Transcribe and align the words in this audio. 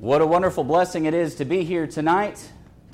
What 0.00 0.20
a 0.20 0.26
wonderful 0.26 0.62
blessing 0.62 1.06
it 1.06 1.14
is 1.14 1.34
to 1.34 1.44
be 1.44 1.64
here 1.64 1.84
tonight, 1.88 2.40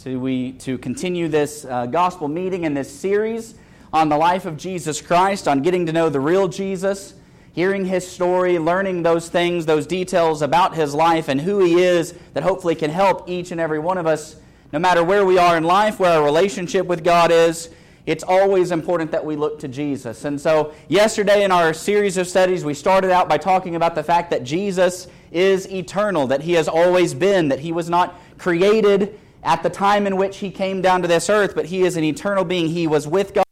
to, 0.04 0.19
we, 0.19 0.53
to 0.53 0.79
continue 0.79 1.29
this 1.29 1.67
uh, 1.67 1.84
gospel 1.84 2.29
meeting 2.29 2.65
in 2.65 2.73
this 2.73 2.91
series 2.91 3.57
on 3.92 4.08
the 4.08 4.17
life 4.17 4.46
of 4.46 4.57
Jesus 4.57 5.03
Christ, 5.03 5.46
on 5.46 5.61
getting 5.61 5.85
to 5.85 5.93
know 5.93 6.09
the 6.09 6.19
real 6.19 6.48
Jesus, 6.48 7.12
hearing 7.53 7.85
his 7.85 8.11
story, 8.11 8.59
learning 8.59 9.03
those 9.03 9.29
things, 9.29 9.67
those 9.67 9.87
details 9.87 10.40
about 10.40 10.77
his 10.77 10.95
life 10.95 11.29
and 11.29 11.43
who 11.43 11.62
he 11.62 11.82
is 11.82 12.14
that 12.32 12.43
hopefully 12.43 12.75
can 12.75 12.89
help 12.89 13.29
each 13.29 13.52
and 13.52 13.61
every 13.61 13.79
one 13.79 13.98
of 13.98 14.07
us, 14.07 14.36
no 14.73 14.79
matter 14.79 15.05
where 15.05 15.27
we 15.27 15.36
are 15.36 15.59
in 15.59 15.64
life, 15.64 16.00
where 16.00 16.18
our 16.18 16.25
relationship 16.25 16.86
with 16.86 17.05
God 17.05 17.30
is, 17.30 17.68
it's 18.07 18.25
always 18.25 18.71
important 18.71 19.11
that 19.12 19.25
we 19.25 19.34
look 19.34 19.59
to 19.61 19.68
Jesus. 19.68 20.25
And 20.27 20.39
so, 20.39 20.75
yesterday 20.89 21.43
in 21.43 21.50
our 21.50 21.73
series 21.73 22.18
of 22.18 22.29
studies, 22.29 22.64
we 22.64 22.75
started 22.75 23.11
out 23.11 23.29
by 23.29 23.39
talking 23.39 23.77
about 23.77 23.95
the 23.95 24.03
fact 24.03 24.30
that 24.30 24.45
Jesus 24.45 25.09
is 25.32 25.71
eternal, 25.73 26.27
that 26.27 26.43
he 26.43 26.53
has 26.53 26.68
always 26.68 27.14
been, 27.14 27.48
that 27.48 27.61
he 27.61 27.72
was 27.72 27.89
not 27.89 28.21
created 28.36 29.18
at 29.43 29.63
the 29.63 29.71
time 29.71 30.07
in 30.07 30.17
which 30.17 30.39
he 30.39 30.50
came 30.50 30.82
down 30.82 31.03
to 31.03 31.08
this 31.08 31.30
earth, 31.30 31.54
but 31.54 31.67
he 31.67 31.82
is 31.82 31.96
an 31.96 32.05
eternal 32.05 32.44
being. 32.44 32.69
He 32.69 32.86
was 32.86 33.08
with 33.08 33.33
God, 33.33 33.44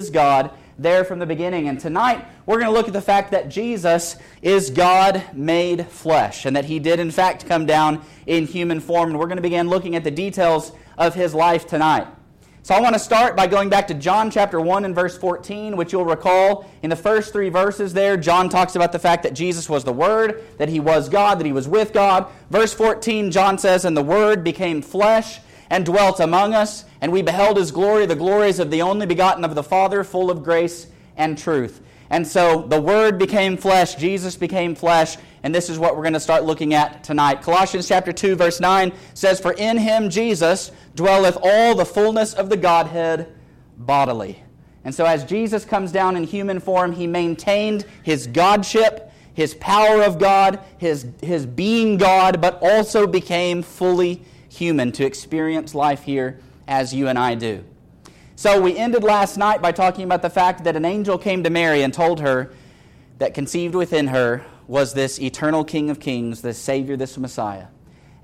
is 0.00 0.10
God 0.10 0.50
there 0.76 1.04
from 1.04 1.20
the 1.20 1.26
beginning. 1.26 1.68
And 1.68 1.78
tonight, 1.78 2.24
we're 2.46 2.58
going 2.58 2.66
to 2.66 2.72
look 2.72 2.88
at 2.88 2.92
the 2.92 3.00
fact 3.00 3.30
that 3.30 3.48
Jesus 3.48 4.16
is 4.42 4.70
God 4.70 5.22
made 5.32 5.86
flesh, 5.86 6.46
and 6.46 6.56
that 6.56 6.64
he 6.64 6.80
did, 6.80 6.98
in 6.98 7.12
fact, 7.12 7.46
come 7.46 7.64
down 7.64 8.02
in 8.26 8.46
human 8.46 8.80
form. 8.80 9.10
And 9.10 9.18
we're 9.20 9.26
going 9.26 9.36
to 9.36 9.42
begin 9.42 9.68
looking 9.68 9.94
at 9.94 10.02
the 10.02 10.10
details 10.10 10.72
of 10.98 11.14
his 11.14 11.32
life 11.32 11.66
tonight. 11.66 12.08
So 12.64 12.74
I 12.74 12.80
want 12.80 12.94
to 12.94 12.98
start 12.98 13.36
by 13.36 13.46
going 13.46 13.68
back 13.68 13.86
to 13.88 13.94
John 13.94 14.30
chapter 14.30 14.58
1 14.58 14.86
and 14.86 14.94
verse 14.94 15.18
14, 15.18 15.76
which 15.76 15.92
you'll 15.92 16.06
recall 16.06 16.64
in 16.82 16.88
the 16.88 16.96
first 16.96 17.30
three 17.30 17.50
verses 17.50 17.92
there, 17.92 18.16
John 18.16 18.48
talks 18.48 18.74
about 18.74 18.90
the 18.90 18.98
fact 18.98 19.22
that 19.24 19.34
Jesus 19.34 19.68
was 19.68 19.84
the 19.84 19.92
Word, 19.92 20.42
that 20.56 20.70
he 20.70 20.80
was 20.80 21.10
God, 21.10 21.38
that 21.38 21.44
he 21.44 21.52
was 21.52 21.68
with 21.68 21.92
God. 21.92 22.26
Verse 22.48 22.72
14, 22.72 23.30
John 23.30 23.58
says, 23.58 23.84
And 23.84 23.94
the 23.94 24.02
Word 24.02 24.42
became 24.42 24.80
flesh 24.80 25.40
and 25.68 25.84
dwelt 25.84 26.20
among 26.20 26.54
us, 26.54 26.86
and 27.02 27.12
we 27.12 27.20
beheld 27.20 27.58
his 27.58 27.70
glory, 27.70 28.06
the 28.06 28.16
glories 28.16 28.58
of 28.58 28.70
the 28.70 28.80
only 28.80 29.04
begotten 29.04 29.44
of 29.44 29.54
the 29.54 29.62
Father, 29.62 30.02
full 30.02 30.30
of 30.30 30.42
grace 30.42 30.86
and 31.18 31.36
truth. 31.36 31.82
And 32.14 32.24
so 32.24 32.62
the 32.62 32.80
Word 32.80 33.18
became 33.18 33.56
flesh, 33.56 33.96
Jesus 33.96 34.36
became 34.36 34.76
flesh, 34.76 35.16
and 35.42 35.52
this 35.52 35.68
is 35.68 35.80
what 35.80 35.96
we're 35.96 36.04
going 36.04 36.12
to 36.12 36.20
start 36.20 36.44
looking 36.44 36.72
at 36.72 37.02
tonight. 37.02 37.42
Colossians 37.42 37.88
chapter 37.88 38.12
2 38.12 38.36
verse 38.36 38.60
9 38.60 38.92
says 39.14 39.40
for 39.40 39.52
in 39.54 39.76
him 39.76 40.08
Jesus 40.08 40.70
dwelleth 40.94 41.36
all 41.42 41.74
the 41.74 41.84
fullness 41.84 42.32
of 42.32 42.50
the 42.50 42.56
Godhead 42.56 43.34
bodily. 43.76 44.40
And 44.84 44.94
so 44.94 45.04
as 45.04 45.24
Jesus 45.24 45.64
comes 45.64 45.90
down 45.90 46.16
in 46.16 46.22
human 46.22 46.60
form, 46.60 46.92
he 46.92 47.08
maintained 47.08 47.84
his 48.04 48.28
godship, 48.28 49.10
his 49.32 49.56
power 49.56 50.00
of 50.04 50.20
God, 50.20 50.60
his, 50.78 51.08
his 51.20 51.46
being 51.46 51.96
God, 51.96 52.40
but 52.40 52.60
also 52.62 53.08
became 53.08 53.60
fully 53.60 54.22
human 54.48 54.92
to 54.92 55.04
experience 55.04 55.74
life 55.74 56.04
here 56.04 56.38
as 56.68 56.94
you 56.94 57.08
and 57.08 57.18
I 57.18 57.34
do. 57.34 57.64
So 58.36 58.60
we 58.60 58.76
ended 58.76 59.04
last 59.04 59.36
night 59.36 59.62
by 59.62 59.70
talking 59.70 60.04
about 60.04 60.20
the 60.20 60.30
fact 60.30 60.64
that 60.64 60.74
an 60.74 60.84
angel 60.84 61.18
came 61.18 61.44
to 61.44 61.50
Mary 61.50 61.82
and 61.82 61.94
told 61.94 62.18
her 62.18 62.52
that 63.18 63.32
conceived 63.32 63.76
within 63.76 64.08
her 64.08 64.44
was 64.66 64.94
this 64.94 65.20
eternal 65.20 65.64
King 65.64 65.88
of 65.88 66.00
Kings, 66.00 66.42
this 66.42 66.58
Savior, 66.58 66.96
this 66.96 67.16
Messiah. 67.16 67.66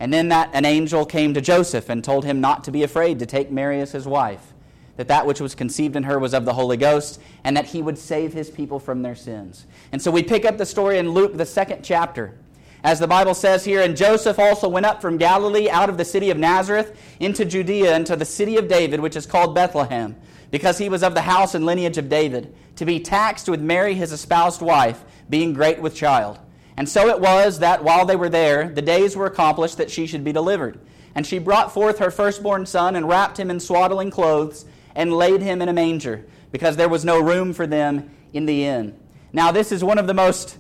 And 0.01 0.13
then 0.13 0.29
that 0.29 0.51
an 0.53 0.65
angel 0.65 1.07
came 1.07 1.33
to 1.35 1.41
Joseph 1.41 1.89
and 1.89 2.03
told 2.03 2.25
him 2.25 2.41
not 2.41 2.65
to 2.65 2.73
be 2.73 2.83
afraid 2.83 3.21
to 3.21 3.27
take 3.27 3.53
Mary 3.53 3.81
as 3.81 3.93
his 3.93 4.07
wife, 4.07 4.53
that 4.97 5.07
that 5.07 5.27
which 5.27 5.41
was 5.41 5.55
conceived 5.55 5.95
in 5.95 6.03
her 6.03 6.19
was 6.19 6.35
of 6.35 6.45
the 6.45 6.55
Holy 6.55 6.77
Ghost, 6.77 7.21
and 7.45 7.57
that 7.57 7.67
he 7.67 7.81
would 7.81 7.99
save 7.99 8.33
his 8.33 8.51
people 8.51 8.81
from 8.81 9.03
their 9.03 9.15
sins. 9.15 9.67
And 9.93 10.03
so 10.03 10.11
we 10.11 10.25
pick 10.25 10.45
up 10.45 10.59
the 10.59 10.67
story 10.67 10.99
in 10.99 11.11
Luke, 11.11 11.37
the 11.37 11.47
second 11.47 11.85
chapter. 11.85 12.35
As 12.83 12.99
the 12.99 13.07
Bible 13.07 13.35
says 13.35 13.65
here, 13.65 13.83
and 13.83 13.97
Joseph 13.97 14.39
also 14.39 14.69
went 14.69 14.87
up 14.87 15.03
from 15.03 15.19
Galilee 15.19 15.69
out 15.69 15.91
of 15.91 15.99
the 15.99 16.05
city 16.05 16.31
of 16.31 16.39
Nazareth 16.39 16.99
into 17.21 17.45
Judea, 17.45 17.95
into 17.95 18.17
the 18.17 18.25
city 18.25 18.57
of 18.57 18.69
David, 18.69 19.01
which 19.01 19.17
is 19.17 19.27
called 19.27 19.55
Bethlehem, 19.55 20.17
because 20.51 20.79
he 20.79 20.89
was 20.89 21.03
of 21.03 21.15
the 21.15 21.21
house 21.21 21.55
and 21.55 21.67
lineage 21.67 21.99
of 21.99 22.09
David, 22.09 22.55
to 22.77 22.87
be 22.87 22.99
taxed 22.99 23.49
with 23.49 23.61
Mary 23.61 23.95
his 23.95 24.13
espoused 24.13 24.63
wife 24.63 25.05
being 25.29 25.53
great 25.53 25.81
with 25.81 25.95
child. 25.95 26.39
And 26.79 26.89
so 26.89 27.09
it 27.09 27.21
was 27.21 27.59
that 27.59 27.85
while 27.85 28.07
they 28.07 28.17
were 28.17 28.31
there, 28.31 28.71
the 28.71 28.81
days 28.81 29.15
were 29.15 29.27
accomplished 29.27 29.77
that 29.77 29.91
she 29.91 30.07
should 30.07 30.25
be 30.25 30.33
delivered. 30.33 30.81
And 31.15 31.27
she 31.27 31.39
brought 31.39 31.75
forth 31.75 31.99
her 31.99 32.11
firstborn 32.11 32.65
son, 32.65 32.97
and 32.97 33.07
wrapped 33.07 33.39
him 33.39 33.51
in 33.51 33.61
swaddling 33.61 34.11
clothes, 34.11 34.65
and 34.95 35.13
laid 35.13 35.43
him 35.43 35.61
in 35.61 35.69
a 35.69 35.75
manger, 35.75 36.25
because 36.51 36.77
there 36.77 36.89
was 36.89 37.05
no 37.05 37.21
room 37.21 37.53
for 37.53 37.67
them 37.67 38.11
in 38.33 38.47
the 38.47 38.65
inn. 38.65 38.99
Now, 39.35 39.53
this 39.53 39.71
is 39.71 39.85
one 39.85 39.99
of 39.99 40.07
the 40.07 40.15
most 40.15 40.57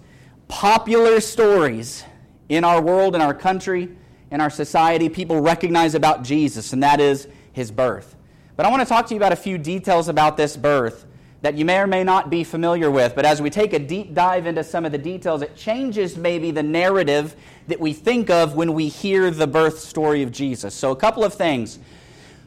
popular 0.48 1.20
stories 1.20 2.04
in 2.50 2.64
our 2.64 2.82
world, 2.82 3.14
in 3.14 3.22
our 3.22 3.32
country, 3.32 3.88
in 4.30 4.40
our 4.40 4.50
society. 4.50 5.08
People 5.08 5.40
recognize 5.40 5.94
about 5.94 6.22
Jesus, 6.22 6.74
and 6.74 6.82
that 6.82 7.00
is 7.00 7.28
his 7.52 7.70
birth. 7.70 8.16
But 8.56 8.66
I 8.66 8.70
want 8.70 8.82
to 8.82 8.86
talk 8.86 9.06
to 9.06 9.14
you 9.14 9.18
about 9.18 9.32
a 9.32 9.36
few 9.36 9.56
details 9.56 10.08
about 10.08 10.36
this 10.36 10.56
birth 10.56 11.06
that 11.42 11.54
you 11.54 11.64
may 11.64 11.78
or 11.78 11.86
may 11.86 12.04
not 12.04 12.28
be 12.28 12.44
familiar 12.44 12.90
with. 12.90 13.14
But 13.14 13.24
as 13.24 13.40
we 13.40 13.48
take 13.48 13.72
a 13.72 13.78
deep 13.78 14.12
dive 14.12 14.46
into 14.46 14.62
some 14.62 14.84
of 14.84 14.92
the 14.92 14.98
details, 14.98 15.40
it 15.40 15.56
changes 15.56 16.16
maybe 16.16 16.50
the 16.50 16.62
narrative 16.62 17.34
that 17.68 17.80
we 17.80 17.94
think 17.94 18.28
of 18.28 18.56
when 18.56 18.74
we 18.74 18.88
hear 18.88 19.30
the 19.30 19.46
birth 19.46 19.78
story 19.78 20.22
of 20.22 20.32
Jesus. 20.32 20.74
So, 20.74 20.90
a 20.90 20.96
couple 20.96 21.24
of 21.24 21.32
things. 21.32 21.78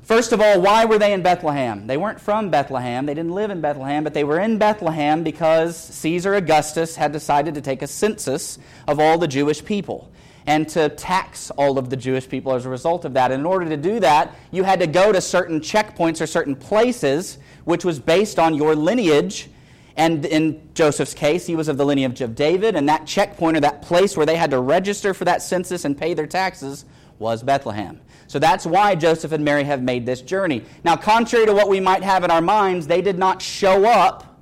First 0.03 0.33
of 0.33 0.41
all, 0.41 0.59
why 0.59 0.83
were 0.83 0.99
they 0.99 1.13
in 1.13 1.21
Bethlehem? 1.21 1.87
They 1.87 1.95
weren't 1.95 2.19
from 2.19 2.49
Bethlehem. 2.49 3.05
They 3.05 3.13
didn't 3.13 3.31
live 3.31 3.51
in 3.51 3.61
Bethlehem, 3.61 4.03
but 4.03 4.13
they 4.13 4.25
were 4.25 4.37
in 4.37 4.57
Bethlehem 4.57 5.23
because 5.23 5.77
Caesar 5.77 6.35
Augustus 6.35 6.97
had 6.97 7.13
decided 7.13 7.55
to 7.55 7.61
take 7.61 7.81
a 7.81 7.87
census 7.87 8.59
of 8.85 8.99
all 8.99 9.17
the 9.17 9.29
Jewish 9.29 9.63
people 9.63 10.11
and 10.45 10.67
to 10.67 10.89
tax 10.89 11.51
all 11.51 11.77
of 11.77 11.89
the 11.89 11.95
Jewish 11.95 12.27
people 12.27 12.53
as 12.53 12.65
a 12.65 12.69
result 12.69 13.05
of 13.05 13.13
that. 13.13 13.31
In 13.31 13.45
order 13.45 13.69
to 13.69 13.77
do 13.77 14.01
that, 14.01 14.35
you 14.51 14.63
had 14.63 14.81
to 14.81 14.87
go 14.87 15.13
to 15.13 15.21
certain 15.21 15.61
checkpoints 15.61 16.19
or 16.19 16.27
certain 16.27 16.57
places 16.57 17.37
which 17.63 17.85
was 17.85 17.97
based 17.97 18.39
on 18.39 18.55
your 18.55 18.75
lineage. 18.75 19.49
And 19.95 20.25
in 20.25 20.69
Joseph's 20.73 21.13
case, 21.13 21.45
he 21.47 21.55
was 21.55 21.69
of 21.69 21.77
the 21.77 21.85
lineage 21.85 22.19
of 22.19 22.35
David, 22.35 22.75
and 22.75 22.89
that 22.89 23.07
checkpoint 23.07 23.55
or 23.55 23.61
that 23.61 23.83
place 23.83 24.17
where 24.17 24.25
they 24.25 24.35
had 24.35 24.51
to 24.51 24.59
register 24.59 25.13
for 25.13 25.23
that 25.23 25.41
census 25.41 25.85
and 25.85 25.97
pay 25.97 26.13
their 26.13 26.27
taxes 26.27 26.83
was 27.19 27.41
Bethlehem. 27.41 28.01
So 28.33 28.39
that's 28.39 28.65
why 28.65 28.95
Joseph 28.95 29.31
and 29.31 29.45
Mary 29.45 29.63
have 29.63 29.83
made 29.83 30.07
this 30.07 30.19
journey. 30.19 30.63
Now, 30.83 30.95
contrary 30.95 31.45
to 31.45 31.53
what 31.53 31.69
we 31.69 31.79
might 31.79 32.01
have 32.01 32.23
in 32.23 32.31
our 32.31 32.41
minds, 32.41 32.87
they 32.87 32.99
did 32.99 33.19
not 33.19 33.43
show 33.43 33.85
up 33.85 34.39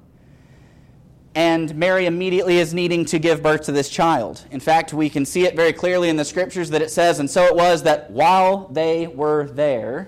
and 1.35 1.75
Mary 1.75 2.05
immediately 2.05 2.57
is 2.57 2.73
needing 2.73 3.03
to 3.03 3.19
give 3.19 3.43
birth 3.43 3.63
to 3.63 3.73
this 3.73 3.89
child. 3.89 4.45
In 4.49 4.61
fact, 4.61 4.93
we 4.93 5.09
can 5.09 5.25
see 5.25 5.43
it 5.43 5.57
very 5.57 5.73
clearly 5.73 6.07
in 6.07 6.15
the 6.15 6.23
scriptures 6.23 6.69
that 6.69 6.81
it 6.81 6.89
says, 6.89 7.19
and 7.19 7.29
so 7.29 7.43
it 7.43 7.53
was 7.53 7.83
that 7.83 8.09
while 8.09 8.69
they 8.69 9.07
were 9.07 9.47
there, 9.47 10.07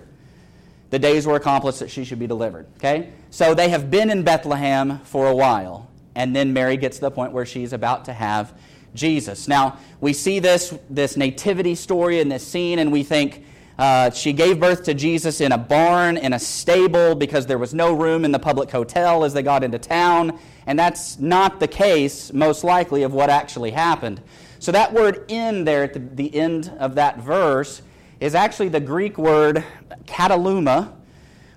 the 0.89 0.97
days 0.97 1.27
were 1.27 1.35
accomplished 1.35 1.79
that 1.79 1.91
she 1.91 2.05
should 2.05 2.19
be 2.19 2.27
delivered. 2.27 2.67
Okay? 2.77 3.09
So 3.31 3.53
they 3.53 3.67
have 3.67 3.91
been 3.91 4.09
in 4.09 4.23
Bethlehem 4.23 4.99
for 4.99 5.27
a 5.27 5.35
while. 5.35 5.89
And 6.15 6.33
then 6.33 6.53
Mary 6.53 6.77
gets 6.77 6.99
to 6.99 7.01
the 7.01 7.11
point 7.11 7.33
where 7.33 7.45
she's 7.45 7.73
about 7.73 8.05
to 8.05 8.13
have 8.13 8.57
Jesus. 8.95 9.49
Now, 9.49 9.77
we 9.99 10.13
see 10.13 10.39
this, 10.39 10.73
this 10.89 11.17
nativity 11.17 11.75
story 11.75 12.21
in 12.21 12.29
this 12.29 12.47
scene, 12.47 12.79
and 12.79 12.89
we 12.89 13.03
think 13.03 13.43
uh, 13.77 14.11
she 14.11 14.33
gave 14.33 14.59
birth 14.59 14.83
to 14.83 14.93
Jesus 14.93 15.41
in 15.41 15.51
a 15.51 15.57
barn, 15.57 16.17
inn 16.17 16.33
a 16.33 16.39
stable, 16.39 17.15
because 17.15 17.47
there 17.47 17.57
was 17.57 17.73
no 17.73 17.93
room 17.93 18.23
in 18.23 18.31
the 18.31 18.39
public 18.39 18.69
hotel 18.69 19.23
as 19.23 19.33
they 19.33 19.41
got 19.41 19.63
into 19.63 19.79
town. 19.79 20.37
And 20.67 20.77
that's 20.77 21.19
not 21.19 21.59
the 21.59 21.67
case, 21.67 22.31
most 22.31 22.63
likely, 22.63 23.03
of 23.03 23.13
what 23.13 23.29
actually 23.29 23.71
happened. 23.71 24.21
So 24.59 24.71
that 24.71 24.93
word 24.93 25.25
in 25.27 25.65
there 25.65 25.83
at 25.83 25.93
the, 25.93 25.99
the 25.99 26.35
end 26.35 26.71
of 26.79 26.95
that 26.95 27.19
verse 27.19 27.81
is 28.19 28.35
actually 28.35 28.69
the 28.69 28.79
Greek 28.79 29.17
word 29.17 29.63
kataluma, 30.05 30.93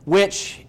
which 0.05 0.65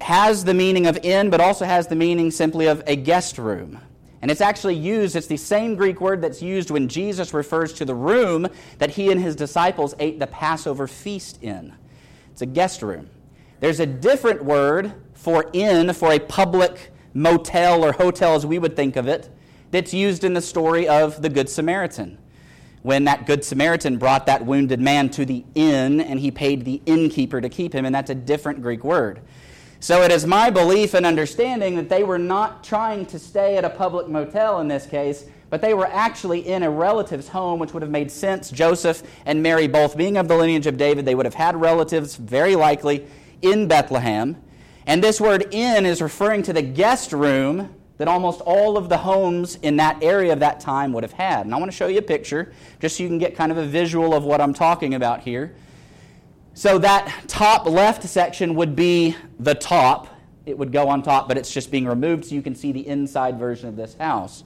has 0.00 0.44
the 0.44 0.54
meaning 0.54 0.86
of 0.86 0.98
in, 1.04 1.30
but 1.30 1.40
also 1.40 1.64
has 1.64 1.88
the 1.88 1.96
meaning 1.96 2.30
simply 2.30 2.66
of 2.66 2.82
a 2.86 2.96
guest 2.96 3.38
room. 3.38 3.78
And 4.22 4.30
it's 4.30 4.40
actually 4.40 4.76
used, 4.76 5.16
it's 5.16 5.26
the 5.26 5.36
same 5.36 5.74
Greek 5.74 6.00
word 6.00 6.22
that's 6.22 6.40
used 6.40 6.70
when 6.70 6.88
Jesus 6.88 7.34
refers 7.34 7.72
to 7.74 7.84
the 7.84 7.94
room 7.94 8.46
that 8.78 8.90
he 8.90 9.10
and 9.10 9.20
his 9.20 9.34
disciples 9.34 9.94
ate 9.98 10.20
the 10.20 10.28
Passover 10.28 10.86
feast 10.86 11.42
in. 11.42 11.74
It's 12.30 12.40
a 12.40 12.46
guest 12.46 12.82
room. 12.82 13.10
There's 13.58 13.80
a 13.80 13.86
different 13.86 14.44
word 14.44 14.92
for 15.12 15.50
inn, 15.52 15.92
for 15.92 16.12
a 16.12 16.20
public 16.20 16.92
motel 17.12 17.84
or 17.84 17.92
hotel 17.92 18.34
as 18.34 18.46
we 18.46 18.58
would 18.58 18.76
think 18.76 18.96
of 18.96 19.08
it, 19.08 19.28
that's 19.72 19.92
used 19.92 20.22
in 20.22 20.34
the 20.34 20.40
story 20.40 20.86
of 20.86 21.20
the 21.20 21.28
Good 21.28 21.50
Samaritan 21.50 22.18
when 22.82 23.04
that 23.04 23.26
Good 23.26 23.44
Samaritan 23.44 23.96
brought 23.96 24.26
that 24.26 24.44
wounded 24.44 24.80
man 24.80 25.08
to 25.10 25.24
the 25.24 25.44
inn 25.54 26.00
and 26.00 26.18
he 26.18 26.30
paid 26.30 26.64
the 26.64 26.82
innkeeper 26.84 27.40
to 27.40 27.48
keep 27.48 27.72
him, 27.72 27.84
and 27.84 27.94
that's 27.94 28.10
a 28.10 28.14
different 28.14 28.60
Greek 28.60 28.84
word. 28.84 29.20
So 29.82 30.02
it 30.02 30.12
is 30.12 30.24
my 30.24 30.48
belief 30.48 30.94
and 30.94 31.04
understanding 31.04 31.74
that 31.74 31.88
they 31.88 32.04
were 32.04 32.16
not 32.16 32.62
trying 32.62 33.04
to 33.06 33.18
stay 33.18 33.56
at 33.56 33.64
a 33.64 33.68
public 33.68 34.06
motel 34.06 34.60
in 34.60 34.68
this 34.68 34.86
case, 34.86 35.24
but 35.50 35.60
they 35.60 35.74
were 35.74 35.88
actually 35.88 36.46
in 36.46 36.62
a 36.62 36.70
relative's 36.70 37.26
home, 37.26 37.58
which 37.58 37.74
would 37.74 37.82
have 37.82 37.90
made 37.90 38.08
sense. 38.08 38.52
Joseph 38.52 39.02
and 39.26 39.42
Mary, 39.42 39.66
both 39.66 39.96
being 39.96 40.18
of 40.18 40.28
the 40.28 40.36
lineage 40.36 40.68
of 40.68 40.76
David, 40.76 41.04
they 41.04 41.16
would 41.16 41.26
have 41.26 41.34
had 41.34 41.60
relatives, 41.60 42.14
very 42.14 42.54
likely, 42.54 43.04
in 43.42 43.66
Bethlehem. 43.66 44.40
And 44.86 45.02
this 45.02 45.20
word 45.20 45.48
inn 45.50 45.84
is 45.84 46.00
referring 46.00 46.44
to 46.44 46.52
the 46.52 46.62
guest 46.62 47.12
room 47.12 47.74
that 47.98 48.06
almost 48.06 48.40
all 48.42 48.76
of 48.76 48.88
the 48.88 48.98
homes 48.98 49.56
in 49.62 49.78
that 49.78 50.00
area 50.00 50.32
of 50.32 50.38
that 50.38 50.60
time 50.60 50.92
would 50.92 51.02
have 51.02 51.14
had. 51.14 51.44
And 51.44 51.52
I 51.52 51.58
want 51.58 51.72
to 51.72 51.76
show 51.76 51.88
you 51.88 51.98
a 51.98 52.02
picture 52.02 52.52
just 52.78 52.98
so 52.98 53.02
you 53.02 53.08
can 53.08 53.18
get 53.18 53.34
kind 53.34 53.50
of 53.50 53.58
a 53.58 53.66
visual 53.66 54.14
of 54.14 54.22
what 54.22 54.40
I'm 54.40 54.54
talking 54.54 54.94
about 54.94 55.22
here. 55.22 55.56
So 56.62 56.78
that 56.78 57.24
top 57.26 57.66
left 57.66 58.04
section 58.04 58.54
would 58.54 58.76
be 58.76 59.16
the 59.40 59.52
top. 59.52 60.06
It 60.46 60.56
would 60.56 60.70
go 60.70 60.88
on 60.88 61.02
top, 61.02 61.26
but 61.26 61.36
it's 61.36 61.52
just 61.52 61.72
being 61.72 61.86
removed 61.86 62.26
so 62.26 62.36
you 62.36 62.40
can 62.40 62.54
see 62.54 62.70
the 62.70 62.86
inside 62.86 63.36
version 63.36 63.68
of 63.68 63.74
this 63.74 63.96
house. 63.96 64.44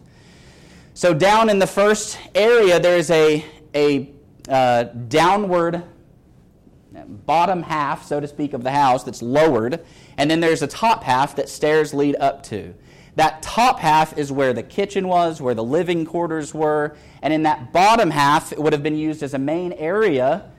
So 0.94 1.12
down 1.12 1.50
in 1.50 1.58
the 1.58 1.66
first 1.66 2.18
area, 2.34 2.80
there's 2.80 3.10
a, 3.10 3.44
a 3.74 4.10
uh, 4.48 4.84
downward 4.84 5.82
bottom 7.26 7.62
half, 7.62 8.06
so 8.06 8.19
to 8.19 8.26
speak, 8.26 8.54
of 8.54 8.64
the 8.64 8.72
house 8.72 9.04
that's 9.04 9.20
lowered, 9.20 9.84
and 10.16 10.30
then 10.30 10.40
there's 10.40 10.62
a 10.62 10.66
top 10.66 11.04
half 11.04 11.36
that 11.36 11.50
stairs 11.50 11.92
lead 11.92 12.16
up 12.16 12.42
to. 12.44 12.72
That 13.16 13.42
top 13.42 13.78
half 13.78 14.16
is 14.16 14.32
where 14.32 14.54
the 14.54 14.62
kitchen 14.62 15.06
was, 15.06 15.42
where 15.42 15.54
the 15.54 15.62
living 15.62 16.06
quarters 16.06 16.54
were, 16.54 16.96
and 17.20 17.34
in 17.34 17.42
that 17.42 17.74
bottom 17.74 18.10
half, 18.10 18.52
it 18.52 18.58
would 18.58 18.72
have 18.72 18.82
been 18.82 18.96
used 18.96 19.22
as 19.22 19.34
a 19.34 19.38
main 19.38 19.74
area 19.74 20.50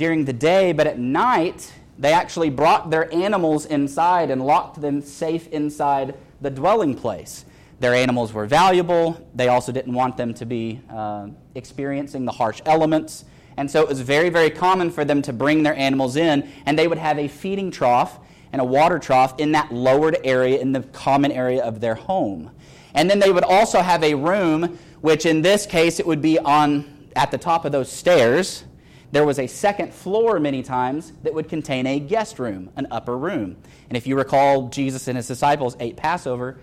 during 0.00 0.24
the 0.24 0.32
day, 0.32 0.72
but 0.72 0.86
at 0.86 0.98
night, 0.98 1.74
they 1.98 2.10
actually 2.10 2.48
brought 2.48 2.88
their 2.88 3.12
animals 3.12 3.66
inside 3.66 4.30
and 4.30 4.40
locked 4.40 4.80
them 4.80 5.02
safe 5.02 5.46
inside 5.48 6.14
the 6.40 6.48
dwelling 6.48 6.94
place. 6.94 7.44
Their 7.80 7.94
animals 7.94 8.32
were 8.32 8.46
valuable. 8.46 9.28
They 9.34 9.48
also 9.48 9.72
didn't 9.72 9.92
want 9.92 10.16
them 10.16 10.32
to 10.32 10.46
be 10.46 10.80
uh, 10.88 11.28
experiencing 11.54 12.24
the 12.24 12.32
harsh 12.32 12.62
elements. 12.64 13.26
And 13.58 13.70
so 13.70 13.82
it 13.82 13.88
was 13.88 14.00
very, 14.00 14.30
very 14.30 14.48
common 14.48 14.90
for 14.90 15.04
them 15.04 15.20
to 15.20 15.34
bring 15.34 15.64
their 15.64 15.76
animals 15.76 16.16
in, 16.16 16.50
and 16.64 16.78
they 16.78 16.88
would 16.88 16.96
have 16.96 17.18
a 17.18 17.28
feeding 17.28 17.70
trough 17.70 18.18
and 18.54 18.62
a 18.62 18.64
water 18.64 18.98
trough 18.98 19.38
in 19.38 19.52
that 19.52 19.70
lowered 19.70 20.16
area, 20.24 20.58
in 20.60 20.72
the 20.72 20.80
common 20.80 21.30
area 21.30 21.62
of 21.62 21.80
their 21.82 21.94
home. 21.94 22.50
And 22.94 23.10
then 23.10 23.18
they 23.18 23.32
would 23.32 23.44
also 23.44 23.82
have 23.82 24.02
a 24.02 24.14
room, 24.14 24.78
which 25.02 25.26
in 25.26 25.42
this 25.42 25.66
case 25.66 26.00
it 26.00 26.06
would 26.06 26.22
be 26.22 26.38
on 26.38 27.06
at 27.14 27.30
the 27.30 27.38
top 27.38 27.66
of 27.66 27.72
those 27.72 27.92
stairs. 27.92 28.64
There 29.12 29.24
was 29.24 29.38
a 29.38 29.46
second 29.46 29.92
floor 29.92 30.38
many 30.38 30.62
times 30.62 31.12
that 31.24 31.34
would 31.34 31.48
contain 31.48 31.86
a 31.86 31.98
guest 31.98 32.38
room, 32.38 32.70
an 32.76 32.86
upper 32.90 33.16
room. 33.16 33.56
And 33.88 33.96
if 33.96 34.06
you 34.06 34.16
recall, 34.16 34.68
Jesus 34.68 35.08
and 35.08 35.16
his 35.16 35.26
disciples 35.26 35.76
ate 35.80 35.96
Passover 35.96 36.58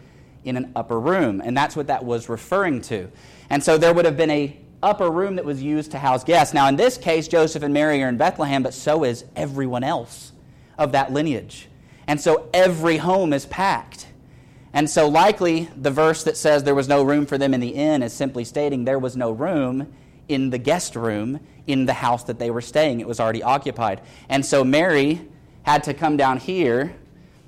in 0.46 0.56
an 0.56 0.72
upper 0.76 1.00
room, 1.00 1.42
and 1.44 1.58
that's 1.58 1.76
what 1.76 1.88
that 1.88 2.06
was 2.06 2.30
referring 2.30 2.82
to. 2.84 3.10
And 3.50 3.62
so 3.62 3.78
there 3.78 3.94
would 3.94 4.06
have 4.06 4.16
been 4.16 4.32
a 4.32 4.58
upper 4.82 5.10
room 5.10 5.36
that 5.36 5.46
was 5.46 5.62
used 5.62 5.92
to 5.92 6.00
house 6.00 6.24
guests. 6.24 6.54
Now, 6.54 6.68
in 6.68 6.78
this 6.78 6.98
case, 6.98 7.28
Joseph 7.28 7.64
and 7.64 7.74
Mary 7.74 8.02
are 8.04 8.10
in 8.10 8.18
Bethlehem, 8.18 8.64
but 8.64 8.74
so 8.74 9.04
is 9.04 9.26
everyone 9.36 9.84
else 9.84 10.32
of 10.78 10.94
that 10.94 11.12
lineage. 11.12 11.68
And 12.08 12.22
so 12.22 12.50
every 12.54 12.98
home 12.98 13.34
is 13.34 13.46
packed. 13.46 14.08
And 14.74 14.90
so, 14.90 15.10
likely, 15.10 15.70
the 15.76 15.92
verse 15.92 16.24
that 16.24 16.38
says 16.38 16.64
there 16.64 16.76
was 16.76 16.88
no 16.88 17.04
room 17.04 17.26
for 17.26 17.38
them 17.38 17.54
in 17.54 17.60
the 17.60 17.70
inn 17.70 18.04
is 18.04 18.14
simply 18.14 18.46
stating 18.46 18.86
there 18.86 19.00
was 19.00 19.18
no 19.18 19.32
room 19.32 19.94
in 20.28 20.50
the 20.50 20.58
guest 20.58 20.96
room 20.96 21.40
in 21.68 21.86
the 21.86 21.94
house 21.94 22.24
that 22.24 22.40
they 22.40 22.50
were 22.50 22.62
staying. 22.62 23.00
It 23.00 23.08
was 23.08 23.20
already 23.20 23.44
occupied. 23.44 24.02
And 24.30 24.46
so, 24.46 24.64
Mary 24.64 25.28
had 25.64 25.84
to 25.84 25.94
come 25.94 26.18
down 26.18 26.38
here 26.38 26.96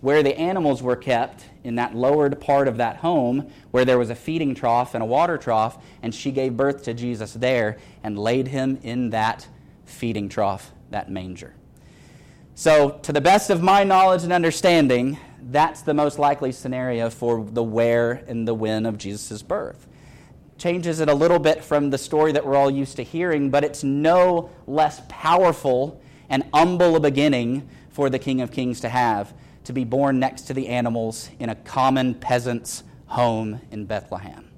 where 0.01 0.23
the 0.23 0.37
animals 0.37 0.81
were 0.81 0.95
kept 0.95 1.45
in 1.63 1.75
that 1.75 1.95
lowered 1.95 2.39
part 2.39 2.67
of 2.67 2.77
that 2.77 2.97
home 2.97 3.49
where 3.71 3.83
there 3.83 3.97
was 3.97 4.09
a 4.09 4.15
feeding 4.15 4.55
trough 4.55 4.93
and 4.93 5.03
a 5.03 5.05
water 5.05 5.37
trough, 5.37 5.77
and 6.01 6.13
she 6.15 6.31
gave 6.31 6.55
birth 6.55 6.83
to 6.83 6.93
Jesus 6.93 7.33
there 7.33 7.77
and 8.03 8.17
laid 8.17 8.47
him 8.47 8.79
in 8.83 9.09
that 9.09 9.47
feeding 9.85 10.29
trough, 10.29 10.71
that 10.91 11.11
manger. 11.11 11.53
So, 12.55 12.99
to 13.03 13.13
the 13.13 13.21
best 13.21 13.49
of 13.49 13.61
my 13.61 13.83
knowledge 13.83 14.23
and 14.23 14.33
understanding, 14.33 15.17
that's 15.41 15.81
the 15.81 15.93
most 15.93 16.19
likely 16.19 16.51
scenario 16.51 17.09
for 17.09 17.43
the 17.43 17.63
where 17.63 18.23
and 18.27 18.47
the 18.47 18.53
when 18.53 18.85
of 18.85 18.97
Jesus' 18.97 19.41
birth. 19.41 19.87
Changes 20.59 20.99
it 20.99 21.07
a 21.07 21.13
little 21.13 21.39
bit 21.39 21.63
from 21.63 21.89
the 21.89 21.97
story 21.97 22.33
that 22.33 22.45
we're 22.45 22.57
all 22.57 22.69
used 22.69 22.97
to 22.97 23.03
hearing, 23.03 23.49
but 23.49 23.63
it's 23.63 23.81
no 23.81 24.49
less 24.67 25.01
powerful 25.07 26.01
and 26.27 26.43
humble 26.53 26.97
a 26.97 26.99
beginning 26.99 27.67
for 27.91 28.09
the 28.09 28.19
King 28.19 28.41
of 28.41 28.51
Kings 28.51 28.81
to 28.81 28.89
have 28.89 29.33
to 29.63 29.71
be 29.71 29.85
born 29.85 30.19
next 30.19 30.41
to 30.43 30.53
the 30.53 30.67
animals 30.67 31.29
in 31.39 31.47
a 31.47 31.55
common 31.55 32.13
peasant's 32.13 32.83
home 33.05 33.61
in 33.71 33.85
Bethlehem. 33.85 34.49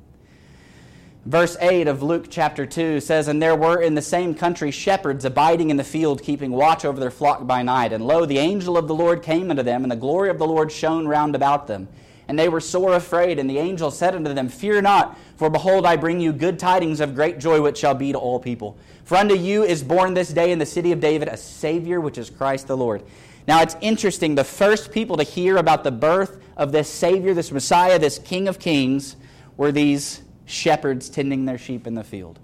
Verse 1.27 1.55
8 1.61 1.87
of 1.87 2.01
Luke 2.01 2.25
chapter 2.31 2.65
2 2.65 2.99
says, 2.99 3.27
And 3.27 3.39
there 3.39 3.55
were 3.55 3.79
in 3.79 3.93
the 3.93 4.01
same 4.01 4.33
country 4.33 4.71
shepherds 4.71 5.23
abiding 5.23 5.69
in 5.69 5.77
the 5.77 5.83
field, 5.83 6.23
keeping 6.23 6.51
watch 6.51 6.83
over 6.83 6.99
their 6.99 7.11
flock 7.11 7.45
by 7.45 7.61
night. 7.61 7.93
And 7.93 8.07
lo, 8.07 8.25
the 8.25 8.39
angel 8.39 8.75
of 8.75 8.87
the 8.87 8.95
Lord 8.95 9.21
came 9.21 9.51
unto 9.51 9.61
them, 9.61 9.83
and 9.83 9.91
the 9.91 9.95
glory 9.95 10.31
of 10.31 10.39
the 10.39 10.47
Lord 10.47 10.71
shone 10.71 11.07
round 11.07 11.35
about 11.35 11.67
them. 11.67 11.89
And 12.31 12.39
they 12.39 12.47
were 12.47 12.61
sore 12.61 12.93
afraid. 12.93 13.39
And 13.39 13.49
the 13.49 13.57
angel 13.57 13.91
said 13.91 14.15
unto 14.15 14.33
them, 14.33 14.47
Fear 14.47 14.83
not, 14.83 15.19
for 15.35 15.49
behold, 15.49 15.85
I 15.85 15.97
bring 15.97 16.21
you 16.21 16.31
good 16.31 16.57
tidings 16.57 17.01
of 17.01 17.13
great 17.13 17.39
joy, 17.39 17.59
which 17.59 17.77
shall 17.77 17.93
be 17.93 18.13
to 18.13 18.17
all 18.17 18.39
people. 18.39 18.77
For 19.03 19.17
unto 19.17 19.35
you 19.35 19.63
is 19.63 19.83
born 19.83 20.13
this 20.13 20.29
day 20.29 20.53
in 20.53 20.57
the 20.57 20.65
city 20.65 20.93
of 20.93 21.01
David 21.01 21.27
a 21.27 21.35
Savior, 21.35 21.99
which 21.99 22.17
is 22.17 22.29
Christ 22.29 22.67
the 22.67 22.77
Lord. 22.77 23.03
Now 23.49 23.61
it's 23.61 23.75
interesting, 23.81 24.35
the 24.35 24.45
first 24.45 24.93
people 24.93 25.17
to 25.17 25.23
hear 25.23 25.57
about 25.57 25.83
the 25.83 25.91
birth 25.91 26.41
of 26.55 26.71
this 26.71 26.87
Savior, 26.87 27.33
this 27.33 27.51
Messiah, 27.51 27.99
this 27.99 28.17
King 28.17 28.47
of 28.47 28.59
Kings, 28.59 29.17
were 29.57 29.73
these 29.73 30.21
shepherds 30.45 31.09
tending 31.09 31.43
their 31.43 31.57
sheep 31.57 31.85
in 31.85 31.95
the 31.95 32.03
field. 32.05 32.39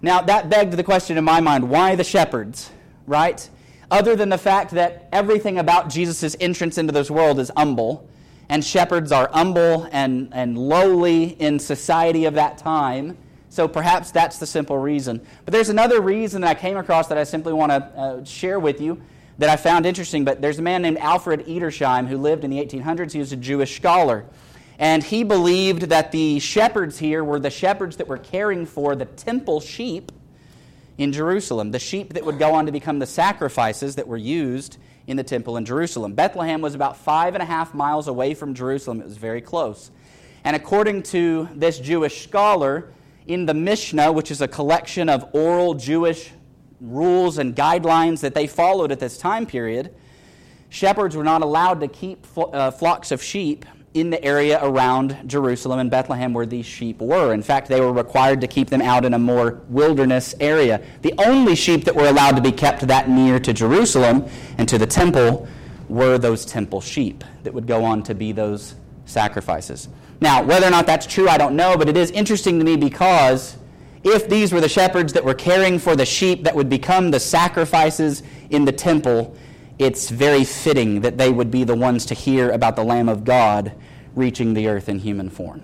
Now, 0.00 0.22
that 0.22 0.48
begged 0.48 0.72
the 0.72 0.82
question 0.82 1.18
in 1.18 1.24
my 1.24 1.42
mind 1.42 1.68
why 1.68 1.94
the 1.94 2.04
shepherds, 2.04 2.70
right? 3.06 3.50
Other 3.90 4.16
than 4.16 4.30
the 4.30 4.38
fact 4.38 4.70
that 4.70 5.10
everything 5.12 5.58
about 5.58 5.90
Jesus' 5.90 6.34
entrance 6.40 6.78
into 6.78 6.94
this 6.94 7.10
world 7.10 7.38
is 7.38 7.50
humble, 7.54 8.08
and 8.50 8.64
shepherds 8.64 9.12
are 9.12 9.30
humble 9.32 9.88
and, 9.92 10.28
and 10.32 10.58
lowly 10.58 11.40
in 11.40 11.60
society 11.60 12.24
of 12.24 12.34
that 12.34 12.58
time. 12.58 13.16
So 13.48 13.68
perhaps 13.68 14.10
that's 14.10 14.38
the 14.38 14.46
simple 14.46 14.76
reason. 14.76 15.24
But 15.44 15.52
there's 15.52 15.68
another 15.68 16.00
reason 16.00 16.40
that 16.40 16.56
I 16.56 16.60
came 16.60 16.76
across 16.76 17.06
that 17.06 17.16
I 17.16 17.22
simply 17.22 17.52
want 17.52 17.70
to 17.70 17.76
uh, 17.76 18.24
share 18.24 18.58
with 18.58 18.80
you 18.80 19.00
that 19.38 19.48
I 19.48 19.54
found 19.54 19.86
interesting. 19.86 20.24
But 20.24 20.42
there's 20.42 20.58
a 20.58 20.62
man 20.62 20.82
named 20.82 20.98
Alfred 20.98 21.46
Edersheim 21.46 22.08
who 22.08 22.18
lived 22.18 22.42
in 22.42 22.50
the 22.50 22.58
1800s. 22.58 23.12
He 23.12 23.20
was 23.20 23.30
a 23.30 23.36
Jewish 23.36 23.76
scholar. 23.76 24.26
And 24.80 25.04
he 25.04 25.22
believed 25.22 25.82
that 25.82 26.10
the 26.10 26.40
shepherds 26.40 26.98
here 26.98 27.22
were 27.22 27.38
the 27.38 27.50
shepherds 27.50 27.98
that 27.98 28.08
were 28.08 28.18
caring 28.18 28.66
for 28.66 28.96
the 28.96 29.04
temple 29.04 29.60
sheep 29.60 30.10
in 30.98 31.12
Jerusalem, 31.12 31.70
the 31.70 31.78
sheep 31.78 32.14
that 32.14 32.26
would 32.26 32.40
go 32.40 32.54
on 32.54 32.66
to 32.66 32.72
become 32.72 32.98
the 32.98 33.06
sacrifices 33.06 33.94
that 33.94 34.08
were 34.08 34.16
used 34.16 34.76
in 35.10 35.16
the 35.16 35.24
temple 35.24 35.56
in 35.56 35.64
Jerusalem. 35.64 36.14
Bethlehem 36.14 36.60
was 36.60 36.76
about 36.76 36.96
five 36.96 37.34
and 37.34 37.42
a 37.42 37.44
half 37.44 37.74
miles 37.74 38.06
away 38.06 38.32
from 38.32 38.54
Jerusalem, 38.54 39.00
it 39.00 39.06
was 39.06 39.16
very 39.16 39.40
close. 39.40 39.90
And 40.44 40.54
according 40.54 41.02
to 41.04 41.48
this 41.52 41.80
Jewish 41.80 42.22
scholar, 42.22 42.92
in 43.26 43.44
the 43.44 43.52
Mishnah, 43.52 44.12
which 44.12 44.30
is 44.30 44.40
a 44.40 44.46
collection 44.46 45.08
of 45.08 45.34
oral 45.34 45.74
Jewish 45.74 46.30
rules 46.80 47.38
and 47.38 47.56
guidelines 47.56 48.20
that 48.20 48.34
they 48.34 48.46
followed 48.46 48.92
at 48.92 49.00
this 49.00 49.18
time 49.18 49.46
period, 49.46 49.92
shepherds 50.68 51.16
were 51.16 51.24
not 51.24 51.42
allowed 51.42 51.80
to 51.80 51.88
keep 51.88 52.24
uh, 52.36 52.70
flocks 52.70 53.10
of 53.10 53.20
sheep 53.20 53.66
in 53.92 54.10
the 54.10 54.22
area 54.22 54.58
around 54.62 55.18
Jerusalem 55.26 55.80
and 55.80 55.90
Bethlehem 55.90 56.32
where 56.32 56.46
these 56.46 56.66
sheep 56.66 57.00
were. 57.00 57.32
In 57.32 57.42
fact, 57.42 57.68
they 57.68 57.80
were 57.80 57.92
required 57.92 58.40
to 58.42 58.46
keep 58.46 58.70
them 58.70 58.80
out 58.80 59.04
in 59.04 59.14
a 59.14 59.18
more 59.18 59.62
wilderness 59.68 60.34
area. 60.38 60.80
The 61.02 61.12
only 61.18 61.56
sheep 61.56 61.84
that 61.84 61.96
were 61.96 62.06
allowed 62.06 62.36
to 62.36 62.42
be 62.42 62.52
kept 62.52 62.86
that 62.86 63.08
near 63.08 63.40
to 63.40 63.52
Jerusalem 63.52 64.28
and 64.58 64.68
to 64.68 64.78
the 64.78 64.86
temple 64.86 65.48
were 65.88 66.18
those 66.18 66.44
temple 66.44 66.80
sheep 66.80 67.24
that 67.42 67.52
would 67.52 67.66
go 67.66 67.84
on 67.84 68.04
to 68.04 68.14
be 68.14 68.30
those 68.30 68.76
sacrifices. 69.06 69.88
Now, 70.20 70.42
whether 70.44 70.68
or 70.68 70.70
not 70.70 70.86
that's 70.86 71.06
true, 71.06 71.28
I 71.28 71.36
don't 71.36 71.56
know, 71.56 71.76
but 71.76 71.88
it 71.88 71.96
is 71.96 72.12
interesting 72.12 72.60
to 72.60 72.64
me 72.64 72.76
because 72.76 73.56
if 74.04 74.28
these 74.28 74.52
were 74.52 74.60
the 74.60 74.68
shepherds 74.68 75.12
that 75.14 75.24
were 75.24 75.34
caring 75.34 75.80
for 75.80 75.96
the 75.96 76.06
sheep 76.06 76.44
that 76.44 76.54
would 76.54 76.68
become 76.68 77.10
the 77.10 77.18
sacrifices 77.18 78.22
in 78.50 78.64
the 78.64 78.72
temple, 78.72 79.36
it's 79.80 80.10
very 80.10 80.44
fitting 80.44 81.00
that 81.00 81.16
they 81.16 81.30
would 81.30 81.50
be 81.50 81.64
the 81.64 81.74
ones 81.74 82.04
to 82.04 82.14
hear 82.14 82.50
about 82.50 82.76
the 82.76 82.84
Lamb 82.84 83.08
of 83.08 83.24
God 83.24 83.72
reaching 84.14 84.52
the 84.52 84.68
earth 84.68 84.90
in 84.90 84.98
human 84.98 85.30
form. 85.30 85.62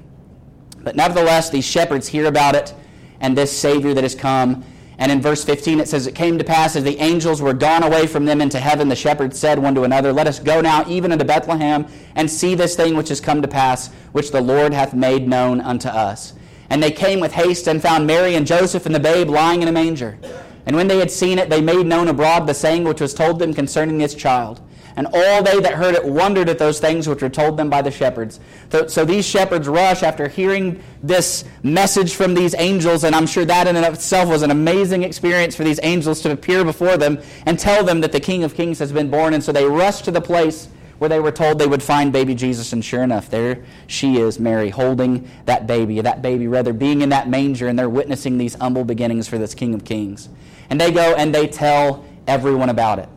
But 0.78 0.96
nevertheless, 0.96 1.50
these 1.50 1.66
shepherds 1.66 2.08
hear 2.08 2.24
about 2.24 2.54
it 2.54 2.74
and 3.20 3.36
this 3.36 3.54
Savior 3.54 3.92
that 3.92 4.04
has 4.04 4.14
come. 4.14 4.64
And 4.96 5.12
in 5.12 5.20
verse 5.20 5.44
15 5.44 5.80
it 5.80 5.88
says, 5.88 6.06
It 6.06 6.14
came 6.14 6.38
to 6.38 6.44
pass 6.44 6.76
as 6.76 6.84
the 6.84 6.96
angels 6.98 7.42
were 7.42 7.52
gone 7.52 7.82
away 7.82 8.06
from 8.06 8.24
them 8.24 8.40
into 8.40 8.58
heaven, 8.58 8.88
the 8.88 8.96
shepherds 8.96 9.38
said 9.38 9.58
one 9.58 9.74
to 9.74 9.82
another, 9.82 10.14
Let 10.14 10.26
us 10.26 10.38
go 10.38 10.62
now 10.62 10.88
even 10.88 11.12
unto 11.12 11.26
Bethlehem 11.26 11.86
and 12.14 12.30
see 12.30 12.54
this 12.54 12.74
thing 12.74 12.96
which 12.96 13.10
has 13.10 13.20
come 13.20 13.42
to 13.42 13.48
pass, 13.48 13.88
which 14.12 14.30
the 14.30 14.40
Lord 14.40 14.72
hath 14.72 14.94
made 14.94 15.28
known 15.28 15.60
unto 15.60 15.88
us. 15.88 16.32
And 16.70 16.82
they 16.82 16.90
came 16.90 17.20
with 17.20 17.32
haste 17.32 17.68
and 17.68 17.82
found 17.82 18.06
Mary 18.06 18.34
and 18.34 18.46
Joseph 18.46 18.86
and 18.86 18.94
the 18.94 19.00
babe 19.00 19.28
lying 19.28 19.60
in 19.60 19.68
a 19.68 19.72
manger. 19.72 20.18
And 20.66 20.74
when 20.74 20.88
they 20.88 20.98
had 20.98 21.10
seen 21.10 21.38
it, 21.38 21.48
they 21.48 21.60
made 21.60 21.86
known 21.86 22.08
abroad 22.08 22.46
the 22.46 22.54
saying 22.54 22.84
which 22.84 23.00
was 23.00 23.14
told 23.14 23.38
them 23.38 23.54
concerning 23.54 23.98
this 23.98 24.14
child. 24.14 24.60
And 24.96 25.06
all 25.12 25.42
they 25.42 25.60
that 25.60 25.74
heard 25.74 25.94
it 25.94 26.04
wondered 26.04 26.48
at 26.48 26.58
those 26.58 26.80
things 26.80 27.06
which 27.06 27.20
were 27.20 27.28
told 27.28 27.58
them 27.58 27.68
by 27.68 27.82
the 27.82 27.90
shepherds. 27.90 28.40
So, 28.72 28.86
so, 28.86 29.04
these 29.04 29.26
shepherds 29.26 29.68
rush 29.68 30.02
after 30.02 30.26
hearing 30.26 30.82
this 31.02 31.44
message 31.62 32.14
from 32.14 32.32
these 32.32 32.54
angels, 32.56 33.04
and 33.04 33.14
I'm 33.14 33.26
sure 33.26 33.44
that 33.44 33.66
in 33.66 33.76
and 33.76 33.84
of 33.84 33.94
itself 33.94 34.30
was 34.30 34.40
an 34.40 34.50
amazing 34.50 35.02
experience 35.02 35.54
for 35.54 35.64
these 35.64 35.78
angels 35.82 36.22
to 36.22 36.32
appear 36.32 36.64
before 36.64 36.96
them 36.96 37.20
and 37.44 37.58
tell 37.58 37.84
them 37.84 38.00
that 38.00 38.12
the 38.12 38.20
King 38.20 38.42
of 38.42 38.54
Kings 38.54 38.78
has 38.78 38.90
been 38.90 39.10
born. 39.10 39.34
And 39.34 39.44
so 39.44 39.52
they 39.52 39.66
rush 39.66 40.00
to 40.02 40.10
the 40.10 40.22
place 40.22 40.68
where 40.98 41.10
they 41.10 41.20
were 41.20 41.32
told 41.32 41.58
they 41.58 41.66
would 41.66 41.82
find 41.82 42.10
baby 42.10 42.34
Jesus, 42.34 42.72
and 42.72 42.82
sure 42.82 43.02
enough, 43.02 43.28
there 43.28 43.62
she 43.86 44.16
is, 44.16 44.40
Mary, 44.40 44.70
holding 44.70 45.30
that 45.44 45.66
baby, 45.66 46.00
that 46.00 46.22
baby 46.22 46.48
rather, 46.48 46.72
being 46.72 47.02
in 47.02 47.10
that 47.10 47.28
manger, 47.28 47.68
and 47.68 47.78
they're 47.78 47.90
witnessing 47.90 48.38
these 48.38 48.54
humble 48.54 48.84
beginnings 48.84 49.28
for 49.28 49.36
this 49.36 49.54
King 49.54 49.74
of 49.74 49.84
Kings. 49.84 50.30
And 50.70 50.80
they 50.80 50.90
go 50.90 51.14
and 51.14 51.34
they 51.34 51.46
tell 51.46 52.04
everyone 52.26 52.68
about 52.68 52.98
it. 52.98 53.08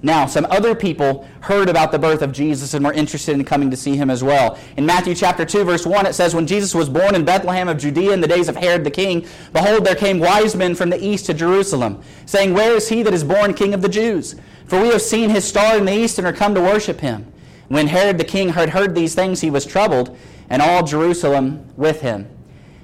Now, 0.00 0.26
some 0.26 0.46
other 0.48 0.76
people 0.76 1.26
heard 1.40 1.68
about 1.68 1.90
the 1.90 1.98
birth 1.98 2.22
of 2.22 2.30
Jesus 2.30 2.72
and 2.72 2.84
were 2.84 2.92
interested 2.92 3.34
in 3.34 3.44
coming 3.44 3.70
to 3.72 3.76
see 3.76 3.96
him 3.96 4.10
as 4.10 4.22
well. 4.22 4.56
In 4.76 4.86
Matthew 4.86 5.14
chapter 5.14 5.44
2, 5.44 5.64
verse 5.64 5.84
1, 5.84 6.06
it 6.06 6.12
says, 6.12 6.36
When 6.36 6.46
Jesus 6.46 6.72
was 6.72 6.88
born 6.88 7.16
in 7.16 7.24
Bethlehem 7.24 7.68
of 7.68 7.78
Judea 7.78 8.12
in 8.12 8.20
the 8.20 8.28
days 8.28 8.48
of 8.48 8.54
Herod 8.54 8.84
the 8.84 8.92
king, 8.92 9.26
behold, 9.52 9.84
there 9.84 9.96
came 9.96 10.20
wise 10.20 10.54
men 10.54 10.76
from 10.76 10.90
the 10.90 11.04
east 11.04 11.26
to 11.26 11.34
Jerusalem, 11.34 12.00
saying, 12.26 12.54
Where 12.54 12.76
is 12.76 12.88
he 12.88 13.02
that 13.02 13.14
is 13.14 13.24
born 13.24 13.54
king 13.54 13.74
of 13.74 13.82
the 13.82 13.88
Jews? 13.88 14.36
For 14.66 14.80
we 14.80 14.88
have 14.88 15.02
seen 15.02 15.30
his 15.30 15.44
star 15.44 15.76
in 15.76 15.84
the 15.84 15.96
east 15.96 16.18
and 16.18 16.26
are 16.26 16.32
come 16.32 16.54
to 16.54 16.60
worship 16.60 17.00
him. 17.00 17.32
When 17.66 17.88
Herod 17.88 18.18
the 18.18 18.24
king 18.24 18.50
had 18.50 18.70
heard 18.70 18.94
these 18.94 19.16
things, 19.16 19.40
he 19.40 19.50
was 19.50 19.66
troubled, 19.66 20.16
and 20.48 20.62
all 20.62 20.84
Jerusalem 20.84 21.66
with 21.76 22.02
him. 22.02 22.28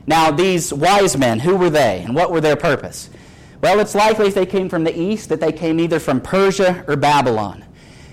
Now, 0.07 0.33
these 0.33 0.73
wise 0.73 1.17
men, 1.17 1.39
who 1.39 1.57
were 1.57 1.71
they, 1.71 2.03
and 2.03 2.15
what 2.15 2.33
were 2.33 2.41
their 2.41 2.57
purpose? 2.57 3.09
Well, 3.65 3.81
it's 3.81 3.95
likely 3.95 4.27
if 4.27 4.35
they 4.35 4.45
came 4.45 4.69
from 4.69 4.85
the 4.85 4.95
east 4.95 5.31
that 5.31 5.41
they 5.41 5.51
came 5.51 5.81
either 5.81 5.99
from 5.99 6.21
Persia 6.21 6.85
or 6.87 6.97
Babylon. 6.97 7.65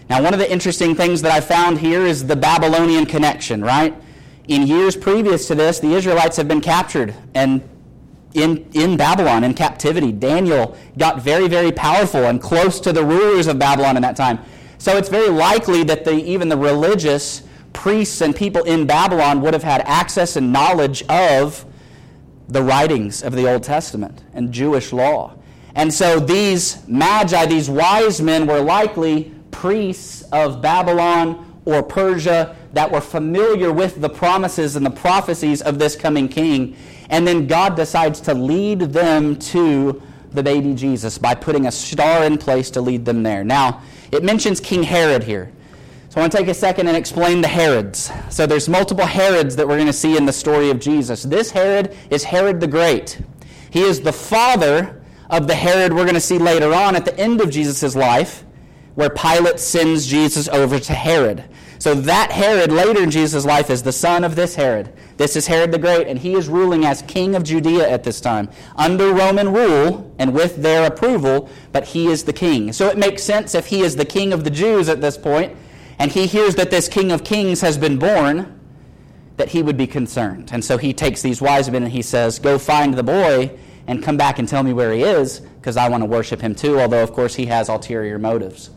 Now, 0.10 0.24
one 0.24 0.34
of 0.34 0.39
the 0.39 0.50
interesting 0.50 0.96
things 0.96 1.22
that 1.24 1.31
I 1.34 1.41
found 1.41 1.79
here 1.79 2.05
is 2.05 2.25
the 2.25 2.38
Babylonian 2.38 3.05
connection, 3.05 3.62
right? 3.62 3.93
In 4.48 4.65
years 4.65 4.96
previous 4.96 5.50
to 5.50 5.55
this, 5.55 5.81
the 5.81 5.93
Israelites 5.93 6.38
have 6.38 6.48
been 6.48 6.62
captured 6.62 7.13
and 7.36 7.62
in, 8.34 8.65
in 8.72 8.96
Babylon, 8.96 9.43
in 9.43 9.53
captivity. 9.53 10.13
Daniel 10.13 10.77
got 10.98 11.22
very, 11.22 11.50
very 11.50 11.74
powerful 11.74 12.24
and 12.24 12.41
close 12.41 12.79
to 12.79 12.93
the 12.93 13.03
rulers 13.03 13.48
of 13.48 13.60
Babylon 13.60 13.98
in 13.98 14.01
that 14.03 14.15
time. 14.15 14.39
So 14.77 14.96
it's 14.96 15.10
very 15.10 15.27
likely 15.27 15.84
that 15.84 16.05
the, 16.05 16.13
even 16.13 16.48
the 16.48 16.55
religious 16.55 17.43
priests 17.74 18.22
and 18.22 18.34
people 18.34 18.63
in 18.63 18.88
Babylon 18.88 19.41
would 19.41 19.53
have 19.53 19.63
had 19.63 19.81
access 19.81 20.38
and 20.38 20.53
knowledge 20.53 21.03
of 21.10 21.65
the 22.48 22.63
writings 22.63 23.22
of 23.22 23.36
the 23.36 23.51
Old 23.51 23.63
Testament 23.63 24.24
and 24.34 24.53
Jewish 24.53 24.93
law. 24.93 25.36
And 25.75 25.94
so 25.94 26.20
these 26.20 26.86
magi, 26.88 27.46
these 27.46 27.70
wise 27.70 28.22
men, 28.22 28.48
were 28.48 28.60
likely 28.60 29.34
priests 29.51 30.24
of 30.32 30.62
Babylon 30.62 31.62
or 31.66 31.84
Persia 31.84 32.56
that 32.74 32.92
were 32.92 33.01
familiar 33.01 33.72
with 33.72 34.01
the 34.01 34.10
promises 34.10 34.75
and 34.75 34.86
the 34.86 34.92
prophecies 34.92 35.62
of 35.62 35.80
this 35.80 35.96
coming 35.96 36.28
king. 36.28 36.75
And 37.10 37.28
then 37.28 37.48
God 37.48 37.75
decides 37.75 38.22
to 38.22 38.34
lead 38.34 38.80
them 38.80 39.38
to 39.38 40.01
the 40.32 40.42
baby 40.42 40.74
Jesus 40.74 41.18
by 41.18 41.36
putting 41.36 41.68
a 41.68 41.72
star 41.72 42.24
in 42.24 42.38
place 42.38 42.70
to 42.72 42.82
lead 42.82 43.06
them 43.06 43.22
there. 43.24 43.44
Now, 43.44 43.82
it 44.12 44.24
mentions 44.24 44.60
King 44.60 44.84
Herod 44.84 45.24
here. 45.24 45.51
So 46.10 46.18
I 46.18 46.22
want 46.22 46.32
to 46.34 46.38
take 46.38 46.48
a 46.48 46.54
second 46.54 46.88
and 46.88 46.98
explain 46.98 47.42
the 47.42 47.48
Herods. 47.48 48.12
So 48.30 48.46
there's 48.46 48.68
multiple 48.68 49.06
Herods 49.06 49.56
that 49.56 49.68
we're 49.68 49.78
going 49.78 49.88
to 49.88 49.94
see 49.94 50.18
in 50.18 50.25
the 50.25 50.34
story 50.34 50.70
of 50.70 50.80
Jesus. 50.80 51.24
This 51.24 51.51
Herod 51.51 51.96
is 52.10 52.24
Herod 52.24 52.60
the 52.60 52.68
Great. 52.68 53.22
He 53.70 53.82
is 53.82 54.01
the 54.01 54.12
father 54.12 55.00
of 55.32 55.48
the 55.48 55.56
Herod 55.56 55.94
we're 55.94 56.04
going 56.04 56.14
to 56.14 56.22
see 56.22 56.38
later 56.38 56.74
on 56.74 56.96
at 56.96 57.06
the 57.06 57.18
end 57.18 57.40
of 57.42 57.50
Jesus' 57.50 57.96
life, 57.96 58.44
where 58.96 59.10
Pilate 59.10 59.60
sends 59.60 60.06
Jesus 60.06 60.50
over 60.50 60.78
to 60.78 60.94
Herod. 60.94 61.46
So 61.80 61.96
that 61.96 62.32
Herod 62.32 62.72
later 62.72 63.02
in 63.02 63.10
Jesus' 63.10 63.46
life 63.46 63.70
is 63.70 63.82
the 63.82 63.94
son 63.94 64.26
of 64.26 64.36
this 64.36 64.56
Herod. 64.56 64.94
This 65.16 65.38
is 65.38 65.48
Herod 65.48 65.72
the 65.72 65.80
Great, 65.80 66.08
and 66.08 66.20
he 66.20 66.34
is 66.34 66.50
ruling 66.50 66.86
as 66.86 67.02
king 67.04 67.34
of 67.34 67.44
Judea 67.44 67.90
at 67.90 68.04
this 68.04 68.20
time, 68.20 68.50
under 68.76 69.14
Roman 69.14 69.54
rule 69.54 70.14
and 70.20 70.34
with 70.34 70.58
their 70.58 70.86
approval, 70.86 71.50
but 71.72 71.86
he 71.86 72.08
is 72.08 72.26
the 72.26 72.34
king. 72.34 72.74
So 72.74 72.90
it 72.90 72.98
makes 72.98 73.24
sense 73.24 73.56
if 73.56 73.68
he 73.68 73.82
is 73.82 73.96
the 73.96 74.06
king 74.06 74.34
of 74.34 74.44
the 74.44 74.50
Jews 74.52 74.90
at 74.90 75.00
this 75.00 75.18
point, 75.18 75.56
and 75.98 76.12
he 76.12 76.28
hears 76.28 76.56
that 76.56 76.72
this 76.72 76.90
king 76.90 77.12
of 77.12 77.24
kings 77.24 77.62
has 77.62 77.78
been 77.78 77.98
born, 77.98 78.60
that 79.38 79.50
he 79.50 79.64
would 79.64 79.78
be 79.78 79.88
concerned. 79.88 80.50
And 80.52 80.64
so 80.64 80.78
he 80.78 80.94
takes 80.94 81.22
these 81.22 81.42
wise 81.42 81.72
men 81.72 81.84
and 81.84 81.92
he 81.92 82.02
says, 82.02 82.38
Go 82.38 82.60
find 82.60 82.96
the 82.96 83.04
boy 83.04 83.58
and 83.88 84.04
come 84.04 84.18
back 84.18 84.40
and 84.40 84.48
tell 84.48 84.64
me 84.64 84.74
where 84.74 84.92
he 84.92 85.04
is, 85.04 85.40
because 85.40 85.78
I 85.78 85.90
want 85.90 86.02
to 86.02 86.10
worship 86.10 86.42
him 86.42 86.56
too, 86.56 86.80
although, 86.80 87.04
of 87.04 87.14
course, 87.14 87.36
he 87.36 87.46
has 87.48 87.70
ulterior 87.70 88.20
motives. 88.20 88.70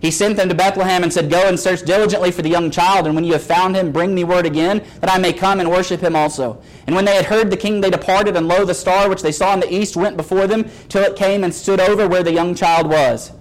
He 0.00 0.10
sent 0.10 0.36
them 0.36 0.50
to 0.50 0.54
Bethlehem 0.54 1.02
and 1.02 1.10
said, 1.10 1.30
Go 1.30 1.48
and 1.48 1.58
search 1.58 1.82
diligently 1.82 2.30
for 2.30 2.42
the 2.42 2.50
young 2.50 2.70
child, 2.70 3.06
and 3.06 3.14
when 3.14 3.24
you 3.24 3.32
have 3.32 3.42
found 3.42 3.74
him, 3.74 3.90
bring 3.90 4.14
me 4.14 4.22
word 4.22 4.44
again, 4.44 4.84
that 5.00 5.10
I 5.10 5.16
may 5.16 5.32
come 5.32 5.60
and 5.60 5.70
worship 5.70 6.02
him 6.02 6.14
also. 6.14 6.60
And 6.86 6.94
when 6.94 7.06
they 7.06 7.14
had 7.16 7.24
heard 7.24 7.50
the 7.50 7.56
king, 7.56 7.80
they 7.80 7.88
departed, 7.88 8.36
and 8.36 8.46
lo, 8.46 8.66
the 8.66 8.74
star 8.74 9.08
which 9.08 9.22
they 9.22 9.32
saw 9.32 9.54
in 9.54 9.60
the 9.60 9.74
east 9.74 9.96
went 9.96 10.18
before 10.18 10.46
them, 10.46 10.68
till 10.90 11.02
it 11.02 11.16
came 11.16 11.42
and 11.42 11.54
stood 11.54 11.80
over 11.80 12.06
where 12.06 12.22
the 12.22 12.34
young 12.34 12.54
child 12.54 12.86
was. 12.86 13.32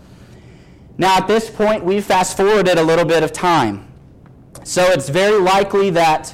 Now, 0.98 1.18
at 1.18 1.28
this 1.28 1.50
point, 1.50 1.84
we've 1.84 2.06
fast 2.06 2.38
forwarded 2.38 2.78
a 2.78 2.84
little 2.84 3.04
bit 3.04 3.24
of 3.24 3.34
time. 3.34 3.92
So 4.64 4.84
it's 4.92 5.10
very 5.10 5.42
likely 5.42 5.90
that 5.90 6.34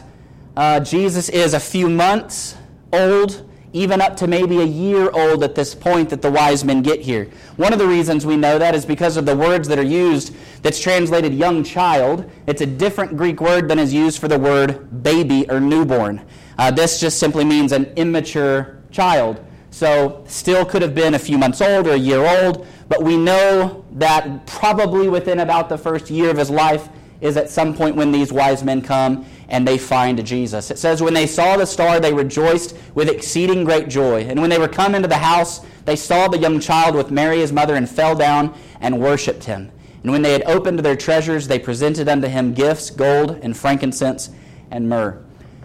uh, 0.56 0.80
Jesus 0.82 1.30
is 1.30 1.56
a 1.56 1.60
few 1.60 1.90
months 1.90 2.56
old 2.94 3.49
even 3.74 4.02
up 4.02 4.16
to 4.18 4.28
maybe 4.28 4.60
a 4.60 4.66
year 4.66 5.10
old 5.12 5.44
at 5.44 5.56
this 5.56 5.76
point 5.76 6.10
that 6.10 6.22
the 6.22 6.32
wise 6.32 6.64
men 6.66 6.82
get 6.82 7.02
here. 7.02 7.30
One 7.58 7.72
of 7.72 7.80
the 7.80 7.88
reasons 7.88 8.26
we 8.26 8.36
know 8.36 8.58
that 8.58 8.74
is 8.74 8.86
because 8.86 9.16
of 9.16 9.26
the 9.26 9.36
words 9.36 9.68
that 9.68 9.78
are 9.78 9.84
used 9.84 10.36
that's 10.64 10.80
translated 10.80 11.34
young 11.34 11.64
child. 11.64 12.30
It's 12.48 12.62
a 12.62 12.66
different 12.66 13.16
Greek 13.16 13.42
word 13.42 13.68
than 13.68 13.78
is 13.78 13.94
used 13.94 14.20
for 14.20 14.28
the 14.28 14.40
word 14.40 15.04
baby 15.04 15.50
or 15.50 15.60
newborn. 15.60 16.26
Uh, 16.58 16.72
this 16.72 17.00
just 17.00 17.20
simply 17.20 17.46
means 17.46 17.72
an 17.72 17.86
immature 17.96 18.80
child. 18.92 19.46
So, 19.72 20.24
still 20.28 20.66
could 20.66 20.82
have 20.82 20.96
been 20.96 21.14
a 21.14 21.20
few 21.20 21.38
months 21.38 21.62
old 21.62 21.88
or 21.88 21.92
a 21.92 21.98
year 21.98 22.26
old, 22.26 22.66
but 22.88 23.04
we 23.04 23.18
know 23.18 23.86
that 23.92 24.48
probably 24.48 25.10
within 25.10 25.42
about 25.42 25.70
the 25.70 25.78
first 25.78 26.10
year 26.10 26.32
of 26.32 26.38
his 26.38 26.50
life 26.50 26.90
is 27.22 27.38
at 27.38 27.50
some 27.50 27.76
point 27.76 27.96
when 27.96 28.12
these 28.12 28.34
wise 28.34 28.64
men 28.64 28.82
come 28.82 29.26
and 29.50 29.68
they 29.68 29.78
find 29.78 30.24
Jesus. 30.26 30.72
It 30.72 30.80
says, 30.80 31.02
When 31.02 31.14
they 31.14 31.28
saw 31.28 31.58
the 31.58 31.66
star, 31.66 32.00
they 32.00 32.14
rejoiced 32.14 32.78
with 32.94 33.10
exceeding 33.10 33.64
great 33.64 33.90
joy. 33.90 34.22
And 34.22 34.40
when 34.40 34.50
they 34.50 34.60
were 34.60 34.68
come 34.68 34.96
into 34.96 35.08
the 35.08 35.18
house, 35.18 35.62
they 35.86 35.96
saw 35.96 36.28
the 36.28 36.38
young 36.38 36.60
child 36.60 36.96
with 36.96 37.12
Mary 37.12 37.40
his 37.40 37.52
mother, 37.52 37.76
and 37.76 37.90
fell 37.90 38.16
down 38.16 38.56
and 38.80 39.02
worshipped 39.02 39.44
him. 39.44 39.72
And 40.04 40.12
when 40.12 40.22
they 40.22 40.32
had 40.32 40.44
opened 40.44 40.80
their 40.80 40.96
treasures, 40.96 41.48
they 41.48 41.60
presented 41.60 42.08
unto 42.08 42.28
him 42.28 42.54
gifts, 42.54 42.90
gold, 42.90 43.40
and 43.42 43.58
frankincense, 43.58 44.30
and 44.72 44.88
myrrh. 44.88 45.22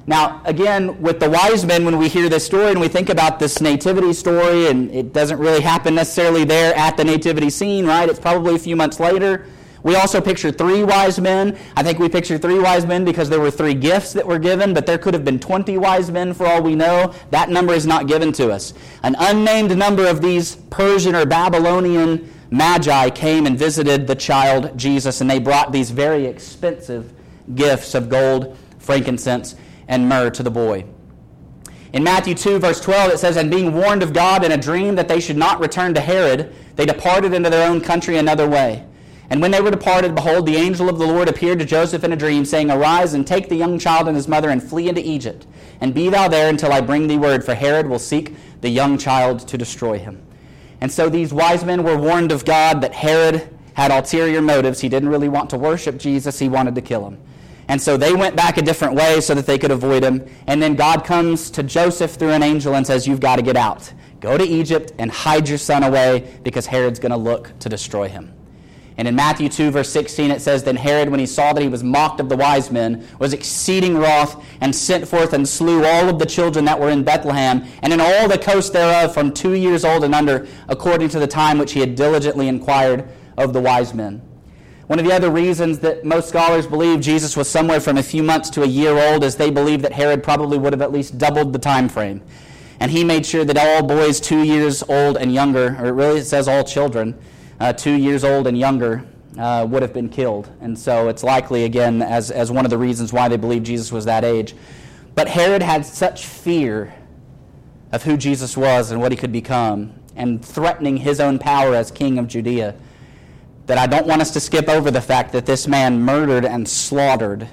Now, 0.06 0.42
again, 0.44 1.00
with 1.00 1.20
the 1.20 1.30
wise 1.30 1.64
men, 1.64 1.84
when 1.84 1.98
we 1.98 2.08
hear 2.08 2.28
this 2.28 2.44
story 2.44 2.70
and 2.70 2.80
we 2.80 2.88
think 2.88 3.08
about 3.08 3.38
this 3.38 3.60
nativity 3.60 4.12
story, 4.12 4.66
and 4.66 4.90
it 4.90 5.12
doesn't 5.12 5.38
really 5.38 5.60
happen 5.60 5.94
necessarily 5.94 6.44
there 6.44 6.74
at 6.74 6.96
the 6.96 7.04
nativity 7.04 7.48
scene, 7.48 7.86
right? 7.86 8.08
It's 8.08 8.20
probably 8.20 8.54
a 8.54 8.58
few 8.58 8.76
months 8.76 9.00
later. 9.00 9.46
We 9.84 9.96
also 9.96 10.18
picture 10.22 10.50
three 10.50 10.82
wise 10.82 11.20
men. 11.20 11.58
I 11.76 11.82
think 11.82 11.98
we 11.98 12.08
picture 12.08 12.38
three 12.38 12.58
wise 12.58 12.86
men 12.86 13.04
because 13.04 13.28
there 13.28 13.38
were 13.38 13.50
three 13.50 13.74
gifts 13.74 14.14
that 14.14 14.26
were 14.26 14.38
given, 14.38 14.72
but 14.72 14.86
there 14.86 14.96
could 14.96 15.12
have 15.12 15.26
been 15.26 15.38
20 15.38 15.76
wise 15.76 16.10
men 16.10 16.32
for 16.32 16.46
all 16.46 16.62
we 16.62 16.74
know. 16.74 17.14
That 17.30 17.50
number 17.50 17.74
is 17.74 17.86
not 17.86 18.08
given 18.08 18.32
to 18.32 18.50
us. 18.50 18.72
An 19.02 19.14
unnamed 19.18 19.76
number 19.76 20.06
of 20.06 20.22
these 20.22 20.56
Persian 20.56 21.14
or 21.14 21.26
Babylonian 21.26 22.32
magi 22.50 23.10
came 23.10 23.44
and 23.44 23.58
visited 23.58 24.06
the 24.06 24.14
child 24.14 24.76
Jesus, 24.78 25.20
and 25.20 25.28
they 25.28 25.38
brought 25.38 25.70
these 25.70 25.90
very 25.90 26.24
expensive 26.24 27.12
gifts 27.54 27.94
of 27.94 28.08
gold, 28.08 28.56
frankincense, 28.78 29.54
and 29.86 30.08
myrrh 30.08 30.30
to 30.30 30.42
the 30.42 30.50
boy. 30.50 30.86
In 31.92 32.02
Matthew 32.02 32.34
2, 32.34 32.58
verse 32.58 32.80
12, 32.80 33.12
it 33.12 33.18
says, 33.18 33.36
And 33.36 33.50
being 33.50 33.74
warned 33.74 34.02
of 34.02 34.14
God 34.14 34.44
in 34.44 34.52
a 34.52 34.56
dream 34.56 34.94
that 34.94 35.08
they 35.08 35.20
should 35.20 35.36
not 35.36 35.60
return 35.60 35.92
to 35.92 36.00
Herod, 36.00 36.54
they 36.76 36.86
departed 36.86 37.34
into 37.34 37.50
their 37.50 37.68
own 37.68 37.82
country 37.82 38.16
another 38.16 38.48
way. 38.48 38.86
And 39.30 39.40
when 39.40 39.50
they 39.50 39.60
were 39.60 39.70
departed, 39.70 40.14
behold, 40.14 40.46
the 40.46 40.56
angel 40.56 40.88
of 40.88 40.98
the 40.98 41.06
Lord 41.06 41.28
appeared 41.28 41.58
to 41.58 41.64
Joseph 41.64 42.04
in 42.04 42.12
a 42.12 42.16
dream, 42.16 42.44
saying, 42.44 42.70
Arise 42.70 43.14
and 43.14 43.26
take 43.26 43.48
the 43.48 43.56
young 43.56 43.78
child 43.78 44.06
and 44.06 44.16
his 44.16 44.28
mother 44.28 44.50
and 44.50 44.62
flee 44.62 44.88
into 44.88 45.06
Egypt, 45.06 45.46
and 45.80 45.94
be 45.94 46.08
thou 46.08 46.28
there 46.28 46.50
until 46.50 46.72
I 46.72 46.80
bring 46.80 47.06
thee 47.06 47.18
word, 47.18 47.44
for 47.44 47.54
Herod 47.54 47.88
will 47.88 47.98
seek 47.98 48.34
the 48.60 48.68
young 48.68 48.98
child 48.98 49.40
to 49.48 49.58
destroy 49.58 49.98
him. 49.98 50.22
And 50.80 50.92
so 50.92 51.08
these 51.08 51.32
wise 51.32 51.64
men 51.64 51.82
were 51.82 51.96
warned 51.96 52.32
of 52.32 52.44
God 52.44 52.82
that 52.82 52.92
Herod 52.92 53.48
had 53.74 53.90
ulterior 53.90 54.42
motives. 54.42 54.80
He 54.80 54.88
didn't 54.88 55.08
really 55.08 55.28
want 55.28 55.50
to 55.50 55.58
worship 55.58 55.98
Jesus, 55.98 56.38
he 56.38 56.48
wanted 56.48 56.74
to 56.74 56.82
kill 56.82 57.06
him. 57.06 57.18
And 57.68 57.80
so 57.80 57.96
they 57.96 58.14
went 58.14 58.36
back 58.36 58.58
a 58.58 58.62
different 58.62 58.94
way 58.94 59.22
so 59.22 59.34
that 59.34 59.46
they 59.46 59.58
could 59.58 59.70
avoid 59.70 60.02
him. 60.02 60.26
And 60.46 60.62
then 60.62 60.74
God 60.74 61.04
comes 61.04 61.50
to 61.52 61.62
Joseph 61.62 62.12
through 62.12 62.32
an 62.32 62.42
angel 62.42 62.74
and 62.74 62.86
says, 62.86 63.06
You've 63.06 63.20
got 63.20 63.36
to 63.36 63.42
get 63.42 63.56
out. 63.56 63.90
Go 64.20 64.36
to 64.36 64.44
Egypt 64.44 64.92
and 64.98 65.10
hide 65.10 65.48
your 65.48 65.58
son 65.58 65.82
away 65.82 66.38
because 66.42 66.66
Herod's 66.66 66.98
going 66.98 67.12
to 67.12 67.16
look 67.16 67.58
to 67.60 67.68
destroy 67.68 68.08
him. 68.08 68.32
And 68.96 69.08
in 69.08 69.16
Matthew 69.16 69.48
2, 69.48 69.72
verse 69.72 69.90
16, 69.90 70.30
it 70.30 70.40
says, 70.40 70.62
Then 70.62 70.76
Herod, 70.76 71.08
when 71.08 71.18
he 71.18 71.26
saw 71.26 71.52
that 71.52 71.62
he 71.62 71.68
was 71.68 71.82
mocked 71.82 72.20
of 72.20 72.28
the 72.28 72.36
wise 72.36 72.70
men, 72.70 73.06
was 73.18 73.32
exceeding 73.32 73.96
wroth, 73.96 74.40
and 74.60 74.74
sent 74.74 75.08
forth 75.08 75.32
and 75.32 75.48
slew 75.48 75.84
all 75.84 76.08
of 76.08 76.20
the 76.20 76.26
children 76.26 76.64
that 76.66 76.78
were 76.78 76.90
in 76.90 77.02
Bethlehem, 77.02 77.64
and 77.82 77.92
in 77.92 78.00
all 78.00 78.28
the 78.28 78.38
coast 78.38 78.72
thereof, 78.72 79.12
from 79.12 79.32
two 79.32 79.54
years 79.54 79.84
old 79.84 80.04
and 80.04 80.14
under, 80.14 80.46
according 80.68 81.08
to 81.08 81.18
the 81.18 81.26
time 81.26 81.58
which 81.58 81.72
he 81.72 81.80
had 81.80 81.96
diligently 81.96 82.46
inquired 82.46 83.08
of 83.36 83.52
the 83.52 83.60
wise 83.60 83.92
men. 83.92 84.22
One 84.86 84.98
of 84.98 85.04
the 85.06 85.12
other 85.12 85.30
reasons 85.30 85.78
that 85.80 86.04
most 86.04 86.28
scholars 86.28 86.66
believe 86.66 87.00
Jesus 87.00 87.36
was 87.36 87.48
somewhere 87.48 87.80
from 87.80 87.96
a 87.96 88.02
few 88.02 88.22
months 88.22 88.50
to 88.50 88.62
a 88.62 88.66
year 88.66 88.96
old 88.96 89.24
is 89.24 89.34
they 89.34 89.50
believe 89.50 89.82
that 89.82 89.92
Herod 89.92 90.22
probably 90.22 90.58
would 90.58 90.74
have 90.74 90.82
at 90.82 90.92
least 90.92 91.16
doubled 91.16 91.52
the 91.52 91.58
time 91.58 91.88
frame. 91.88 92.20
And 92.80 92.90
he 92.90 93.02
made 93.02 93.24
sure 93.24 93.44
that 93.46 93.56
all 93.56 93.82
boys 93.82 94.20
two 94.20 94.42
years 94.42 94.82
old 94.82 95.16
and 95.16 95.32
younger, 95.32 95.76
or 95.80 95.86
it 95.86 95.92
really 95.92 96.20
says 96.20 96.48
all 96.48 96.64
children, 96.64 97.18
uh, 97.60 97.72
two 97.72 97.92
years 97.92 98.24
old 98.24 98.46
and 98.46 98.58
younger, 98.58 99.04
uh, 99.38 99.66
would 99.68 99.82
have 99.82 99.92
been 99.92 100.08
killed. 100.08 100.48
And 100.60 100.78
so 100.78 101.08
it's 101.08 101.22
likely, 101.22 101.64
again, 101.64 102.02
as, 102.02 102.30
as 102.30 102.50
one 102.50 102.64
of 102.64 102.70
the 102.70 102.78
reasons 102.78 103.12
why 103.12 103.28
they 103.28 103.36
believe 103.36 103.62
Jesus 103.62 103.90
was 103.90 104.04
that 104.04 104.24
age. 104.24 104.54
But 105.14 105.28
Herod 105.28 105.62
had 105.62 105.84
such 105.86 106.26
fear 106.26 106.94
of 107.92 108.02
who 108.02 108.16
Jesus 108.16 108.56
was 108.56 108.90
and 108.90 109.00
what 109.00 109.12
he 109.12 109.16
could 109.16 109.32
become, 109.32 109.92
and 110.16 110.44
threatening 110.44 110.96
his 110.96 111.20
own 111.20 111.38
power 111.38 111.74
as 111.74 111.90
king 111.90 112.18
of 112.18 112.26
Judea, 112.26 112.74
that 113.66 113.78
I 113.78 113.86
don't 113.86 114.06
want 114.06 114.20
us 114.20 114.32
to 114.32 114.40
skip 114.40 114.68
over 114.68 114.90
the 114.90 115.00
fact 115.00 115.32
that 115.32 115.46
this 115.46 115.66
man 115.66 116.00
murdered 116.00 116.44
and 116.44 116.68
slaughtered 116.68 117.48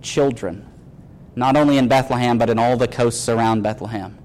children, 0.00 0.66
not 1.36 1.56
only 1.56 1.78
in 1.78 1.88
Bethlehem, 1.88 2.38
but 2.38 2.50
in 2.50 2.58
all 2.58 2.76
the 2.76 2.88
coasts 2.88 3.28
around 3.28 3.62
Bethlehem, 3.62 4.18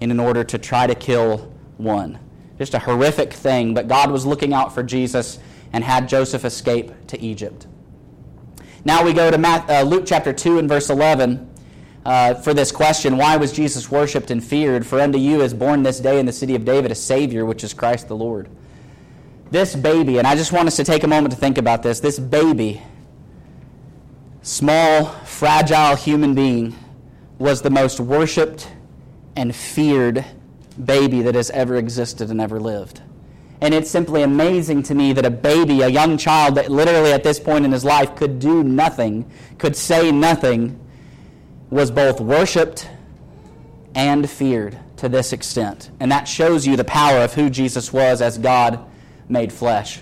in 0.00 0.18
order 0.18 0.44
to 0.44 0.58
try 0.58 0.86
to 0.86 0.94
kill 0.94 1.52
one. 1.76 2.18
Just 2.58 2.74
a 2.74 2.78
horrific 2.78 3.32
thing, 3.32 3.74
but 3.74 3.88
God 3.88 4.10
was 4.10 4.24
looking 4.24 4.52
out 4.52 4.74
for 4.74 4.82
Jesus 4.82 5.38
and 5.72 5.84
had 5.84 6.08
Joseph 6.08 6.44
escape 6.44 6.92
to 7.08 7.20
Egypt. 7.20 7.66
Now 8.84 9.04
we 9.04 9.12
go 9.12 9.30
to 9.30 9.38
uh, 9.38 9.82
Luke 9.82 10.04
chapter 10.06 10.32
2 10.32 10.58
and 10.58 10.68
verse 10.68 10.90
11 10.90 11.50
uh, 12.06 12.34
for 12.34 12.54
this 12.54 12.70
question 12.70 13.16
Why 13.16 13.36
was 13.36 13.52
Jesus 13.52 13.90
worshiped 13.90 14.30
and 14.30 14.42
feared? 14.42 14.86
For 14.86 15.00
unto 15.00 15.18
you 15.18 15.42
is 15.42 15.52
born 15.52 15.82
this 15.82 15.98
day 15.98 16.20
in 16.20 16.26
the 16.26 16.32
city 16.32 16.54
of 16.54 16.64
David 16.64 16.92
a 16.92 16.94
Savior, 16.94 17.44
which 17.44 17.64
is 17.64 17.74
Christ 17.74 18.08
the 18.08 18.16
Lord. 18.16 18.48
This 19.50 19.74
baby, 19.74 20.18
and 20.18 20.26
I 20.26 20.36
just 20.36 20.52
want 20.52 20.68
us 20.68 20.76
to 20.76 20.84
take 20.84 21.02
a 21.02 21.08
moment 21.08 21.34
to 21.34 21.40
think 21.40 21.58
about 21.58 21.82
this 21.82 21.98
this 21.98 22.18
baby, 22.18 22.80
small, 24.42 25.06
fragile 25.24 25.96
human 25.96 26.34
being, 26.34 26.76
was 27.38 27.62
the 27.62 27.70
most 27.70 27.98
worshiped 27.98 28.70
and 29.34 29.54
feared 29.54 30.24
baby 30.84 31.22
that 31.22 31.34
has 31.34 31.50
ever 31.50 31.76
existed 31.76 32.30
and 32.30 32.40
ever 32.40 32.60
lived. 32.60 33.02
And 33.60 33.72
it's 33.72 33.90
simply 33.90 34.22
amazing 34.22 34.82
to 34.84 34.94
me 34.94 35.12
that 35.14 35.24
a 35.24 35.30
baby, 35.30 35.80
a 35.80 35.88
young 35.88 36.18
child 36.18 36.56
that 36.56 36.70
literally 36.70 37.12
at 37.12 37.24
this 37.24 37.40
point 37.40 37.64
in 37.64 37.72
his 37.72 37.84
life 37.84 38.14
could 38.14 38.38
do 38.38 38.62
nothing, 38.62 39.30
could 39.58 39.74
say 39.74 40.12
nothing, 40.12 40.78
was 41.70 41.90
both 41.90 42.20
worshiped 42.20 42.88
and 43.94 44.28
feared 44.28 44.78
to 44.98 45.08
this 45.08 45.32
extent. 45.32 45.90
And 46.00 46.12
that 46.12 46.28
shows 46.28 46.66
you 46.66 46.76
the 46.76 46.84
power 46.84 47.18
of 47.18 47.34
who 47.34 47.48
Jesus 47.48 47.92
was 47.92 48.20
as 48.20 48.36
God 48.36 48.84
made 49.28 49.52
flesh. 49.52 50.00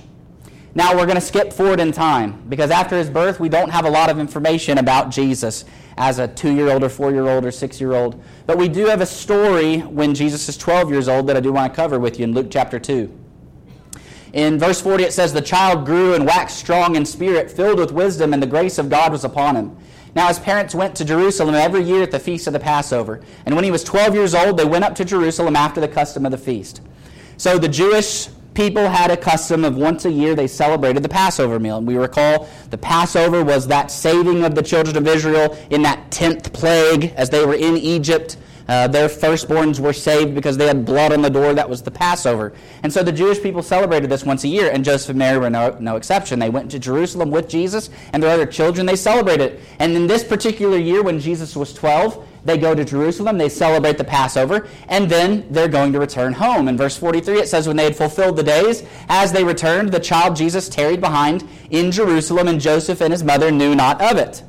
Now 0.76 0.96
we're 0.96 1.06
going 1.06 1.14
to 1.14 1.20
skip 1.20 1.52
forward 1.52 1.78
in 1.78 1.92
time 1.92 2.42
because 2.48 2.70
after 2.72 2.98
his 2.98 3.08
birth, 3.08 3.38
we 3.38 3.48
don't 3.48 3.70
have 3.70 3.84
a 3.84 3.90
lot 3.90 4.10
of 4.10 4.18
information 4.18 4.78
about 4.78 5.10
Jesus 5.10 5.64
as 5.96 6.18
a 6.18 6.26
two 6.26 6.52
year 6.52 6.68
old 6.68 6.82
or 6.82 6.88
four 6.88 7.12
year 7.12 7.28
old 7.28 7.44
or 7.44 7.52
six 7.52 7.80
year 7.80 7.92
old. 7.92 8.20
But 8.46 8.58
we 8.58 8.68
do 8.68 8.86
have 8.86 9.00
a 9.00 9.06
story 9.06 9.78
when 9.78 10.14
Jesus 10.14 10.48
is 10.48 10.56
12 10.56 10.90
years 10.90 11.08
old 11.08 11.28
that 11.28 11.36
I 11.36 11.40
do 11.40 11.52
want 11.52 11.72
to 11.72 11.76
cover 11.76 12.00
with 12.00 12.18
you 12.18 12.24
in 12.24 12.32
Luke 12.32 12.48
chapter 12.50 12.80
2. 12.80 13.20
In 14.32 14.58
verse 14.58 14.80
40, 14.80 15.04
it 15.04 15.12
says, 15.12 15.32
The 15.32 15.40
child 15.40 15.86
grew 15.86 16.14
and 16.14 16.26
waxed 16.26 16.58
strong 16.58 16.96
in 16.96 17.06
spirit, 17.06 17.52
filled 17.52 17.78
with 17.78 17.92
wisdom, 17.92 18.32
and 18.32 18.42
the 18.42 18.46
grace 18.48 18.78
of 18.78 18.90
God 18.90 19.12
was 19.12 19.24
upon 19.24 19.54
him. 19.54 19.76
Now 20.16 20.26
his 20.26 20.40
parents 20.40 20.74
went 20.74 20.96
to 20.96 21.04
Jerusalem 21.04 21.54
every 21.54 21.84
year 21.84 22.02
at 22.02 22.10
the 22.10 22.18
feast 22.18 22.48
of 22.48 22.52
the 22.52 22.58
Passover. 22.58 23.20
And 23.46 23.54
when 23.54 23.62
he 23.62 23.70
was 23.70 23.84
12 23.84 24.14
years 24.14 24.34
old, 24.34 24.56
they 24.56 24.64
went 24.64 24.84
up 24.84 24.96
to 24.96 25.04
Jerusalem 25.04 25.54
after 25.54 25.80
the 25.80 25.86
custom 25.86 26.24
of 26.26 26.32
the 26.32 26.38
feast. 26.38 26.80
So 27.36 27.58
the 27.58 27.68
Jewish 27.68 28.28
people 28.54 28.88
had 28.88 29.10
a 29.10 29.16
custom 29.16 29.64
of 29.64 29.76
once 29.76 30.04
a 30.04 30.10
year 30.10 30.34
they 30.34 30.46
celebrated 30.46 31.02
the 31.02 31.08
Passover 31.08 31.58
meal. 31.58 31.78
And 31.78 31.86
we 31.86 31.96
recall 31.96 32.48
the 32.70 32.78
Passover 32.78 33.44
was 33.44 33.66
that 33.68 33.90
saving 33.90 34.44
of 34.44 34.54
the 34.54 34.62
children 34.62 34.96
of 34.96 35.06
Israel 35.06 35.56
in 35.70 35.82
that 35.82 36.10
10th 36.10 36.52
plague 36.52 37.12
as 37.16 37.30
they 37.30 37.44
were 37.44 37.54
in 37.54 37.76
Egypt. 37.76 38.36
Uh, 38.66 38.88
their 38.88 39.08
firstborns 39.08 39.78
were 39.78 39.92
saved 39.92 40.34
because 40.34 40.56
they 40.56 40.66
had 40.66 40.86
blood 40.86 41.12
on 41.12 41.20
the 41.20 41.28
door. 41.28 41.52
That 41.52 41.68
was 41.68 41.82
the 41.82 41.90
Passover. 41.90 42.54
And 42.82 42.90
so 42.90 43.02
the 43.02 43.12
Jewish 43.12 43.42
people 43.42 43.62
celebrated 43.62 44.10
this 44.10 44.24
once 44.24 44.44
a 44.44 44.48
year, 44.48 44.70
and 44.70 44.84
Joseph 44.84 45.10
and 45.10 45.18
Mary 45.18 45.38
were 45.38 45.50
no, 45.50 45.76
no 45.80 45.96
exception. 45.96 46.38
They 46.38 46.48
went 46.48 46.70
to 46.70 46.78
Jerusalem 46.78 47.30
with 47.30 47.48
Jesus 47.48 47.90
and 48.12 48.22
their 48.22 48.30
other 48.30 48.46
children. 48.46 48.86
They 48.86 48.96
celebrated. 48.96 49.52
it. 49.52 49.60
And 49.78 49.94
in 49.94 50.06
this 50.06 50.24
particular 50.24 50.78
year, 50.78 51.02
when 51.02 51.20
Jesus 51.20 51.54
was 51.54 51.74
12, 51.74 52.26
they 52.44 52.58
go 52.58 52.74
to 52.74 52.84
Jerusalem, 52.84 53.38
they 53.38 53.48
celebrate 53.48 53.96
the 53.96 54.04
Passover, 54.04 54.68
and 54.88 55.08
then 55.08 55.46
they're 55.50 55.68
going 55.68 55.92
to 55.94 55.98
return 55.98 56.34
home. 56.34 56.68
In 56.68 56.76
verse 56.76 56.96
43, 56.96 57.40
it 57.40 57.48
says, 57.48 57.66
When 57.66 57.76
they 57.76 57.84
had 57.84 57.96
fulfilled 57.96 58.36
the 58.36 58.42
days, 58.42 58.84
as 59.08 59.32
they 59.32 59.44
returned, 59.44 59.90
the 59.90 60.00
child 60.00 60.36
Jesus 60.36 60.68
tarried 60.68 61.00
behind 61.00 61.48
in 61.70 61.90
Jerusalem, 61.90 62.48
and 62.48 62.60
Joseph 62.60 63.00
and 63.00 63.12
his 63.12 63.24
mother 63.24 63.50
knew 63.50 63.74
not 63.74 64.00
of 64.02 64.18
it. 64.18 64.42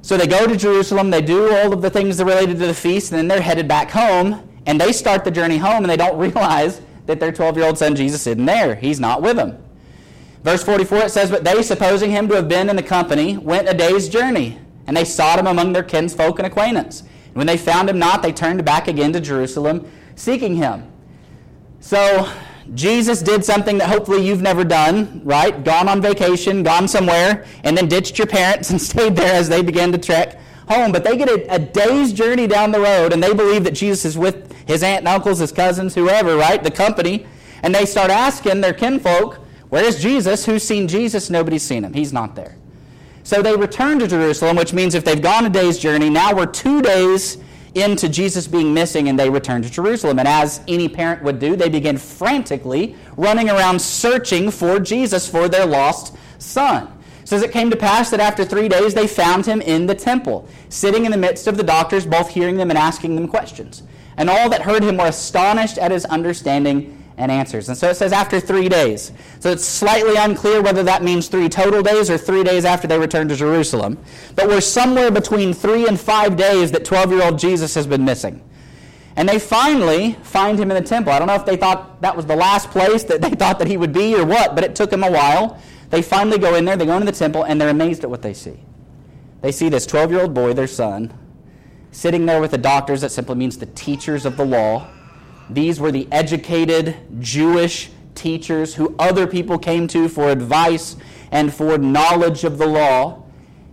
So 0.00 0.16
they 0.16 0.26
go 0.26 0.46
to 0.46 0.56
Jerusalem, 0.56 1.10
they 1.10 1.22
do 1.22 1.54
all 1.54 1.72
of 1.72 1.82
the 1.82 1.90
things 1.90 2.16
that 2.16 2.24
related 2.24 2.58
to 2.58 2.66
the 2.66 2.74
feast, 2.74 3.12
and 3.12 3.18
then 3.18 3.28
they're 3.28 3.40
headed 3.40 3.68
back 3.68 3.90
home, 3.90 4.48
and 4.66 4.80
they 4.80 4.92
start 4.92 5.24
the 5.24 5.30
journey 5.30 5.58
home, 5.58 5.84
and 5.84 5.90
they 5.90 5.96
don't 5.96 6.18
realize 6.18 6.80
that 7.06 7.20
their 7.20 7.32
12 7.32 7.56
year 7.56 7.66
old 7.66 7.78
son 7.78 7.94
Jesus 7.94 8.26
isn't 8.26 8.46
there. 8.46 8.74
He's 8.74 8.98
not 8.98 9.20
with 9.20 9.36
them. 9.36 9.62
Verse 10.42 10.62
44 10.62 10.98
it 10.98 11.10
says, 11.10 11.30
But 11.30 11.44
they, 11.44 11.62
supposing 11.62 12.10
him 12.10 12.28
to 12.28 12.34
have 12.34 12.48
been 12.48 12.68
in 12.68 12.76
the 12.76 12.82
company, 12.82 13.36
went 13.36 13.68
a 13.68 13.74
day's 13.74 14.08
journey, 14.08 14.58
and 14.86 14.96
they 14.96 15.04
sought 15.04 15.38
him 15.38 15.46
among 15.46 15.72
their 15.72 15.82
kinsfolk 15.82 16.38
and 16.38 16.46
acquaintance. 16.46 17.00
And 17.00 17.34
when 17.34 17.46
they 17.46 17.56
found 17.56 17.88
him 17.88 17.98
not, 17.98 18.22
they 18.22 18.32
turned 18.32 18.64
back 18.64 18.88
again 18.88 19.12
to 19.12 19.20
Jerusalem, 19.20 19.90
seeking 20.14 20.56
him. 20.56 20.90
So 21.80 22.30
Jesus 22.72 23.20
did 23.20 23.44
something 23.44 23.76
that 23.78 23.88
hopefully 23.88 24.26
you've 24.26 24.40
never 24.40 24.64
done, 24.64 25.20
right? 25.24 25.62
Gone 25.64 25.88
on 25.88 26.00
vacation, 26.00 26.62
gone 26.62 26.88
somewhere, 26.88 27.44
and 27.62 27.76
then 27.76 27.88
ditched 27.88 28.16
your 28.16 28.26
parents 28.26 28.70
and 28.70 28.80
stayed 28.80 29.16
there 29.16 29.34
as 29.34 29.48
they 29.48 29.62
began 29.62 29.92
to 29.92 29.98
trek 29.98 30.40
home. 30.68 30.92
But 30.92 31.04
they 31.04 31.16
get 31.16 31.28
a, 31.28 31.54
a, 31.54 31.58
day's 31.58 32.12
journey 32.12 32.46
down 32.46 32.72
the 32.72 32.80
road, 32.80 33.12
and 33.12 33.22
they 33.22 33.34
believe 33.34 33.64
that 33.64 33.72
Jesus 33.74 34.04
is 34.04 34.16
with 34.16 34.52
his 34.66 34.82
aunt 34.82 35.00
and 35.00 35.08
uncles, 35.08 35.40
his 35.40 35.52
cousins, 35.52 35.94
whoever, 35.94 36.36
right? 36.36 36.62
The 36.62 36.70
company. 36.70 37.26
And 37.62 37.74
they 37.74 37.84
start 37.84 38.10
asking 38.10 38.60
their 38.60 38.74
kinfolk, 38.74 39.36
Where 39.68 39.84
is 39.84 40.00
Jesus? 40.00 40.46
Who's 40.46 40.62
seen 40.62 40.88
Jesus? 40.88 41.30
Nobody's 41.30 41.62
seen 41.62 41.84
him. 41.84 41.92
He's 41.92 42.12
not 42.12 42.34
there. 42.34 42.56
So 43.24 43.40
they 43.40 43.56
return 43.56 43.98
to 44.00 44.06
Jerusalem, 44.06 44.56
which 44.56 44.74
means 44.74 44.94
if 44.94 45.04
they've 45.04 45.20
gone 45.20 45.46
a 45.46 45.50
day's 45.50 45.78
journey, 45.78 46.10
now 46.10 46.34
we're 46.34 46.46
two 46.46 46.82
days 46.82 47.38
into 47.74 48.08
Jesus 48.08 48.46
being 48.46 48.72
missing 48.72 49.08
and 49.08 49.18
they 49.18 49.30
return 49.30 49.62
to 49.62 49.70
Jerusalem. 49.70 50.18
And 50.18 50.28
as 50.28 50.60
any 50.68 50.88
parent 50.88 51.22
would 51.22 51.38
do, 51.38 51.56
they 51.56 51.70
begin 51.70 51.96
frantically 51.96 52.94
running 53.16 53.48
around 53.48 53.80
searching 53.80 54.50
for 54.50 54.78
Jesus 54.78 55.26
for 55.26 55.48
their 55.48 55.64
lost 55.64 56.14
son. 56.38 56.92
Says 57.24 57.42
it 57.42 57.50
came 57.50 57.70
to 57.70 57.76
pass 57.76 58.10
that 58.10 58.20
after 58.20 58.44
three 58.44 58.68
days 58.68 58.92
they 58.92 59.06
found 59.06 59.46
him 59.46 59.62
in 59.62 59.86
the 59.86 59.94
temple, 59.94 60.46
sitting 60.68 61.06
in 61.06 61.10
the 61.10 61.16
midst 61.16 61.46
of 61.46 61.56
the 61.56 61.62
doctors, 61.62 62.04
both 62.04 62.28
hearing 62.28 62.58
them 62.58 62.70
and 62.70 62.78
asking 62.78 63.16
them 63.16 63.26
questions. 63.26 63.82
And 64.18 64.28
all 64.28 64.50
that 64.50 64.62
heard 64.62 64.84
him 64.84 64.98
were 64.98 65.06
astonished 65.06 65.78
at 65.78 65.90
his 65.90 66.04
understanding 66.04 67.03
and 67.16 67.30
answers. 67.30 67.68
And 67.68 67.78
so 67.78 67.90
it 67.90 67.96
says 67.96 68.12
after 68.12 68.40
three 68.40 68.68
days. 68.68 69.12
So 69.40 69.50
it's 69.50 69.64
slightly 69.64 70.16
unclear 70.16 70.62
whether 70.62 70.82
that 70.82 71.02
means 71.02 71.28
three 71.28 71.48
total 71.48 71.82
days 71.82 72.10
or 72.10 72.18
three 72.18 72.42
days 72.42 72.64
after 72.64 72.88
they 72.88 72.98
return 72.98 73.28
to 73.28 73.36
Jerusalem. 73.36 73.98
But 74.34 74.48
we're 74.48 74.60
somewhere 74.60 75.10
between 75.10 75.52
three 75.52 75.86
and 75.86 75.98
five 75.98 76.36
days 76.36 76.72
that 76.72 76.84
12 76.84 77.12
year 77.12 77.22
old 77.22 77.38
Jesus 77.38 77.74
has 77.74 77.86
been 77.86 78.04
missing. 78.04 78.42
And 79.16 79.28
they 79.28 79.38
finally 79.38 80.14
find 80.22 80.58
him 80.58 80.72
in 80.72 80.82
the 80.82 80.88
temple. 80.88 81.12
I 81.12 81.20
don't 81.20 81.28
know 81.28 81.36
if 81.36 81.46
they 81.46 81.56
thought 81.56 82.00
that 82.02 82.16
was 82.16 82.26
the 82.26 82.34
last 82.34 82.70
place 82.70 83.04
that 83.04 83.22
they 83.22 83.30
thought 83.30 83.58
that 83.60 83.68
he 83.68 83.76
would 83.76 83.92
be 83.92 84.16
or 84.16 84.24
what, 84.24 84.54
but 84.54 84.64
it 84.64 84.74
took 84.74 84.90
them 84.90 85.04
a 85.04 85.10
while. 85.10 85.60
They 85.90 86.02
finally 86.02 86.38
go 86.38 86.56
in 86.56 86.64
there, 86.64 86.76
they 86.76 86.86
go 86.86 86.94
into 86.94 87.06
the 87.06 87.12
temple, 87.12 87.44
and 87.44 87.60
they're 87.60 87.68
amazed 87.68 88.02
at 88.02 88.10
what 88.10 88.22
they 88.22 88.34
see. 88.34 88.58
They 89.42 89.52
see 89.52 89.68
this 89.68 89.86
12 89.86 90.10
year 90.10 90.20
old 90.22 90.34
boy, 90.34 90.54
their 90.54 90.66
son, 90.66 91.16
sitting 91.92 92.26
there 92.26 92.40
with 92.40 92.50
the 92.50 92.58
doctors, 92.58 93.02
that 93.02 93.12
simply 93.12 93.36
means 93.36 93.58
the 93.58 93.66
teachers 93.66 94.26
of 94.26 94.36
the 94.36 94.44
law 94.44 94.88
these 95.50 95.78
were 95.80 95.92
the 95.92 96.08
educated 96.10 96.96
Jewish 97.20 97.90
teachers 98.14 98.74
who 98.74 98.94
other 98.98 99.26
people 99.26 99.58
came 99.58 99.86
to 99.88 100.08
for 100.08 100.30
advice 100.30 100.96
and 101.30 101.52
for 101.52 101.76
knowledge 101.78 102.44
of 102.44 102.58
the 102.58 102.66
law. 102.66 103.22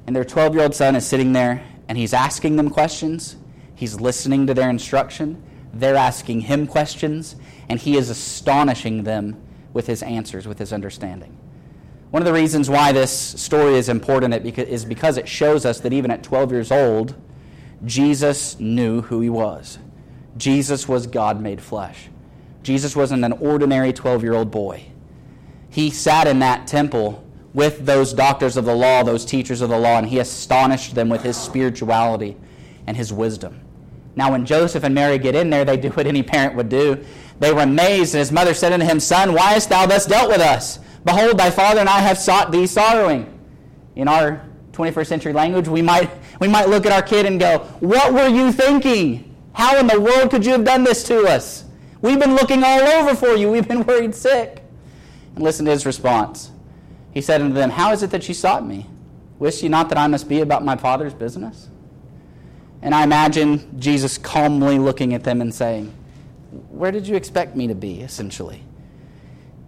And 0.06 0.16
their 0.16 0.26
12 0.26 0.56
year 0.56 0.64
old 0.64 0.76
son 0.76 0.96
is 0.96 1.06
sitting 1.06 1.34
there 1.34 1.64
and 1.88 1.98
he's 1.98 2.14
asking 2.14 2.56
them 2.56 2.70
questions. 2.70 3.38
He's 3.76 4.00
listening 4.00 4.48
to 4.48 4.54
their 4.54 4.70
instruction. 4.70 5.42
They're 5.74 5.96
asking 5.96 6.42
him 6.42 6.68
questions. 6.68 7.36
And 7.70 7.80
he 7.80 7.98
is 7.98 8.10
astonishing 8.10 9.04
them 9.04 9.42
with 9.74 9.88
his 9.88 10.04
answers, 10.04 10.48
with 10.48 10.60
his 10.60 10.74
understanding. 10.74 11.38
One 12.10 12.22
of 12.22 12.26
the 12.26 12.34
reasons 12.34 12.70
why 12.70 12.92
this 12.92 13.12
story 13.12 13.76
is 13.76 13.88
important 13.88 14.34
is 14.34 14.84
because 14.84 15.18
it 15.18 15.30
shows 15.30 15.66
us 15.66 15.80
that 15.80 15.94
even 15.94 16.12
at 16.12 16.24
12 16.24 16.52
years 16.52 16.72
old, 16.72 17.16
Jesus 17.86 18.60
knew 18.60 19.02
who 19.04 19.22
he 19.22 19.30
was. 19.30 19.80
Jesus 20.38 20.88
was 20.88 21.08
God 21.08 21.42
made 21.42 21.62
flesh. 21.62 22.10
Jesus 22.64 22.96
wasn't 22.96 23.26
an 23.26 23.34
ordinary 23.34 23.94
12 23.94 24.24
year 24.24 24.34
old 24.34 24.52
boy. 24.52 24.86
He 25.70 25.90
sat 25.90 26.28
in 26.28 26.40
that 26.40 26.68
temple 26.68 27.24
with 27.54 27.86
those 27.86 28.14
doctors 28.14 28.58
of 28.58 28.66
the 28.66 28.76
law, 28.76 29.04
those 29.04 29.26
teachers 29.26 29.62
of 29.62 29.70
the 29.70 29.78
law, 29.78 29.98
and 29.98 30.08
he 30.08 30.20
astonished 30.20 30.96
them 30.96 31.10
with 31.10 31.24
his 31.24 31.38
spirituality 31.38 32.38
and 32.88 32.96
his 32.96 33.12
wisdom. 33.12 33.62
Now, 34.16 34.32
when 34.32 34.46
Joseph 34.46 34.84
and 34.84 34.94
Mary 34.94 35.18
get 35.18 35.36
in 35.36 35.50
there, 35.50 35.64
they 35.64 35.78
do 35.78 35.90
what 35.90 36.08
any 36.08 36.24
parent 36.24 36.56
would 36.56 36.70
do. 36.70 37.04
They 37.40 37.54
were 37.54 37.62
amazed, 37.62 38.14
and 38.14 38.20
his 38.20 38.32
mother 38.32 38.54
said 38.54 38.74
unto 38.74 38.86
him, 38.86 39.00
Son, 39.00 39.34
why 39.34 39.54
hast 39.54 39.70
thou 39.70 39.86
thus 39.86 40.06
dealt 40.06 40.30
with 40.30 40.42
us? 40.42 40.80
Behold, 41.06 41.38
thy 41.38 41.50
father 41.50 41.80
and 41.80 41.90
I 41.90 42.00
have 42.00 42.18
sought 42.18 42.52
thee 42.52 42.68
sorrowing. 42.68 43.40
In 43.96 44.08
our 44.08 44.46
21st 44.74 45.08
century 45.08 45.34
language, 45.34 45.68
we 45.68 45.82
might, 45.82 46.10
we 46.40 46.48
might 46.48 46.70
look 46.70 46.86
at 46.86 46.92
our 46.92 47.02
kid 47.02 47.26
and 47.26 47.40
go, 47.40 47.60
What 47.80 48.14
were 48.14 48.28
you 48.28 48.52
thinking? 48.52 49.31
How 49.54 49.78
in 49.78 49.88
the 49.88 50.00
world 50.00 50.32
could 50.32 50.46
you 50.46 50.54
have 50.54 50.64
done 50.64 50.84
this 50.84 51.04
to 51.06 51.24
us? 51.24 51.66
We've 52.02 52.20
been 52.20 52.36
looking 52.36 52.64
all 52.64 52.82
over 52.82 53.16
for 53.16 53.36
you. 53.36 53.52
We've 53.52 53.68
been 53.68 53.84
worried 53.86 54.16
sick. 54.16 54.64
And 55.36 55.44
listen 55.44 55.66
to 55.66 55.72
his 55.72 55.86
response. 55.86 56.52
He 57.12 57.22
said 57.22 57.42
unto 57.42 57.54
them, 57.54 57.70
How 57.70 57.92
is 57.92 58.04
it 58.04 58.12
that 58.12 58.28
ye 58.28 58.34
sought 58.34 58.66
me? 58.66 58.88
Wist 59.40 59.62
ye 59.64 59.70
not 59.70 59.90
that 59.90 59.98
I 59.98 60.08
must 60.08 60.30
be 60.30 60.42
about 60.42 60.64
my 60.64 60.76
Father's 60.76 61.14
business? 61.14 61.70
And 62.82 62.96
I 62.96 63.04
imagine 63.04 63.80
Jesus 63.80 64.18
calmly 64.18 64.80
looking 64.80 65.14
at 65.14 65.24
them 65.24 65.42
and 65.42 65.54
saying, 65.54 65.94
Where 66.70 66.92
did 66.92 67.08
you 67.08 67.16
expect 67.16 67.56
me 67.56 67.68
to 67.68 67.76
be, 67.76 68.02
essentially? 68.02 68.64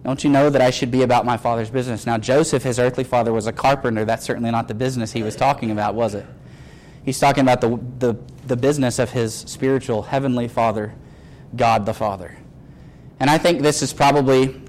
Don't 0.04 0.22
you 0.22 0.28
know 0.28 0.50
that 0.50 0.60
I 0.60 0.70
should 0.70 0.90
be 0.90 1.02
about 1.02 1.24
my 1.24 1.36
Father's 1.36 1.70
business? 1.70 2.04
Now, 2.04 2.18
Joseph, 2.18 2.62
his 2.62 2.78
earthly 2.78 3.04
father, 3.04 3.32
was 3.32 3.46
a 3.46 3.52
carpenter. 3.52 4.04
That's 4.04 4.24
certainly 4.24 4.50
not 4.50 4.68
the 4.68 4.74
business 4.74 5.12
he 5.12 5.22
was 5.22 5.34
talking 5.34 5.70
about, 5.70 5.94
was 5.94 6.14
it? 6.14 6.26
He's 7.04 7.18
talking 7.18 7.42
about 7.42 7.60
the, 7.60 7.80
the, 7.98 8.18
the 8.46 8.56
business 8.56 8.98
of 8.98 9.10
his 9.10 9.34
spiritual, 9.34 10.02
heavenly 10.02 10.48
Father, 10.48 10.94
God 11.56 11.86
the 11.86 11.94
Father. 11.94 12.36
And 13.20 13.30
I 13.30 13.38
think 13.38 13.62
this 13.62 13.82
is 13.82 13.92
probably 13.92 14.60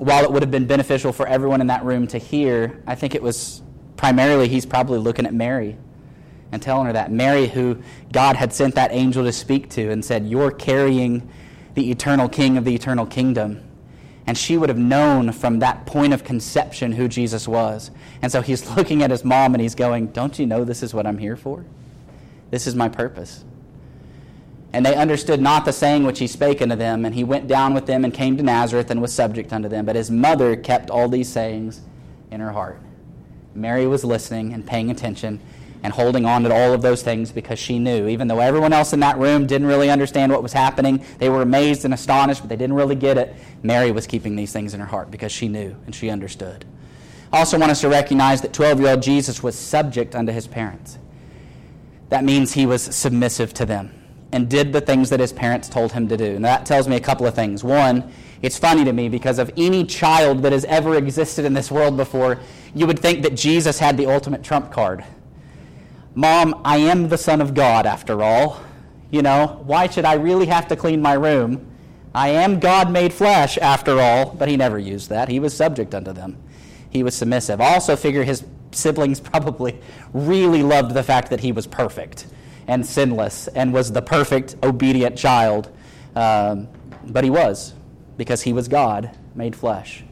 while 0.00 0.24
it 0.24 0.32
would 0.32 0.42
have 0.42 0.50
been 0.50 0.66
beneficial 0.66 1.12
for 1.12 1.26
everyone 1.26 1.60
in 1.60 1.66
that 1.66 1.84
room 1.84 2.06
to 2.06 2.16
hear, 2.16 2.82
I 2.86 2.94
think 2.94 3.14
it 3.14 3.22
was 3.22 3.60
primarily 3.98 4.48
he's 4.48 4.64
probably 4.64 4.98
looking 4.98 5.26
at 5.26 5.34
Mary 5.34 5.76
and 6.52 6.62
telling 6.62 6.86
her 6.86 6.92
that. 6.94 7.12
Mary, 7.12 7.46
who 7.46 7.82
God 8.10 8.34
had 8.34 8.50
sent 8.50 8.74
that 8.76 8.92
angel 8.92 9.24
to 9.24 9.32
speak 9.32 9.68
to 9.70 9.90
and 9.90 10.02
said, 10.02 10.26
You're 10.26 10.50
carrying 10.50 11.28
the 11.74 11.90
eternal 11.90 12.30
king 12.30 12.56
of 12.56 12.64
the 12.64 12.74
eternal 12.74 13.04
kingdom. 13.04 13.62
And 14.26 14.38
she 14.38 14.56
would 14.56 14.70
have 14.70 14.78
known 14.78 15.32
from 15.32 15.58
that 15.58 15.84
point 15.84 16.14
of 16.14 16.24
conception 16.24 16.92
who 16.92 17.06
Jesus 17.06 17.46
was. 17.46 17.90
And 18.22 18.32
so 18.32 18.40
he's 18.40 18.68
looking 18.76 19.02
at 19.02 19.10
his 19.10 19.22
mom 19.22 19.54
and 19.54 19.60
he's 19.60 19.74
going, 19.74 20.06
Don't 20.08 20.38
you 20.38 20.46
know 20.46 20.64
this 20.64 20.82
is 20.82 20.94
what 20.94 21.06
I'm 21.06 21.18
here 21.18 21.36
for? 21.36 21.66
This 22.50 22.66
is 22.66 22.74
my 22.74 22.88
purpose. 22.88 23.44
And 24.72 24.86
they 24.86 24.94
understood 24.94 25.40
not 25.40 25.64
the 25.64 25.72
saying 25.72 26.04
which 26.04 26.20
he 26.20 26.26
spake 26.26 26.62
unto 26.62 26.76
them. 26.76 27.04
And 27.04 27.14
he 27.14 27.24
went 27.24 27.48
down 27.48 27.74
with 27.74 27.86
them 27.86 28.04
and 28.04 28.14
came 28.14 28.36
to 28.36 28.42
Nazareth 28.42 28.90
and 28.90 29.02
was 29.02 29.12
subject 29.12 29.52
unto 29.52 29.68
them. 29.68 29.84
But 29.84 29.96
his 29.96 30.10
mother 30.10 30.56
kept 30.56 30.90
all 30.90 31.08
these 31.08 31.28
sayings 31.28 31.80
in 32.30 32.40
her 32.40 32.52
heart. 32.52 32.80
Mary 33.54 33.86
was 33.86 34.04
listening 34.04 34.52
and 34.52 34.64
paying 34.64 34.90
attention 34.90 35.40
and 35.82 35.92
holding 35.92 36.26
on 36.26 36.42
to 36.42 36.54
all 36.54 36.72
of 36.72 36.82
those 36.82 37.02
things 37.02 37.32
because 37.32 37.58
she 37.58 37.78
knew. 37.78 38.06
Even 38.06 38.28
though 38.28 38.38
everyone 38.38 38.72
else 38.72 38.92
in 38.92 39.00
that 39.00 39.18
room 39.18 39.46
didn't 39.46 39.66
really 39.66 39.90
understand 39.90 40.30
what 40.30 40.42
was 40.42 40.52
happening, 40.52 41.04
they 41.18 41.28
were 41.28 41.42
amazed 41.42 41.84
and 41.84 41.94
astonished, 41.94 42.42
but 42.42 42.48
they 42.48 42.56
didn't 42.56 42.76
really 42.76 42.94
get 42.94 43.16
it. 43.16 43.34
Mary 43.62 43.90
was 43.90 44.06
keeping 44.06 44.36
these 44.36 44.52
things 44.52 44.74
in 44.74 44.80
her 44.80 44.86
heart 44.86 45.10
because 45.10 45.32
she 45.32 45.48
knew 45.48 45.74
and 45.86 45.94
she 45.94 46.10
understood. 46.10 46.64
I 47.32 47.38
also 47.38 47.58
want 47.58 47.72
us 47.72 47.80
to 47.80 47.88
recognize 47.88 48.42
that 48.42 48.52
12 48.52 48.80
year 48.80 48.90
old 48.90 49.02
Jesus 49.02 49.42
was 49.42 49.58
subject 49.58 50.14
unto 50.14 50.32
his 50.32 50.46
parents. 50.46 50.98
That 52.10 52.24
means 52.24 52.52
he 52.52 52.66
was 52.66 52.82
submissive 52.82 53.54
to 53.54 53.66
them 53.66 53.92
and 54.32 54.48
did 54.48 54.72
the 54.72 54.80
things 54.80 55.10
that 55.10 55.20
his 55.20 55.32
parents 55.32 55.68
told 55.68 55.92
him 55.92 56.08
to 56.08 56.16
do. 56.16 56.36
And 56.36 56.44
that 56.44 56.66
tells 56.66 56.86
me 56.86 56.96
a 56.96 57.00
couple 57.00 57.26
of 57.26 57.34
things. 57.34 57.64
One, 57.64 58.12
it's 58.42 58.58
funny 58.58 58.84
to 58.84 58.92
me 58.92 59.08
because 59.08 59.38
of 59.38 59.50
any 59.56 59.84
child 59.84 60.42
that 60.42 60.52
has 60.52 60.64
ever 60.66 60.96
existed 60.96 61.44
in 61.44 61.52
this 61.52 61.70
world 61.70 61.96
before, 61.96 62.38
you 62.74 62.86
would 62.86 62.98
think 62.98 63.22
that 63.22 63.34
Jesus 63.34 63.78
had 63.78 63.96
the 63.96 64.06
ultimate 64.06 64.42
trump 64.42 64.70
card. 64.70 65.04
Mom, 66.14 66.60
I 66.64 66.78
am 66.78 67.08
the 67.08 67.18
Son 67.18 67.40
of 67.40 67.54
God 67.54 67.86
after 67.86 68.22
all. 68.22 68.60
You 69.10 69.22
know, 69.22 69.62
why 69.64 69.88
should 69.88 70.04
I 70.04 70.14
really 70.14 70.46
have 70.46 70.68
to 70.68 70.76
clean 70.76 71.02
my 71.02 71.14
room? 71.14 71.66
I 72.14 72.30
am 72.30 72.58
God 72.58 72.90
made 72.90 73.12
flesh 73.12 73.58
after 73.58 74.00
all, 74.00 74.34
but 74.34 74.48
he 74.48 74.56
never 74.56 74.78
used 74.78 75.10
that. 75.10 75.28
He 75.28 75.38
was 75.38 75.56
subject 75.56 75.94
unto 75.94 76.12
them. 76.12 76.36
He 76.90 77.02
was 77.04 77.14
submissive. 77.14 77.60
I 77.60 77.74
also 77.74 77.94
figure 77.94 78.24
his 78.24 78.44
siblings 78.72 79.20
probably 79.32 79.80
really 80.12 80.62
loved 80.62 80.94
the 80.94 81.02
fact 81.02 81.30
that 81.30 81.40
he 81.40 81.52
was 81.52 81.66
perfect 81.66 82.26
and 82.66 82.86
sinless 82.86 83.48
and 83.48 83.72
was 83.72 83.92
the 83.92 84.02
perfect, 84.02 84.56
obedient 84.62 85.16
child. 85.16 85.70
Um, 86.14 86.68
but 87.06 87.24
he 87.24 87.30
was, 87.30 87.74
because 88.16 88.42
he 88.42 88.52
was 88.52 88.68
God 88.68 89.10
made 89.34 89.56
flesh. 89.56 90.04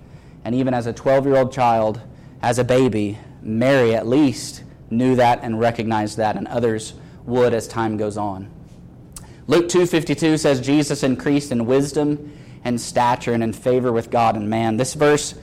And 0.44 0.54
even 0.54 0.74
as 0.74 0.86
a 0.86 0.92
12 0.92 1.26
year 1.26 1.36
old 1.36 1.52
child, 1.52 2.00
as 2.42 2.58
a 2.58 2.64
baby, 2.64 3.18
Mary 3.42 3.94
at 3.94 4.06
least 4.06 4.64
knew 4.90 5.16
that 5.16 5.40
and 5.42 5.60
recognized 5.60 6.16
that, 6.16 6.36
and 6.36 6.48
others 6.48 6.94
would 7.24 7.52
as 7.52 7.68
time 7.68 7.96
goes 7.96 8.16
on. 8.16 8.50
Luke 9.46 9.68
2:52 9.68 10.38
says 10.38 10.60
Jesus 10.60 11.02
increased 11.02 11.52
in 11.52 11.66
wisdom 11.66 12.32
and 12.64 12.80
stature 12.80 13.32
and 13.32 13.42
in 13.42 13.52
favor 13.52 13.92
with 13.92 14.10
God 14.10 14.36
and 14.36 14.48
man. 14.48 14.76
This 14.76 14.94
verse 14.94 15.34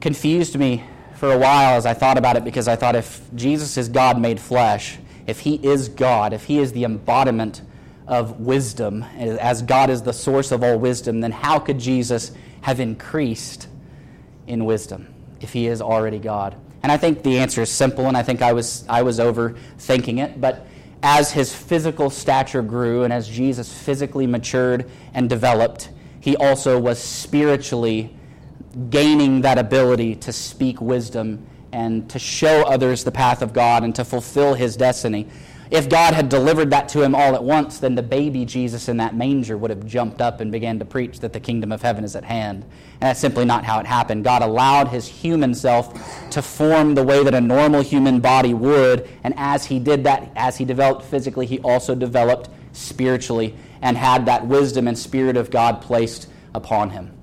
confused 0.00 0.56
me 0.58 0.84
for 1.18 1.32
a 1.32 1.38
while 1.38 1.76
as 1.76 1.84
I 1.84 1.94
thought 1.94 2.16
about 2.16 2.36
it 2.36 2.44
because 2.44 2.68
I 2.68 2.76
thought 2.76 2.94
if 2.94 3.20
Jesus 3.34 3.76
is 3.76 3.88
God 3.88 4.20
made 4.20 4.38
flesh, 4.38 4.98
if 5.26 5.40
he 5.40 5.56
is 5.56 5.88
God, 5.88 6.32
if 6.32 6.44
he 6.44 6.58
is 6.58 6.72
the 6.72 6.84
embodiment 6.84 7.62
of 8.06 8.40
wisdom, 8.40 9.02
as 9.02 9.60
God 9.62 9.90
is 9.90 10.02
the 10.02 10.12
source 10.12 10.52
of 10.52 10.62
all 10.62 10.78
wisdom, 10.78 11.20
then 11.20 11.32
how 11.32 11.58
could 11.58 11.78
Jesus 11.80 12.30
have 12.60 12.78
increased 12.78 13.66
in 14.46 14.64
wisdom 14.64 15.12
if 15.40 15.52
he 15.52 15.66
is 15.66 15.82
already 15.82 16.20
God? 16.20 16.54
And 16.84 16.92
I 16.92 16.96
think 16.96 17.24
the 17.24 17.38
answer 17.38 17.62
is 17.62 17.70
simple, 17.70 18.06
and 18.06 18.16
I 18.16 18.22
think 18.22 18.40
I 18.40 18.52
was, 18.52 18.84
I 18.88 19.02
was 19.02 19.18
overthinking 19.18 20.22
it. 20.22 20.40
But 20.40 20.68
as 21.02 21.32
his 21.32 21.52
physical 21.52 22.10
stature 22.10 22.62
grew 22.62 23.02
and 23.02 23.12
as 23.12 23.28
Jesus 23.28 23.72
physically 23.72 24.28
matured 24.28 24.88
and 25.14 25.28
developed, 25.28 25.90
he 26.20 26.36
also 26.36 26.78
was 26.78 27.00
spiritually 27.02 28.14
gaining 28.90 29.42
that 29.42 29.58
ability 29.58 30.14
to 30.16 30.32
speak 30.32 30.80
wisdom 30.80 31.46
and 31.72 32.08
to 32.10 32.18
show 32.18 32.62
others 32.62 33.04
the 33.04 33.10
path 33.12 33.42
of 33.42 33.52
God 33.52 33.84
and 33.84 33.94
to 33.94 34.04
fulfill 34.04 34.54
his 34.54 34.76
destiny. 34.76 35.28
If 35.70 35.90
God 35.90 36.14
had 36.14 36.30
delivered 36.30 36.70
that 36.70 36.88
to 36.90 37.02
him 37.02 37.14
all 37.14 37.34
at 37.34 37.44
once, 37.44 37.78
then 37.78 37.94
the 37.94 38.02
baby 38.02 38.46
Jesus 38.46 38.88
in 38.88 38.96
that 38.98 39.14
manger 39.14 39.58
would 39.58 39.68
have 39.68 39.84
jumped 39.84 40.22
up 40.22 40.40
and 40.40 40.50
began 40.50 40.78
to 40.78 40.86
preach 40.86 41.20
that 41.20 41.34
the 41.34 41.40
kingdom 41.40 41.72
of 41.72 41.82
heaven 41.82 42.04
is 42.04 42.16
at 42.16 42.24
hand. 42.24 42.62
And 42.62 43.02
that's 43.02 43.20
simply 43.20 43.44
not 43.44 43.64
how 43.64 43.78
it 43.78 43.84
happened. 43.84 44.24
God 44.24 44.40
allowed 44.40 44.88
his 44.88 45.06
human 45.06 45.54
self 45.54 46.30
to 46.30 46.40
form 46.40 46.94
the 46.94 47.02
way 47.02 47.22
that 47.22 47.34
a 47.34 47.40
normal 47.40 47.82
human 47.82 48.20
body 48.20 48.54
would. 48.54 49.08
And 49.22 49.34
as 49.36 49.66
he 49.66 49.78
did 49.78 50.04
that, 50.04 50.32
as 50.36 50.56
he 50.56 50.64
developed 50.64 51.04
physically, 51.04 51.44
he 51.44 51.58
also 51.60 51.94
developed 51.94 52.48
spiritually 52.72 53.54
and 53.82 53.98
had 53.98 54.24
that 54.24 54.46
wisdom 54.46 54.88
and 54.88 54.96
spirit 54.98 55.36
of 55.36 55.50
God 55.50 55.82
placed 55.82 56.28
upon 56.54 56.90
him. 56.90 57.17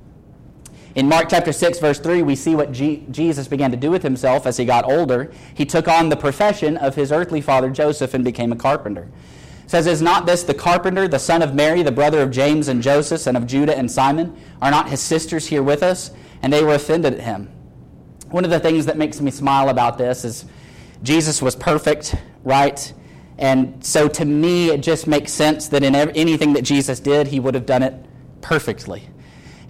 In 0.95 1.09
Mark 1.09 1.27
chapter 1.29 1.51
6, 1.51 1.79
verse 1.79 1.99
3, 1.99 2.21
we 2.21 2.37
see 2.37 2.55
what 2.55 2.71
G- 2.71 3.05
Jesus 3.11 3.49
began 3.49 3.69
to 3.69 3.77
do 3.77 3.91
with 3.91 4.01
himself 4.01 4.45
as 4.45 4.55
he 4.55 4.63
got 4.63 4.85
older. 4.85 5.29
He 5.53 5.65
took 5.65 5.89
on 5.89 6.07
the 6.07 6.15
profession 6.15 6.77
of 6.77 6.95
his 6.95 7.11
earthly 7.11 7.41
father 7.41 7.69
Joseph 7.69 8.13
and 8.13 8.23
became 8.23 8.53
a 8.53 8.55
carpenter. 8.55 9.09
It 9.65 9.69
says, 9.69 9.87
Is 9.87 10.01
not 10.01 10.25
this 10.25 10.43
the 10.43 10.53
carpenter, 10.53 11.09
the 11.09 11.19
son 11.19 11.41
of 11.41 11.53
Mary, 11.53 11.83
the 11.83 11.91
brother 11.91 12.21
of 12.21 12.31
James 12.31 12.69
and 12.69 12.81
Joseph, 12.81 13.27
and 13.27 13.35
of 13.35 13.45
Judah 13.45 13.77
and 13.77 13.91
Simon? 13.91 14.39
Are 14.61 14.71
not 14.71 14.87
his 14.87 15.01
sisters 15.01 15.47
here 15.47 15.61
with 15.61 15.83
us? 15.83 16.11
And 16.41 16.53
they 16.53 16.63
were 16.63 16.75
offended 16.75 17.15
at 17.15 17.19
him. 17.19 17.51
One 18.29 18.45
of 18.45 18.49
the 18.49 18.59
things 18.61 18.85
that 18.85 18.97
makes 18.97 19.19
me 19.19 19.31
smile 19.31 19.67
about 19.67 19.97
this 19.97 20.23
is 20.23 20.45
Jesus 21.03 21.41
was 21.41 21.57
perfect, 21.57 22.15
right? 22.45 22.93
And 23.37 23.85
so 23.85 24.07
to 24.07 24.23
me, 24.23 24.69
it 24.69 24.81
just 24.81 25.07
makes 25.07 25.33
sense 25.33 25.67
that 25.67 25.83
in 25.83 25.93
anything 25.93 26.53
that 26.53 26.61
Jesus 26.61 27.01
did, 27.01 27.27
he 27.27 27.41
would 27.41 27.53
have 27.53 27.65
done 27.65 27.83
it 27.83 27.93
perfectly. 28.39 29.09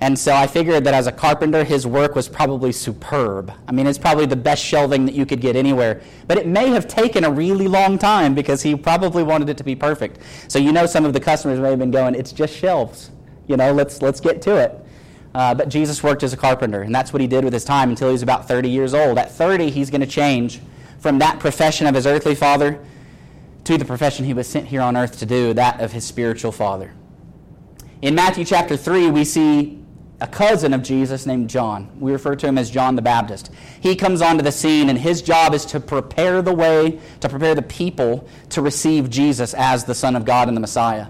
And 0.01 0.19
so 0.19 0.35
I 0.35 0.45
figured 0.45 0.83
that 0.83 0.93
as 0.93 1.07
a 1.07 1.11
carpenter, 1.11 1.63
his 1.63 1.87
work 1.87 2.15
was 2.15 2.27
probably 2.27 2.71
superb. 2.71 3.51
I 3.67 3.71
mean, 3.71 3.87
it's 3.87 3.97
probably 3.97 4.25
the 4.25 4.35
best 4.35 4.63
shelving 4.63 5.05
that 5.05 5.15
you 5.15 5.25
could 5.25 5.39
get 5.39 5.55
anywhere. 5.55 6.01
But 6.27 6.37
it 6.37 6.47
may 6.47 6.69
have 6.69 6.87
taken 6.87 7.23
a 7.23 7.31
really 7.31 7.67
long 7.67 7.97
time 7.97 8.35
because 8.35 8.61
he 8.61 8.75
probably 8.75 9.23
wanted 9.23 9.49
it 9.49 9.57
to 9.57 9.63
be 9.63 9.75
perfect. 9.75 10.19
So 10.49 10.59
you 10.59 10.73
know 10.73 10.85
some 10.85 11.05
of 11.05 11.13
the 11.13 11.19
customers 11.19 11.59
may 11.59 11.69
have 11.69 11.79
been 11.79 11.91
going, 11.91 12.15
it's 12.15 12.33
just 12.33 12.55
shelves. 12.55 13.11
You 13.47 13.55
know, 13.57 13.71
let's, 13.71 14.01
let's 14.01 14.19
get 14.19 14.41
to 14.43 14.57
it. 14.57 14.85
Uh, 15.33 15.53
but 15.53 15.69
Jesus 15.69 16.01
worked 16.01 16.23
as 16.23 16.33
a 16.33 16.37
carpenter, 16.37 16.81
and 16.81 16.93
that's 16.93 17.11
what 17.11 17.21
he 17.21 17.27
did 17.27 17.43
with 17.43 17.53
his 17.53 17.65
time 17.65 17.89
until 17.89 18.07
he 18.07 18.13
was 18.13 18.23
about 18.23 18.47
30 18.47 18.69
years 18.69 18.93
old. 18.93 19.17
At 19.17 19.31
30, 19.31 19.69
he's 19.69 19.89
going 19.89 20.01
to 20.01 20.07
change 20.07 20.61
from 20.99 21.19
that 21.19 21.39
profession 21.39 21.87
of 21.87 21.95
his 21.95 22.07
earthly 22.07 22.35
father 22.35 22.79
to 23.65 23.77
the 23.77 23.85
profession 23.85 24.25
he 24.25 24.33
was 24.33 24.47
sent 24.47 24.67
here 24.67 24.81
on 24.81 24.95
earth 24.95 25.19
to 25.19 25.25
do, 25.25 25.53
that 25.53 25.81
of 25.81 25.91
his 25.91 26.05
spiritual 26.05 26.51
father. 26.51 26.93
In 28.01 28.15
Matthew 28.15 28.45
chapter 28.45 28.77
3, 28.77 29.09
we 29.09 29.25
see 29.25 29.83
a 30.21 30.27
cousin 30.27 30.73
of 30.73 30.81
Jesus 30.81 31.25
named 31.25 31.49
John. 31.49 31.89
We 31.99 32.11
refer 32.11 32.35
to 32.35 32.47
him 32.47 32.57
as 32.57 32.71
John 32.71 32.95
the 32.95 33.01
Baptist. 33.01 33.51
He 33.81 33.95
comes 33.95 34.21
onto 34.21 34.43
the 34.43 34.51
scene, 34.51 34.89
and 34.89 34.97
his 34.97 35.21
job 35.21 35.53
is 35.53 35.65
to 35.67 35.79
prepare 35.79 36.41
the 36.41 36.53
way, 36.53 36.99
to 37.19 37.29
prepare 37.29 37.53
the 37.53 37.61
people 37.61 38.27
to 38.49 38.61
receive 38.61 39.09
Jesus 39.09 39.53
as 39.53 39.83
the 39.83 39.95
Son 39.95 40.15
of 40.15 40.25
God 40.25 40.47
and 40.47 40.55
the 40.55 40.61
Messiah. 40.61 41.07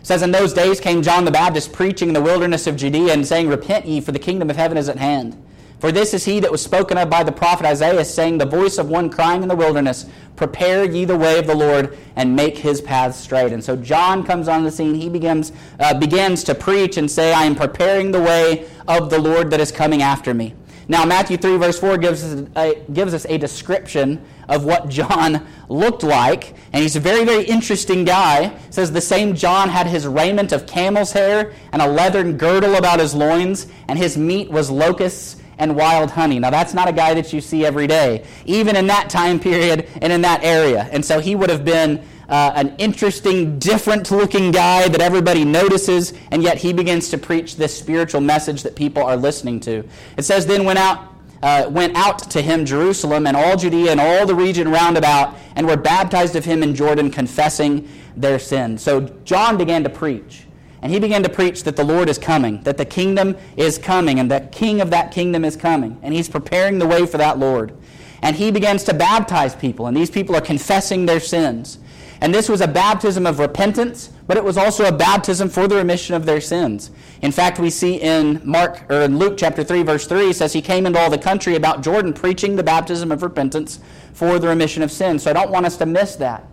It 0.00 0.06
says, 0.06 0.22
In 0.22 0.32
those 0.32 0.52
days 0.52 0.80
came 0.80 1.02
John 1.02 1.24
the 1.24 1.30
Baptist 1.30 1.72
preaching 1.72 2.08
in 2.08 2.14
the 2.14 2.22
wilderness 2.22 2.66
of 2.66 2.76
Judea 2.76 3.12
and 3.12 3.26
saying, 3.26 3.48
Repent 3.48 3.86
ye, 3.86 4.00
for 4.00 4.12
the 4.12 4.18
kingdom 4.18 4.50
of 4.50 4.56
heaven 4.56 4.76
is 4.76 4.88
at 4.88 4.98
hand. 4.98 5.39
For 5.80 5.90
this 5.90 6.12
is 6.12 6.26
he 6.26 6.40
that 6.40 6.52
was 6.52 6.62
spoken 6.62 6.98
of 6.98 7.08
by 7.08 7.24
the 7.24 7.32
prophet 7.32 7.64
Isaiah, 7.64 8.04
saying, 8.04 8.36
The 8.36 8.44
voice 8.44 8.76
of 8.76 8.90
one 8.90 9.08
crying 9.08 9.42
in 9.42 9.48
the 9.48 9.56
wilderness, 9.56 10.04
Prepare 10.36 10.84
ye 10.84 11.06
the 11.06 11.16
way 11.16 11.38
of 11.38 11.46
the 11.46 11.54
Lord, 11.54 11.96
and 12.16 12.36
make 12.36 12.58
his 12.58 12.82
paths 12.82 13.18
straight. 13.18 13.52
And 13.52 13.64
so 13.64 13.76
John 13.76 14.22
comes 14.22 14.46
on 14.46 14.62
the 14.62 14.70
scene. 14.70 14.94
He 14.94 15.08
begins, 15.08 15.52
uh, 15.78 15.98
begins 15.98 16.44
to 16.44 16.54
preach 16.54 16.98
and 16.98 17.10
say, 17.10 17.32
I 17.32 17.44
am 17.44 17.54
preparing 17.54 18.10
the 18.10 18.20
way 18.20 18.68
of 18.86 19.08
the 19.08 19.18
Lord 19.18 19.50
that 19.50 19.60
is 19.60 19.72
coming 19.72 20.02
after 20.02 20.34
me. 20.34 20.54
Now, 20.86 21.06
Matthew 21.06 21.38
3, 21.38 21.56
verse 21.56 21.78
4 21.78 21.96
gives 21.96 22.24
us, 22.24 22.46
a, 22.56 22.74
gives 22.92 23.14
us 23.14 23.24
a 23.26 23.38
description 23.38 24.22
of 24.50 24.66
what 24.66 24.90
John 24.90 25.46
looked 25.70 26.02
like. 26.02 26.54
And 26.74 26.82
he's 26.82 26.96
a 26.96 27.00
very, 27.00 27.24
very 27.24 27.44
interesting 27.44 28.04
guy. 28.04 28.46
It 28.46 28.74
says 28.74 28.92
the 28.92 29.00
same 29.00 29.34
John 29.34 29.70
had 29.70 29.86
his 29.86 30.06
raiment 30.06 30.52
of 30.52 30.66
camel's 30.66 31.12
hair 31.12 31.52
and 31.72 31.80
a 31.80 31.86
leathern 31.86 32.36
girdle 32.36 32.74
about 32.74 32.98
his 32.98 33.14
loins, 33.14 33.66
and 33.88 33.98
his 33.98 34.18
meat 34.18 34.50
was 34.50 34.70
locusts 34.70 35.39
and 35.60 35.76
wild 35.76 36.10
honey. 36.10 36.40
Now, 36.40 36.50
that's 36.50 36.74
not 36.74 36.88
a 36.88 36.92
guy 36.92 37.14
that 37.14 37.32
you 37.32 37.40
see 37.40 37.64
every 37.64 37.86
day, 37.86 38.24
even 38.46 38.74
in 38.74 38.88
that 38.88 39.10
time 39.10 39.38
period 39.38 39.86
and 40.00 40.12
in 40.12 40.22
that 40.22 40.42
area. 40.42 40.88
And 40.90 41.04
so 41.04 41.20
he 41.20 41.36
would 41.36 41.50
have 41.50 41.64
been 41.64 42.02
uh, 42.28 42.52
an 42.54 42.74
interesting, 42.78 43.58
different 43.58 44.10
looking 44.10 44.50
guy 44.50 44.88
that 44.88 45.00
everybody 45.00 45.44
notices, 45.44 46.14
and 46.30 46.42
yet 46.42 46.58
he 46.58 46.72
begins 46.72 47.10
to 47.10 47.18
preach 47.18 47.56
this 47.56 47.76
spiritual 47.76 48.20
message 48.20 48.62
that 48.62 48.74
people 48.74 49.02
are 49.02 49.16
listening 49.16 49.60
to. 49.60 49.84
It 50.16 50.24
says, 50.24 50.46
Then 50.46 50.64
went 50.64 50.78
out. 50.78 51.06
Uh, 51.42 51.66
went 51.70 51.96
out 51.96 52.18
to 52.18 52.42
him 52.42 52.66
Jerusalem 52.66 53.26
and 53.26 53.34
all 53.34 53.56
Judea 53.56 53.92
and 53.92 53.98
all 53.98 54.26
the 54.26 54.34
region 54.34 54.68
round 54.68 54.98
about, 54.98 55.38
and 55.56 55.66
were 55.66 55.78
baptized 55.78 56.36
of 56.36 56.44
him 56.44 56.62
in 56.62 56.74
Jordan, 56.74 57.10
confessing 57.10 57.88
their 58.14 58.38
sins. 58.38 58.82
So 58.82 59.00
John 59.24 59.56
began 59.56 59.82
to 59.84 59.88
preach. 59.88 60.44
And 60.82 60.92
he 60.92 60.98
began 60.98 61.22
to 61.22 61.28
preach 61.28 61.64
that 61.64 61.76
the 61.76 61.84
Lord 61.84 62.08
is 62.08 62.18
coming, 62.18 62.62
that 62.62 62.78
the 62.78 62.84
kingdom 62.84 63.36
is 63.56 63.76
coming, 63.76 64.18
and 64.18 64.30
the 64.30 64.48
king 64.52 64.80
of 64.80 64.90
that 64.90 65.12
kingdom 65.12 65.44
is 65.44 65.56
coming. 65.56 65.98
And 66.02 66.14
he's 66.14 66.28
preparing 66.28 66.78
the 66.78 66.86
way 66.86 67.06
for 67.06 67.18
that 67.18 67.38
Lord. 67.38 67.76
And 68.22 68.36
he 68.36 68.50
begins 68.50 68.84
to 68.84 68.94
baptize 68.94 69.54
people, 69.54 69.86
and 69.86 69.96
these 69.96 70.10
people 70.10 70.36
are 70.36 70.40
confessing 70.40 71.06
their 71.06 71.20
sins. 71.20 71.78
And 72.22 72.34
this 72.34 72.48
was 72.48 72.60
a 72.60 72.68
baptism 72.68 73.26
of 73.26 73.38
repentance, 73.38 74.10
but 74.26 74.36
it 74.36 74.44
was 74.44 74.58
also 74.58 74.84
a 74.84 74.92
baptism 74.92 75.48
for 75.48 75.66
the 75.66 75.76
remission 75.76 76.14
of 76.14 76.26
their 76.26 76.40
sins. 76.40 76.90
In 77.22 77.32
fact, 77.32 77.58
we 77.58 77.70
see 77.70 77.94
in 77.96 78.42
Mark 78.44 78.84
or 78.90 79.02
in 79.02 79.18
Luke 79.18 79.36
chapter 79.38 79.64
3 79.64 79.82
verse 79.82 80.06
3 80.06 80.32
says 80.34 80.52
he 80.52 80.60
came 80.60 80.86
into 80.86 80.98
all 80.98 81.08
the 81.08 81.18
country 81.18 81.56
about 81.56 81.82
Jordan 81.82 82.12
preaching 82.12 82.56
the 82.56 82.62
baptism 82.62 83.10
of 83.10 83.22
repentance 83.22 83.80
for 84.12 84.38
the 84.38 84.48
remission 84.48 84.82
of 84.82 84.92
sins. 84.92 85.22
So 85.22 85.30
I 85.30 85.32
don't 85.32 85.50
want 85.50 85.64
us 85.64 85.78
to 85.78 85.86
miss 85.86 86.16
that. 86.16 86.46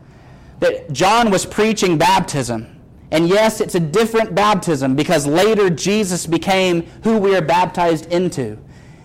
That 0.61 0.91
John 0.93 1.31
was 1.31 1.45
preaching 1.45 1.97
baptism. 1.97 2.76
And 3.11 3.29
yes, 3.29 3.61
it's 3.61 3.75
a 3.75 3.79
different 3.79 4.35
baptism 4.35 4.95
because 4.95 5.25
later 5.25 5.69
Jesus 5.69 6.25
became 6.25 6.83
who 7.03 7.17
we 7.17 7.35
are 7.35 7.41
baptized 7.41 8.11
into. 8.11 8.57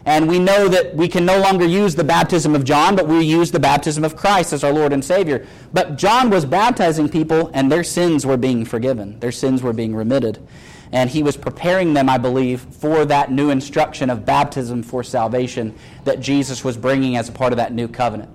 And 0.04 0.28
we 0.28 0.40
know 0.40 0.66
that 0.66 0.96
we 0.96 1.06
can 1.06 1.24
no 1.24 1.38
longer 1.38 1.64
use 1.64 1.94
the 1.94 2.02
baptism 2.02 2.56
of 2.56 2.64
John, 2.64 2.96
but 2.96 3.06
we 3.06 3.20
use 3.20 3.52
the 3.52 3.60
baptism 3.60 4.04
of 4.04 4.16
Christ 4.16 4.52
as 4.52 4.64
our 4.64 4.72
Lord 4.72 4.92
and 4.92 5.04
Savior. 5.04 5.46
But 5.72 5.96
John 5.96 6.28
was 6.28 6.44
baptizing 6.44 7.08
people, 7.08 7.52
and 7.54 7.70
their 7.70 7.84
sins 7.84 8.26
were 8.26 8.36
being 8.36 8.64
forgiven, 8.64 9.20
their 9.20 9.30
sins 9.30 9.62
were 9.62 9.72
being 9.72 9.94
remitted. 9.94 10.44
And 10.90 11.08
he 11.08 11.22
was 11.22 11.36
preparing 11.36 11.94
them, 11.94 12.08
I 12.08 12.18
believe, 12.18 12.60
for 12.60 13.04
that 13.06 13.30
new 13.30 13.50
instruction 13.50 14.10
of 14.10 14.26
baptism 14.26 14.82
for 14.82 15.02
salvation 15.02 15.74
that 16.04 16.20
Jesus 16.20 16.64
was 16.64 16.76
bringing 16.76 17.16
as 17.16 17.28
a 17.28 17.32
part 17.32 17.52
of 17.52 17.56
that 17.56 17.72
new 17.72 17.88
covenant. 17.88 18.30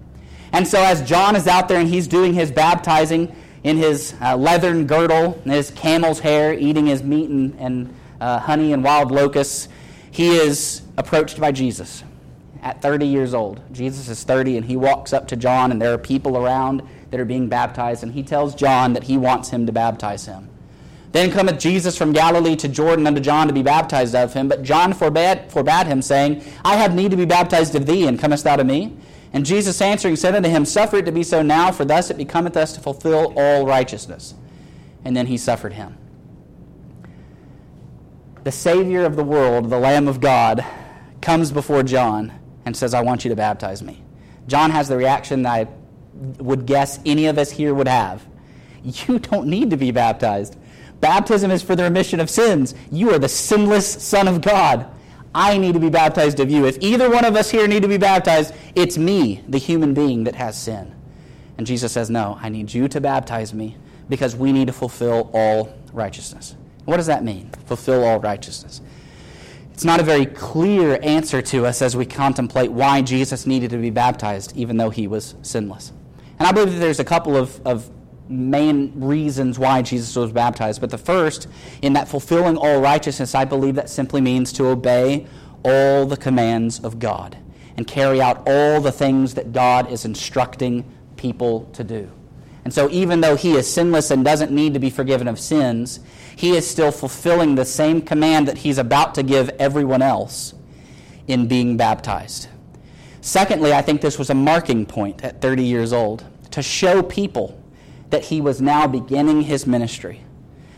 And 0.53 0.65
so, 0.65 0.82
as 0.82 1.08
John 1.08 1.36
is 1.36 1.47
out 1.47 1.67
there 1.67 1.80
and 1.80 1.89
he's 1.89 2.08
doing 2.08 2.34
his 2.34 2.49
baptizing, 2.49 3.36
in 3.67 3.75
his 3.75 4.15
uh, 4.21 4.38
leathern 4.38 4.88
girdle 4.88 5.41
his 5.43 5.71
camel's 5.71 6.21
hair, 6.21 6.53
eating 6.53 6.86
his 6.86 7.03
meat 7.03 7.30
and, 7.30 7.53
and 7.60 7.93
uh, 8.21 8.39
honey 8.39 8.71
and 8.71 8.82
wild 8.82 9.12
locusts, 9.12 9.67
he 10.10 10.30
is 10.30 10.82
approached 10.97 11.38
by 11.38 11.51
Jesus 11.51 12.03
at 12.62 12.82
30 12.82 13.06
years 13.06 13.34
old. 13.34 13.62
Jesus 13.73 14.08
is 14.08 14.23
30, 14.23 14.56
and 14.58 14.65
he 14.65 14.77
walks 14.77 15.12
up 15.12 15.27
to 15.27 15.36
John, 15.36 15.71
and 15.71 15.82
there 15.82 15.93
are 15.93 15.97
people 15.97 16.38
around 16.38 16.82
that 17.12 17.19
are 17.19 17.25
being 17.25 17.49
baptized, 17.49 18.03
and 18.03 18.13
he 18.13 18.23
tells 18.23 18.56
John 18.56 18.93
that 18.93 19.03
he 19.03 19.17
wants 19.17 19.49
him 19.49 19.65
to 19.65 19.73
baptize 19.73 20.25
him. 20.25 20.47
Then 21.12 21.30
cometh 21.30 21.60
Jesus 21.60 21.97
from 21.97 22.13
Galilee 22.13 22.56
to 22.58 22.69
Jordan 22.69 23.06
unto 23.06 23.19
John 23.19 23.47
to 23.47 23.53
be 23.53 23.63
baptized 23.63 24.15
of 24.15 24.34
him. 24.34 24.47
But 24.47 24.63
John 24.63 24.93
forbade, 24.93 25.51
forbade 25.51 25.88
him, 25.88 26.01
saying, 26.01 26.41
I 26.63 26.77
have 26.77 26.95
need 26.95 27.12
to 27.12 27.17
be 27.17 27.25
baptized 27.25 27.75
of 27.75 27.86
thee, 27.86 28.08
and 28.08 28.17
comest 28.17 28.45
thou 28.45 28.56
to 28.56 28.63
me? 28.63 28.95
And 29.33 29.45
Jesus 29.45 29.81
answering 29.81 30.15
said 30.15 30.35
unto 30.35 30.49
him, 30.49 30.65
Suffer 30.65 30.97
it 30.97 31.05
to 31.05 31.11
be 31.11 31.23
so 31.23 31.41
now, 31.41 31.71
for 31.71 31.85
thus 31.85 32.09
it 32.09 32.17
becometh 32.17 32.55
us 32.55 32.73
to 32.73 32.79
fulfill 32.79 33.33
all 33.35 33.65
righteousness. 33.65 34.33
And 35.03 35.15
then 35.15 35.27
he 35.27 35.37
suffered 35.37 35.73
him. 35.73 35.97
The 38.43 38.51
Savior 38.51 39.03
of 39.03 39.15
the 39.15 39.23
world, 39.23 39.69
the 39.69 39.79
Lamb 39.79 40.07
of 40.07 40.21
God, 40.21 40.65
comes 41.21 41.51
before 41.51 41.83
John 41.83 42.33
and 42.65 42.75
says, 42.75 42.93
I 42.93 43.01
want 43.01 43.25
you 43.25 43.29
to 43.29 43.35
baptize 43.35 43.81
me. 43.81 44.03
John 44.47 44.71
has 44.71 44.87
the 44.87 44.97
reaction 44.97 45.43
that 45.43 45.51
I 45.51 45.67
would 46.41 46.65
guess 46.65 46.99
any 47.05 47.27
of 47.27 47.37
us 47.37 47.51
here 47.51 47.73
would 47.73 47.87
have. 47.87 48.25
You 48.83 49.19
don't 49.19 49.47
need 49.47 49.71
to 49.71 49.77
be 49.77 49.91
baptized. 49.91 50.55
Baptism 51.01 51.51
is 51.51 51.61
for 51.61 51.75
the 51.75 51.83
remission 51.83 52.21
of 52.21 52.29
sins. 52.29 52.73
You 52.89 53.11
are 53.11 53.19
the 53.19 53.27
sinless 53.27 53.85
Son 54.01 54.27
of 54.27 54.41
God. 54.41 54.89
I 55.38 55.60
need 55.60 55.76
to 55.76 55.80
be 55.80 55.91
baptized 55.91 56.39
of 56.39 56.50
you. 56.50 56.65
If 56.65 56.80
either 56.82 57.12
one 57.12 57.23
of 57.23 57.36
us 57.36 57.52
here 57.52 57.67
need 57.67 57.84
to 57.84 57.88
be 57.88 58.00
baptized, 58.00 58.56
it's 58.73 58.97
me, 58.97 59.43
the 59.47 59.60
human 59.60 59.93
being 59.93 60.23
that 60.23 60.34
has 60.34 60.60
sin. 60.60 60.95
And 61.60 61.67
Jesus 61.67 61.91
says, 61.91 62.10
No, 62.10 62.39
I 62.41 62.50
need 62.50 62.73
you 62.73 62.88
to 62.88 63.00
baptize 63.00 63.54
me 63.54 63.78
because 64.10 64.36
we 64.36 64.52
need 64.52 64.65
to 64.65 64.73
fulfill 64.73 65.30
all 65.34 65.71
righteousness. 65.93 66.56
What 66.86 66.97
does 66.97 67.06
that 67.06 67.23
mean? 67.23 67.52
Fulfill 67.67 68.04
all 68.04 68.19
righteousness. 68.19 68.82
It's 69.73 69.86
not 69.86 70.00
a 70.00 70.04
very 70.04 70.26
clear 70.26 70.97
answer 71.04 71.39
to 71.43 71.67
us 71.67 71.84
as 71.84 71.95
we 71.95 72.08
contemplate 72.08 72.71
why 72.71 73.04
Jesus 73.04 73.45
needed 73.45 73.69
to 73.69 73.78
be 73.78 73.91
baptized, 73.91 74.58
even 74.58 74.78
though 74.78 74.89
he 74.89 75.06
was 75.06 75.36
sinless. 75.43 75.93
And 76.39 76.47
I 76.47 76.52
believe 76.52 76.73
that 76.73 76.80
there's 76.80 77.00
a 77.00 77.06
couple 77.06 77.38
of, 77.38 77.62
of 77.63 77.91
main 78.29 78.91
reasons 78.95 79.57
why 79.57 79.81
Jesus 79.81 80.15
was 80.15 80.31
baptized. 80.31 80.81
But 80.81 80.89
the 80.89 80.97
first, 80.97 81.47
in 81.81 81.93
that 81.93 82.07
fulfilling 82.07 82.57
all 82.57 82.81
righteousness, 82.81 83.35
I 83.35 83.45
believe 83.45 83.75
that 83.75 83.89
simply 83.89 84.21
means 84.21 84.51
to 84.53 84.67
obey 84.67 85.27
all 85.63 86.05
the 86.05 86.17
commands 86.17 86.79
of 86.79 86.99
God 86.99 87.37
and 87.75 87.87
carry 87.87 88.21
out 88.21 88.47
all 88.47 88.81
the 88.81 88.91
things 88.91 89.35
that 89.35 89.53
God 89.53 89.91
is 89.91 90.05
instructing 90.05 90.85
people 91.15 91.65
to 91.73 91.83
do. 91.83 92.11
And 92.65 92.73
so, 92.73 92.89
even 92.89 93.21
though 93.21 93.37
he 93.37 93.53
is 93.53 93.71
sinless 93.71 94.11
and 94.11 94.25
doesn't 94.25 94.51
need 94.51 94.73
to 94.73 94.79
be 94.79 94.89
forgiven 94.89 95.27
of 95.27 95.39
sins, 95.39 96.01
he 96.35 96.55
is 96.55 96.69
still 96.69 96.91
fulfilling 96.91 97.55
the 97.55 97.63
same 97.63 98.01
command 98.01 98.47
that 98.47 98.57
he's 98.57 98.77
about 98.77 99.15
to 99.15 99.23
give 99.23 99.49
everyone 99.57 100.01
else 100.01 100.53
in 101.27 101.47
being 101.47 101.77
baptized. 101.77 102.49
Secondly, 103.21 103.73
I 103.73 103.81
think 103.81 104.01
this 104.01 104.19
was 104.19 104.29
a 104.29 104.33
marking 104.33 104.85
point 104.85 105.23
at 105.23 105.41
30 105.41 105.63
years 105.63 105.93
old 105.93 106.25
to 106.51 106.61
show 106.61 107.01
people 107.01 107.57
that 108.10 108.26
he 108.26 108.41
was 108.41 108.62
now 108.62 108.88
beginning 108.88 109.41
his 109.41 109.67
ministry, 109.67 110.24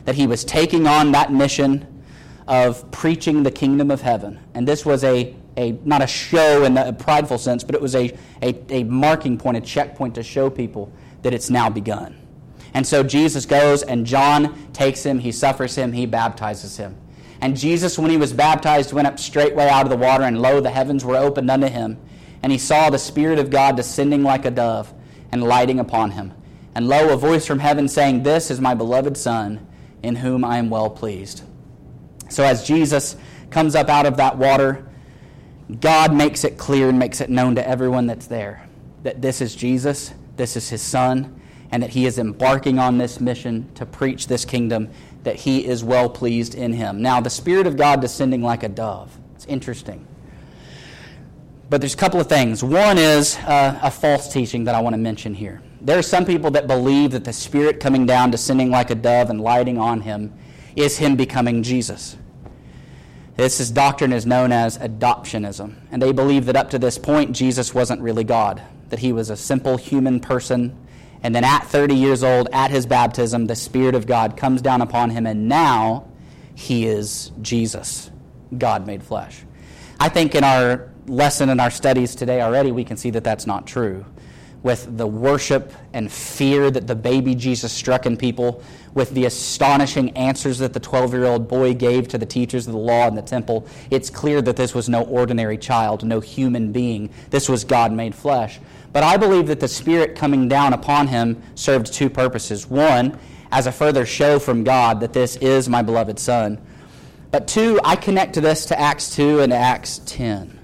that 0.05 0.15
he 0.15 0.27
was 0.27 0.43
taking 0.43 0.87
on 0.87 1.11
that 1.11 1.31
mission 1.31 2.03
of 2.47 2.89
preaching 2.91 3.43
the 3.43 3.51
kingdom 3.51 3.91
of 3.91 4.01
heaven. 4.01 4.39
And 4.53 4.67
this 4.67 4.85
was 4.85 5.03
a, 5.03 5.35
a 5.55 5.73
not 5.83 6.01
a 6.01 6.07
show 6.07 6.63
in 6.63 6.77
a 6.77 6.91
prideful 6.93 7.37
sense, 7.37 7.63
but 7.63 7.75
it 7.75 7.81
was 7.81 7.95
a, 7.95 8.17
a, 8.41 8.55
a 8.73 8.83
marking 8.83 9.37
point, 9.37 9.57
a 9.57 9.61
checkpoint 9.61 10.15
to 10.15 10.23
show 10.23 10.49
people 10.49 10.91
that 11.21 11.33
it's 11.33 11.49
now 11.49 11.69
begun. 11.69 12.15
And 12.73 12.85
so 12.85 13.03
Jesus 13.03 13.45
goes, 13.45 13.83
and 13.83 14.05
John 14.05 14.71
takes 14.73 15.03
him, 15.03 15.19
he 15.19 15.31
suffers 15.31 15.75
him, 15.75 15.91
he 15.91 16.05
baptizes 16.05 16.77
him. 16.77 16.95
And 17.41 17.55
Jesus, 17.55 17.97
when 17.97 18.11
he 18.11 18.17
was 18.17 18.33
baptized, 18.33 18.93
went 18.93 19.07
up 19.07 19.17
straightway 19.17 19.67
out 19.67 19.85
of 19.85 19.89
the 19.89 19.97
water, 19.97 20.23
and 20.23 20.41
lo, 20.41 20.59
the 20.59 20.69
heavens 20.69 21.05
were 21.05 21.15
opened 21.15 21.49
unto 21.49 21.67
him. 21.67 21.97
And 22.43 22.51
he 22.51 22.57
saw 22.57 22.89
the 22.89 22.99
Spirit 22.99 23.39
of 23.39 23.49
God 23.49 23.75
descending 23.75 24.23
like 24.23 24.45
a 24.45 24.51
dove 24.51 24.93
and 25.31 25.43
lighting 25.43 25.79
upon 25.79 26.11
him. 26.11 26.33
And 26.75 26.87
lo, 26.87 27.11
a 27.13 27.17
voice 27.17 27.45
from 27.45 27.59
heaven 27.59 27.87
saying, 27.87 28.23
This 28.23 28.51
is 28.51 28.61
my 28.61 28.73
beloved 28.73 29.17
Son, 29.17 29.65
in 30.03 30.15
whom 30.15 30.45
I 30.45 30.57
am 30.57 30.69
well 30.69 30.89
pleased. 30.89 31.43
So 32.29 32.43
as 32.43 32.65
Jesus 32.65 33.15
comes 33.49 33.75
up 33.75 33.89
out 33.89 34.05
of 34.05 34.17
that 34.17 34.37
water, 34.37 34.87
God 35.81 36.13
makes 36.13 36.43
it 36.43 36.57
clear 36.57 36.89
and 36.89 36.99
makes 36.99 37.21
it 37.21 37.29
known 37.29 37.55
to 37.55 37.67
everyone 37.67 38.07
that's 38.07 38.27
there 38.27 38.69
that 39.03 39.21
this 39.21 39.41
is 39.41 39.55
Jesus, 39.55 40.13
this 40.35 40.57
is 40.57 40.69
his 40.69 40.81
Son, 40.81 41.39
and 41.71 41.83
that 41.83 41.91
he 41.91 42.05
is 42.05 42.17
embarking 42.17 42.79
on 42.79 42.97
this 42.97 43.19
mission 43.19 43.71
to 43.75 43.85
preach 43.85 44.27
this 44.27 44.43
kingdom, 44.43 44.89
that 45.23 45.35
he 45.35 45.65
is 45.65 45.83
well 45.83 46.09
pleased 46.09 46.55
in 46.55 46.73
him. 46.73 47.01
Now, 47.01 47.21
the 47.21 47.29
Spirit 47.29 47.67
of 47.67 47.77
God 47.77 48.01
descending 48.01 48.41
like 48.41 48.63
a 48.63 48.69
dove. 48.69 49.17
It's 49.35 49.45
interesting. 49.45 50.05
But 51.69 51.81
there's 51.81 51.93
a 51.93 51.97
couple 51.97 52.19
of 52.19 52.27
things. 52.27 52.63
One 52.63 52.97
is 52.97 53.37
uh, 53.37 53.79
a 53.81 53.91
false 53.91 54.33
teaching 54.33 54.63
that 54.63 54.73
I 54.73 54.81
want 54.81 54.95
to 54.95 54.97
mention 54.97 55.35
here. 55.35 55.61
There 55.81 55.97
are 55.97 56.03
some 56.03 56.25
people 56.25 56.51
that 56.51 56.67
believe 56.67 57.11
that 57.11 57.23
the 57.23 57.31
Spirit 57.31 57.79
coming 57.79 58.05
down, 58.05 58.31
descending 58.31 58.69
like 58.69 58.89
a 58.89 58.95
dove, 58.95 59.29
and 59.29 59.39
lighting 59.39 59.77
on 59.77 60.01
him 60.01 60.33
is 60.75 60.97
him 60.97 61.15
becoming 61.15 61.63
Jesus. 61.63 62.17
This 63.37 63.61
is 63.61 63.71
doctrine 63.71 64.11
is 64.11 64.25
known 64.25 64.51
as 64.51 64.77
adoptionism. 64.77 65.75
And 65.91 66.01
they 66.01 66.11
believe 66.11 66.45
that 66.47 66.57
up 66.57 66.69
to 66.71 66.79
this 66.79 66.97
point, 66.97 67.31
Jesus 67.31 67.73
wasn't 67.73 68.01
really 68.01 68.25
God, 68.25 68.61
that 68.89 68.99
he 68.99 69.13
was 69.13 69.29
a 69.29 69.37
simple 69.37 69.77
human 69.77 70.19
person. 70.19 70.77
And 71.23 71.33
then 71.33 71.45
at 71.45 71.65
30 71.67 71.95
years 71.95 72.23
old, 72.23 72.49
at 72.51 72.71
his 72.71 72.85
baptism, 72.85 73.47
the 73.47 73.55
Spirit 73.55 73.95
of 73.95 74.05
God 74.05 74.35
comes 74.35 74.61
down 74.61 74.81
upon 74.81 75.11
him, 75.11 75.25
and 75.25 75.47
now 75.47 76.09
he 76.55 76.85
is 76.85 77.31
Jesus, 77.41 78.11
God 78.57 78.85
made 78.85 79.01
flesh. 79.01 79.45
I 79.97 80.09
think 80.09 80.35
in 80.35 80.43
our 80.43 80.89
lesson 81.07 81.49
in 81.49 81.61
our 81.61 81.71
studies 81.71 82.15
today 82.15 82.41
already, 82.41 82.73
we 82.73 82.83
can 82.83 82.97
see 82.97 83.09
that 83.11 83.23
that's 83.23 83.47
not 83.47 83.65
true 83.65 84.05
with 84.63 84.97
the 84.97 85.07
worship 85.07 85.71
and 85.93 86.11
fear 86.11 86.69
that 86.69 86.87
the 86.87 86.95
baby 86.95 87.35
Jesus 87.35 87.71
struck 87.71 88.05
in 88.05 88.17
people, 88.17 88.61
with 88.93 89.11
the 89.11 89.25
astonishing 89.25 90.09
answers 90.17 90.57
that 90.59 90.73
the 90.73 90.79
12 90.79 91.13
year 91.13 91.25
old 91.25 91.47
boy 91.47 91.73
gave 91.73 92.07
to 92.09 92.17
the 92.17 92.25
teachers 92.25 92.67
of 92.67 92.73
the 92.73 92.79
law 92.79 93.07
in 93.07 93.15
the 93.15 93.21
temple, 93.21 93.65
it's 93.89 94.09
clear 94.09 94.41
that 94.41 94.55
this 94.55 94.73
was 94.73 94.89
no 94.89 95.03
ordinary 95.03 95.57
child, 95.57 96.03
no 96.03 96.19
human 96.19 96.71
being. 96.71 97.09
This 97.29 97.47
was 97.47 97.63
God 97.63 97.91
made 97.91 98.15
flesh. 98.15 98.59
But 98.91 99.03
I 99.03 99.17
believe 99.17 99.47
that 99.47 99.59
the 99.59 99.67
Spirit 99.67 100.15
coming 100.15 100.47
down 100.47 100.73
upon 100.73 101.07
him 101.07 101.41
served 101.55 101.93
two 101.93 102.09
purposes. 102.09 102.67
One, 102.67 103.17
as 103.51 103.67
a 103.67 103.71
further 103.71 104.05
show 104.05 104.39
from 104.39 104.63
God 104.63 104.99
that 104.99 105.13
this 105.13 105.35
is 105.37 105.69
my 105.69 105.81
beloved 105.81 106.19
Son. 106.19 106.59
But 107.31 107.47
two, 107.47 107.79
I 107.83 107.95
connect 107.95 108.33
to 108.33 108.41
this 108.41 108.65
to 108.67 108.79
Acts 108.79 109.15
2 109.15 109.41
and 109.41 109.53
Acts 109.53 110.01
10. 110.05 110.58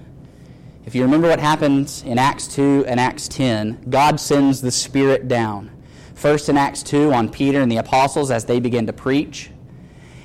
If 0.86 0.94
you 0.94 1.02
remember 1.02 1.28
what 1.28 1.40
happens 1.40 2.04
in 2.04 2.16
Acts 2.16 2.46
2 2.46 2.84
and 2.86 3.00
Acts 3.00 3.26
10, 3.26 3.86
God 3.90 4.20
sends 4.20 4.62
the 4.62 4.70
Spirit 4.70 5.26
down. 5.26 5.72
First 6.14 6.48
in 6.48 6.56
Acts 6.56 6.84
2 6.84 7.12
on 7.12 7.28
Peter 7.28 7.60
and 7.60 7.70
the 7.70 7.78
apostles 7.78 8.30
as 8.30 8.44
they 8.44 8.60
begin 8.60 8.86
to 8.86 8.92
preach. 8.92 9.50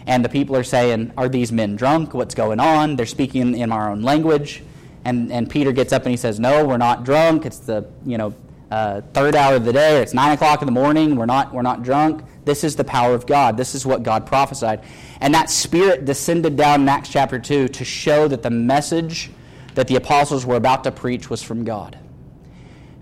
And 0.06 0.24
the 0.24 0.30
people 0.30 0.56
are 0.56 0.64
saying, 0.64 1.14
Are 1.18 1.28
these 1.28 1.52
men 1.52 1.76
drunk? 1.76 2.14
What's 2.14 2.36
going 2.36 2.60
on? 2.60 2.96
They're 2.96 3.08
speaking 3.08 3.58
in 3.58 3.72
our 3.72 3.90
own 3.90 4.04
language. 4.04 4.62
And, 5.04 5.32
and 5.32 5.50
Peter 5.50 5.72
gets 5.72 5.92
up 5.92 6.04
and 6.04 6.12
he 6.12 6.18
says, 6.18 6.40
No, 6.40 6.64
we're 6.64 6.78
not 6.78 7.06
drunk. 7.06 7.48
It's 7.48 7.58
the 7.58 7.90
you 8.06 8.20
know 8.20 8.36
uh, 8.70 9.02
third 9.14 9.36
hour 9.36 9.56
of 9.56 9.66
the 9.66 9.74
day. 9.74 10.00
It's 10.00 10.14
nine 10.14 10.32
o'clock 10.32 10.62
in 10.62 10.68
the 10.68 10.72
morning. 10.72 11.16
We're 11.16 11.26
not, 11.26 11.52
we're 11.52 11.64
not 11.64 11.82
drunk. 11.82 12.24
This 12.46 12.64
is 12.64 12.76
the 12.76 12.84
power 12.84 13.16
of 13.16 13.26
God. 13.26 13.58
This 13.58 13.74
is 13.74 13.84
what 13.84 14.04
God 14.04 14.28
prophesied. 14.28 14.84
And 15.22 15.34
that 15.34 15.50
Spirit 15.50 16.06
descended 16.06 16.56
down 16.56 16.82
in 16.82 16.90
Acts 16.90 17.10
chapter 17.10 17.40
2 17.40 17.68
to 17.70 17.84
show 17.84 18.28
that 18.28 18.44
the 18.44 18.52
message 18.52 19.32
that 19.76 19.88
the 19.88 19.96
apostles 19.96 20.46
were 20.46 20.56
about 20.56 20.84
to 20.84 20.92
preach 20.92 21.30
was 21.30 21.42
from 21.42 21.64
God 21.64 21.98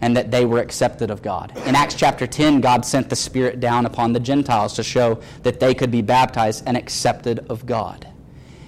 and 0.01 0.15
that 0.15 0.31
they 0.31 0.45
were 0.45 0.59
accepted 0.59 1.11
of 1.11 1.21
God. 1.21 1.51
In 1.65 1.75
Acts 1.75 1.95
chapter 1.95 2.25
10, 2.25 2.61
God 2.61 2.85
sent 2.85 3.09
the 3.09 3.15
Spirit 3.15 3.59
down 3.59 3.85
upon 3.85 4.13
the 4.13 4.19
Gentiles 4.19 4.73
to 4.75 4.83
show 4.83 5.19
that 5.43 5.59
they 5.59 5.73
could 5.73 5.91
be 5.91 6.01
baptized 6.01 6.63
and 6.65 6.77
accepted 6.77 7.39
of 7.49 7.65
God. 7.65 8.07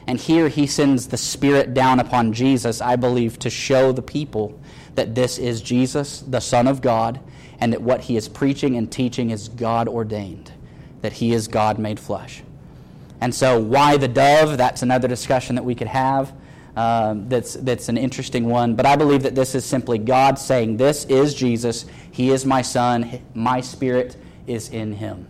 And 0.08 0.20
here 0.20 0.50
he 0.50 0.68
sends 0.68 1.08
the 1.08 1.18
Spirit 1.18 1.74
down 1.74 2.00
upon 2.00 2.34
Jesus, 2.34 2.82
I 2.82 2.96
believe, 2.96 3.40
to 3.40 3.50
show 3.50 3.92
the 3.92 4.02
people 4.02 4.60
that 4.96 5.16
this 5.16 5.38
is 5.38 5.62
Jesus, 5.62 6.20
the 6.22 6.42
Son 6.42 6.68
of 6.68 6.82
God, 6.82 7.22
and 7.60 7.72
that 7.72 7.82
what 7.82 8.02
he 8.02 8.18
is 8.18 8.28
preaching 8.28 8.76
and 8.76 8.92
teaching 8.92 9.30
is 9.30 9.48
God 9.48 9.88
ordained, 9.88 10.52
that 11.02 11.14
he 11.14 11.32
is 11.32 11.48
God 11.48 11.80
made 11.80 12.00
flesh. 12.00 12.44
And 13.22 13.34
so, 13.34 13.60
why 13.60 13.98
the 13.98 14.08
dove? 14.08 14.58
That's 14.58 14.82
another 14.82 15.08
discussion 15.08 15.56
that 15.56 15.64
we 15.64 15.76
could 15.76 15.88
have. 15.88 16.34
Um, 16.76 17.28
that's, 17.28 17.56
that's 17.56 17.90
an 17.90 17.98
interesting 17.98 18.46
one. 18.46 18.76
But 18.76 18.86
I 18.86 18.96
believe 18.96 19.24
that 19.24 19.36
this 19.36 19.56
is 19.56 19.66
simply 19.66 19.98
God 19.98 20.40
saying, 20.40 20.78
This 20.78 21.06
is 21.06 21.34
Jesus. 21.34 21.86
He 22.12 22.30
is 22.30 22.46
my 22.46 22.62
Son. 22.62 23.22
My 23.34 23.62
Spirit 23.62 24.16
is 24.48 24.70
in 24.70 24.94
him. 24.94 25.28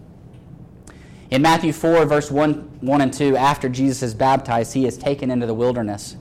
In 1.32 1.42
Matthew 1.42 1.72
4, 1.72 2.06
verse 2.06 2.30
1, 2.30 2.54
1 2.82 3.02
and 3.02 3.14
2, 3.14 3.38
after 3.38 3.70
Jesus 3.70 4.04
is 4.04 4.14
baptized, 4.14 4.74
he 4.74 4.86
is 4.86 4.98
taken 4.98 5.32
into 5.32 5.46
the 5.46 5.54
wilderness 5.54 6.18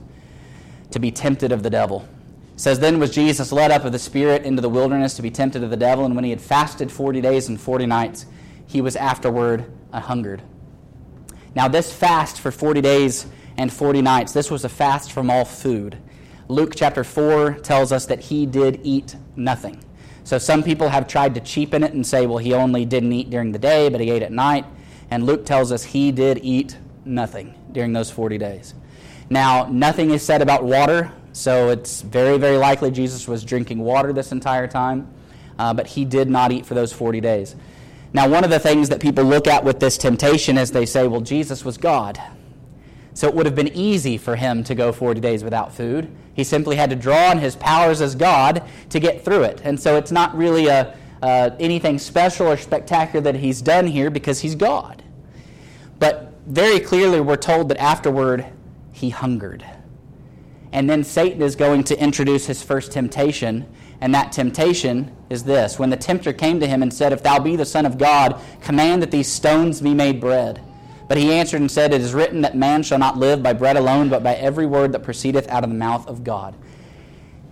to 0.91 0.99
be 0.99 1.11
tempted 1.11 1.51
of 1.51 1.63
the 1.63 1.69
devil. 1.69 2.07
It 2.53 2.59
says, 2.61 2.79
Then 2.79 2.97
was 2.97 3.11
Jesus 3.11 3.51
led 3.51 3.71
up 3.71 3.83
of 3.83 3.91
the 3.91 3.99
Spirit 3.99 4.43
into 4.43 4.61
the 4.61 4.69
wilderness 4.69 5.15
to 5.15 5.21
be 5.21 5.29
tempted 5.29 5.63
of 5.63 5.69
the 5.69 5.77
devil, 5.77 6.05
and 6.05 6.15
when 6.15 6.23
he 6.23 6.29
had 6.29 6.41
fasted 6.41 6.91
40 6.91 7.21
days 7.21 7.49
and 7.49 7.59
40 7.59 7.85
nights, 7.85 8.25
he 8.65 8.81
was 8.81 8.95
afterward 8.95 9.65
a 9.91 9.99
hungered. 9.99 10.41
Now, 11.55 11.67
this 11.67 11.93
fast 11.93 12.39
for 12.39 12.51
40 12.51 12.79
days 12.79 13.25
and 13.57 13.71
40 13.71 14.01
nights. 14.01 14.33
This 14.33 14.51
was 14.51 14.63
a 14.63 14.69
fast 14.69 15.11
from 15.11 15.29
all 15.29 15.45
food. 15.45 15.97
Luke 16.47 16.73
chapter 16.75 17.03
4 17.03 17.55
tells 17.55 17.91
us 17.91 18.05
that 18.07 18.19
he 18.19 18.45
did 18.45 18.81
eat 18.83 19.15
nothing. 19.35 19.83
So 20.23 20.37
some 20.37 20.63
people 20.63 20.89
have 20.89 21.07
tried 21.07 21.33
to 21.35 21.41
cheapen 21.41 21.83
it 21.83 21.93
and 21.93 22.05
say, 22.05 22.27
well, 22.27 22.37
he 22.37 22.53
only 22.53 22.85
didn't 22.85 23.11
eat 23.13 23.29
during 23.29 23.51
the 23.51 23.59
day, 23.59 23.89
but 23.89 24.01
he 24.01 24.11
ate 24.11 24.21
at 24.21 24.31
night. 24.31 24.65
And 25.09 25.25
Luke 25.25 25.45
tells 25.45 25.71
us 25.71 25.83
he 25.83 26.11
did 26.11 26.39
eat 26.43 26.77
nothing 27.05 27.55
during 27.71 27.93
those 27.93 28.11
40 28.11 28.37
days. 28.37 28.73
Now, 29.29 29.67
nothing 29.67 30.11
is 30.11 30.23
said 30.23 30.41
about 30.41 30.63
water, 30.63 31.11
so 31.33 31.69
it's 31.69 32.01
very, 32.01 32.37
very 32.37 32.57
likely 32.57 32.91
Jesus 32.91 33.27
was 33.27 33.43
drinking 33.43 33.79
water 33.79 34.11
this 34.13 34.31
entire 34.31 34.67
time, 34.67 35.11
uh, 35.57 35.73
but 35.73 35.87
he 35.87 36.05
did 36.05 36.29
not 36.29 36.51
eat 36.51 36.65
for 36.65 36.73
those 36.73 36.91
40 36.91 37.21
days. 37.21 37.55
Now, 38.13 38.27
one 38.27 38.43
of 38.43 38.49
the 38.49 38.59
things 38.59 38.89
that 38.89 38.99
people 38.99 39.23
look 39.23 39.47
at 39.47 39.63
with 39.63 39.79
this 39.79 39.97
temptation 39.97 40.57
is 40.57 40.71
they 40.71 40.85
say, 40.85 41.07
well, 41.07 41.21
Jesus 41.21 41.63
was 41.63 41.77
God. 41.77 42.21
So 43.13 43.27
it 43.27 43.33
would 43.33 43.45
have 43.45 43.55
been 43.55 43.69
easy 43.69 44.17
for 44.17 44.35
him 44.35 44.63
to 44.63 44.75
go 44.75 44.91
40 44.91 45.19
days 45.19 45.43
without 45.43 45.73
food. 45.73 46.09
He 46.33 46.43
simply 46.43 46.77
had 46.77 46.89
to 46.91 46.95
draw 46.95 47.29
on 47.29 47.39
his 47.39 47.55
powers 47.55 48.01
as 48.01 48.15
God 48.15 48.63
to 48.89 48.99
get 48.99 49.23
through 49.25 49.43
it. 49.43 49.61
And 49.63 49.79
so 49.79 49.97
it's 49.97 50.11
not 50.11 50.35
really 50.35 50.67
a, 50.67 50.97
uh, 51.21 51.51
anything 51.59 51.99
special 51.99 52.47
or 52.47 52.57
spectacular 52.57 53.21
that 53.21 53.35
he's 53.35 53.61
done 53.61 53.85
here 53.85 54.09
because 54.09 54.39
he's 54.39 54.55
God. 54.55 55.03
But 55.99 56.33
very 56.47 56.79
clearly, 56.79 57.21
we're 57.21 57.35
told 57.35 57.69
that 57.69 57.77
afterward 57.77 58.45
he 58.91 59.09
hungered. 59.09 59.65
And 60.71 60.89
then 60.89 61.03
Satan 61.03 61.41
is 61.41 61.55
going 61.55 61.83
to 61.85 62.01
introduce 62.01 62.45
his 62.45 62.63
first 62.63 62.91
temptation. 62.91 63.67
And 63.99 64.15
that 64.15 64.31
temptation 64.31 65.15
is 65.29 65.43
this 65.43 65.77
When 65.77 65.89
the 65.89 65.97
tempter 65.97 66.33
came 66.33 66.59
to 66.59 66.67
him 66.67 66.81
and 66.81 66.93
said, 66.93 67.13
If 67.13 67.23
thou 67.23 67.39
be 67.39 67.55
the 67.55 67.65
Son 67.65 67.85
of 67.85 67.97
God, 67.97 68.39
command 68.61 69.01
that 69.01 69.11
these 69.11 69.31
stones 69.31 69.81
be 69.81 69.93
made 69.93 70.19
bread. 70.21 70.61
But 71.11 71.17
he 71.17 71.33
answered 71.33 71.59
and 71.59 71.69
said, 71.69 71.93
It 71.93 71.99
is 71.99 72.13
written 72.13 72.39
that 72.43 72.55
man 72.55 72.83
shall 72.83 72.97
not 72.97 73.17
live 73.17 73.43
by 73.43 73.51
bread 73.51 73.75
alone, 73.75 74.07
but 74.07 74.23
by 74.23 74.33
every 74.35 74.65
word 74.65 74.93
that 74.93 75.03
proceedeth 75.03 75.45
out 75.49 75.65
of 75.65 75.69
the 75.69 75.75
mouth 75.75 76.07
of 76.07 76.23
God. 76.23 76.55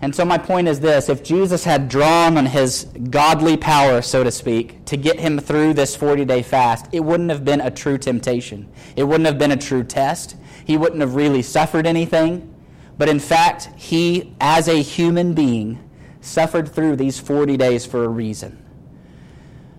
And 0.01 0.15
so 0.15 0.23
my 0.23 0.37
point 0.37 0.69
is 0.69 0.79
this 0.79 1.09
if 1.09 1.23
Jesus 1.23 1.65
had 1.65 1.89
drawn 1.89 2.37
on 2.37 2.45
his 2.45 2.85
godly 3.09 3.57
power, 3.57 4.01
so 4.01 4.23
to 4.23 4.31
speak, 4.31 4.85
to 4.85 4.95
get 4.95 5.19
him 5.19 5.39
through 5.39 5.73
this 5.73 5.93
40 5.93 6.23
day 6.23 6.41
fast, 6.41 6.85
it 6.93 7.01
wouldn't 7.01 7.31
have 7.31 7.43
been 7.43 7.59
a 7.59 7.69
true 7.69 7.97
temptation. 7.97 8.71
It 8.95 9.03
wouldn't 9.03 9.25
have 9.25 9.37
been 9.37 9.51
a 9.51 9.57
true 9.57 9.83
test. 9.83 10.37
He 10.63 10.77
wouldn't 10.77 11.01
have 11.01 11.15
really 11.15 11.41
suffered 11.41 11.85
anything. 11.85 12.55
But 12.97 13.09
in 13.09 13.19
fact, 13.19 13.71
he, 13.75 14.37
as 14.39 14.69
a 14.69 14.81
human 14.81 15.33
being, 15.33 15.83
suffered 16.21 16.69
through 16.69 16.95
these 16.95 17.19
40 17.19 17.57
days 17.57 17.85
for 17.85 18.05
a 18.05 18.07
reason. 18.07 18.65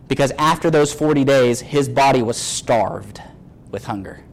Because 0.06 0.32
after 0.32 0.68
those 0.70 0.92
40 0.92 1.24
days, 1.24 1.62
his 1.62 1.88
body 1.88 2.20
was 2.20 2.36
starved 2.36 3.22
with 3.70 3.84
hunger. 3.84 4.24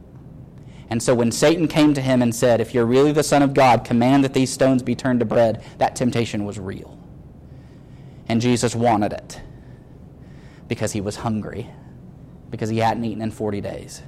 And 0.90 1.02
so 1.02 1.14
when 1.14 1.30
Satan 1.30 1.68
came 1.68 1.94
to 1.94 2.00
him 2.00 2.22
and 2.22 2.34
said, 2.34 2.60
If 2.60 2.72
you're 2.72 2.86
really 2.86 3.12
the 3.12 3.22
Son 3.22 3.42
of 3.42 3.54
God, 3.54 3.84
command 3.84 4.24
that 4.24 4.34
these 4.34 4.50
stones 4.50 4.82
be 4.82 4.94
turned 4.94 5.20
to 5.20 5.26
bread, 5.26 5.62
that 5.78 5.96
temptation 5.96 6.44
was 6.44 6.58
real. 6.58 6.98
And 8.28 8.40
Jesus 8.40 8.74
wanted 8.74 9.12
it 9.12 9.40
because 10.66 10.92
he 10.92 11.00
was 11.00 11.16
hungry, 11.16 11.68
because 12.50 12.68
he 12.68 12.78
hadn't 12.78 13.04
eaten 13.04 13.22
in 13.22 13.30
40 13.30 13.60
days. 13.60 14.02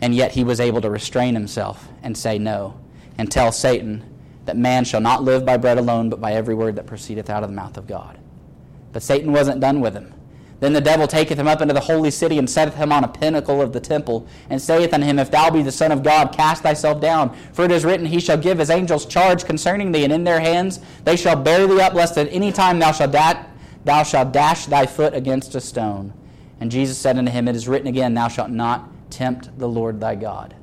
And 0.00 0.14
yet 0.14 0.32
he 0.32 0.44
was 0.44 0.60
able 0.60 0.80
to 0.80 0.90
restrain 0.90 1.34
himself 1.34 1.88
and 2.02 2.16
say 2.16 2.38
no, 2.38 2.80
and 3.16 3.30
tell 3.30 3.52
Satan 3.52 4.04
that 4.44 4.56
man 4.56 4.84
shall 4.84 5.00
not 5.00 5.22
live 5.22 5.44
by 5.44 5.56
bread 5.56 5.76
alone, 5.76 6.08
but 6.08 6.20
by 6.20 6.32
every 6.32 6.54
word 6.54 6.76
that 6.76 6.86
proceedeth 6.86 7.28
out 7.28 7.42
of 7.42 7.50
the 7.50 7.56
mouth 7.56 7.76
of 7.76 7.86
God. 7.86 8.18
But 8.92 9.02
Satan 9.02 9.32
wasn't 9.32 9.60
done 9.60 9.80
with 9.80 9.94
him. 9.94 10.14
Then 10.60 10.72
the 10.72 10.80
devil 10.80 11.06
taketh 11.06 11.38
him 11.38 11.46
up 11.46 11.60
into 11.60 11.74
the 11.74 11.80
holy 11.80 12.10
city 12.10 12.38
and 12.38 12.50
setteth 12.50 12.74
him 12.74 12.90
on 12.90 13.04
a 13.04 13.08
pinnacle 13.08 13.62
of 13.62 13.72
the 13.72 13.80
temple, 13.80 14.26
and 14.50 14.60
saith 14.60 14.92
unto 14.92 15.06
him, 15.06 15.18
If 15.18 15.30
thou 15.30 15.50
be 15.50 15.62
the 15.62 15.70
Son 15.70 15.92
of 15.92 16.02
God, 16.02 16.32
cast 16.32 16.64
thyself 16.64 17.00
down. 17.00 17.36
For 17.52 17.64
it 17.64 17.70
is 17.70 17.84
written, 17.84 18.06
He 18.06 18.20
shall 18.20 18.36
give 18.38 18.58
his 18.58 18.70
angels 18.70 19.06
charge 19.06 19.44
concerning 19.44 19.92
thee, 19.92 20.04
and 20.04 20.12
in 20.12 20.24
their 20.24 20.40
hands 20.40 20.80
they 21.04 21.16
shall 21.16 21.36
bear 21.36 21.66
thee 21.66 21.80
up, 21.80 21.94
lest 21.94 22.18
at 22.18 22.32
any 22.32 22.50
time 22.50 22.80
thou 22.80 22.90
shalt, 22.90 23.12
da- 23.12 23.44
thou 23.84 24.02
shalt 24.02 24.32
dash 24.32 24.66
thy 24.66 24.86
foot 24.86 25.14
against 25.14 25.54
a 25.54 25.60
stone. 25.60 26.12
And 26.60 26.72
Jesus 26.72 26.98
said 26.98 27.18
unto 27.18 27.30
him, 27.30 27.46
It 27.46 27.54
is 27.54 27.68
written 27.68 27.86
again, 27.86 28.14
Thou 28.14 28.28
shalt 28.28 28.50
not 28.50 28.90
tempt 29.10 29.56
the 29.58 29.68
Lord 29.68 30.00
thy 30.00 30.16
God. 30.16 30.56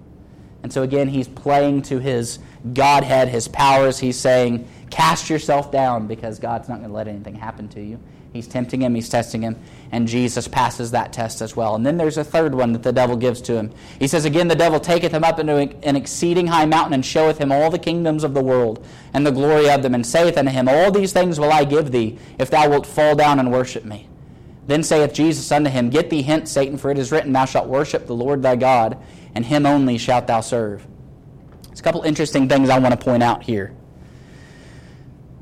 And 0.62 0.74
so 0.74 0.82
again, 0.82 1.08
he's 1.08 1.28
playing 1.28 1.84
to 1.84 2.00
his 2.00 2.40
Godhead, 2.74 3.30
his 3.30 3.48
powers. 3.48 4.00
He's 4.00 4.20
saying, 4.20 4.68
Cast 4.90 5.30
yourself 5.30 5.72
down 5.72 6.08
because 6.08 6.40
God's 6.40 6.68
not 6.68 6.80
going 6.80 6.90
to 6.90 6.96
let 6.96 7.08
anything 7.08 7.36
happen 7.36 7.70
to 7.70 7.82
you. 7.82 8.00
He's 8.36 8.48
tempting 8.48 8.82
him, 8.82 8.94
he's 8.94 9.08
testing 9.08 9.42
him, 9.44 9.56
and 9.94 10.10
Jesus 10.10 10.46
passes 10.46 10.92
that 10.92 11.14
test 11.14 11.42
as 11.42 11.56
well. 11.56 11.74
And 11.74 11.86
then 11.86 11.96
there's 11.96 12.18
a 12.18 12.24
third 12.24 12.54
one 12.54 12.74
that 12.74 12.84
the 12.84 12.92
devil 12.92 13.16
gives 13.16 13.40
to 13.44 13.56
him. 13.56 13.72
He 13.98 14.10
says, 14.10 14.26
Again, 14.26 14.50
the 14.50 14.58
devil 14.58 14.78
taketh 14.78 15.14
him 15.14 15.24
up 15.24 15.40
into 15.40 15.56
an 15.56 15.96
exceeding 15.96 16.48
high 16.48 16.66
mountain, 16.66 16.96
and 16.96 17.06
showeth 17.06 17.38
him 17.38 17.50
all 17.50 17.70
the 17.70 17.80
kingdoms 17.80 18.26
of 18.26 18.34
the 18.34 18.44
world, 18.44 18.86
and 19.14 19.26
the 19.26 19.32
glory 19.32 19.70
of 19.70 19.84
them, 19.84 19.96
and 19.96 20.06
saith 20.06 20.38
unto 20.38 20.52
him, 20.52 20.68
All 20.68 20.92
these 20.92 21.14
things 21.14 21.40
will 21.40 21.54
I 21.54 21.64
give 21.64 21.92
thee, 21.92 22.18
if 22.38 22.50
thou 22.50 22.70
wilt 22.70 22.86
fall 22.86 23.16
down 23.16 23.40
and 23.40 23.54
worship 23.54 23.86
me. 23.86 24.10
Then 24.68 24.84
saith 24.84 25.14
Jesus 25.14 25.50
unto 25.50 25.70
him, 25.70 25.90
Get 25.90 26.10
thee 26.10 26.22
hence, 26.22 26.52
Satan, 26.52 26.78
for 26.78 26.92
it 26.92 26.98
is 26.98 27.14
written, 27.14 27.32
Thou 27.32 27.46
shalt 27.46 27.70
worship 27.70 28.06
the 28.06 28.16
Lord 28.16 28.42
thy 28.42 28.58
God, 28.58 28.98
and 29.34 29.46
him 29.46 29.66
only 29.66 29.98
shalt 29.98 30.28
thou 30.28 30.42
serve. 30.42 30.86
There's 31.68 31.80
a 31.80 31.84
couple 31.84 32.02
interesting 32.02 32.50
things 32.50 32.70
I 32.70 32.80
want 32.80 33.00
to 33.00 33.02
point 33.02 33.24
out 33.24 33.44
here. 33.44 33.74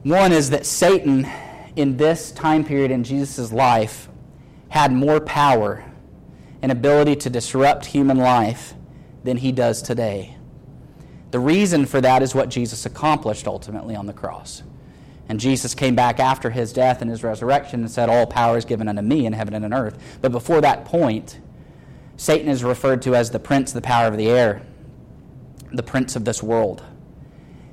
One 0.04 0.32
is 0.32 0.52
that 0.52 0.68
Satan 0.68 1.28
in 1.76 1.98
this 1.98 2.32
time 2.32 2.64
period 2.64 2.92
in 2.92 3.04
Jesus' 3.04 3.52
life 3.52 4.10
had 4.70 4.92
more 4.92 5.20
power 5.20 5.84
and 6.62 6.72
ability 6.72 7.16
to 7.18 7.30
disrupt 7.30 7.86
human 7.86 8.18
life 8.18 8.74
than 9.24 9.38
he 9.38 9.52
does 9.52 9.82
today. 9.82 10.38
The 11.32 11.40
reason 11.40 11.86
for 11.86 12.00
that 12.02 12.22
is 12.22 12.36
what 12.36 12.50
Jesus 12.50 12.86
accomplished 12.86 13.48
ultimately 13.48 13.96
on 13.96 14.06
the 14.06 14.14
cross. 14.14 14.64
And 15.30 15.40
Jesus 15.40 15.74
came 15.74 15.96
back 15.96 16.20
after 16.20 16.50
his 16.50 16.74
death 16.74 17.02
and 17.02 17.10
his 17.10 17.24
resurrection 17.24 17.82
and 17.82 17.90
said, 17.90 18.10
All 18.10 18.28
power 18.28 18.58
is 18.58 18.66
given 18.66 18.88
unto 18.88 19.02
me 19.02 19.26
in 19.26 19.34
heaven 19.34 19.54
and 19.54 19.66
in 19.66 19.74
earth. 19.74 19.98
But 20.22 20.32
before 20.32 20.62
that 20.62 20.86
point, 20.86 21.40
Satan 22.18 22.50
is 22.50 22.64
referred 22.64 23.02
to 23.04 23.16
as 23.16 23.32
the 23.32 23.40
prince 23.40 23.72
of 23.72 23.76
the 23.76 23.88
power 23.88 24.08
of 24.08 24.18
the 24.18 24.30
air, 24.30 24.62
the 25.72 25.82
prince 25.82 26.16
of 26.16 26.26
this 26.26 26.44
world 26.44 26.84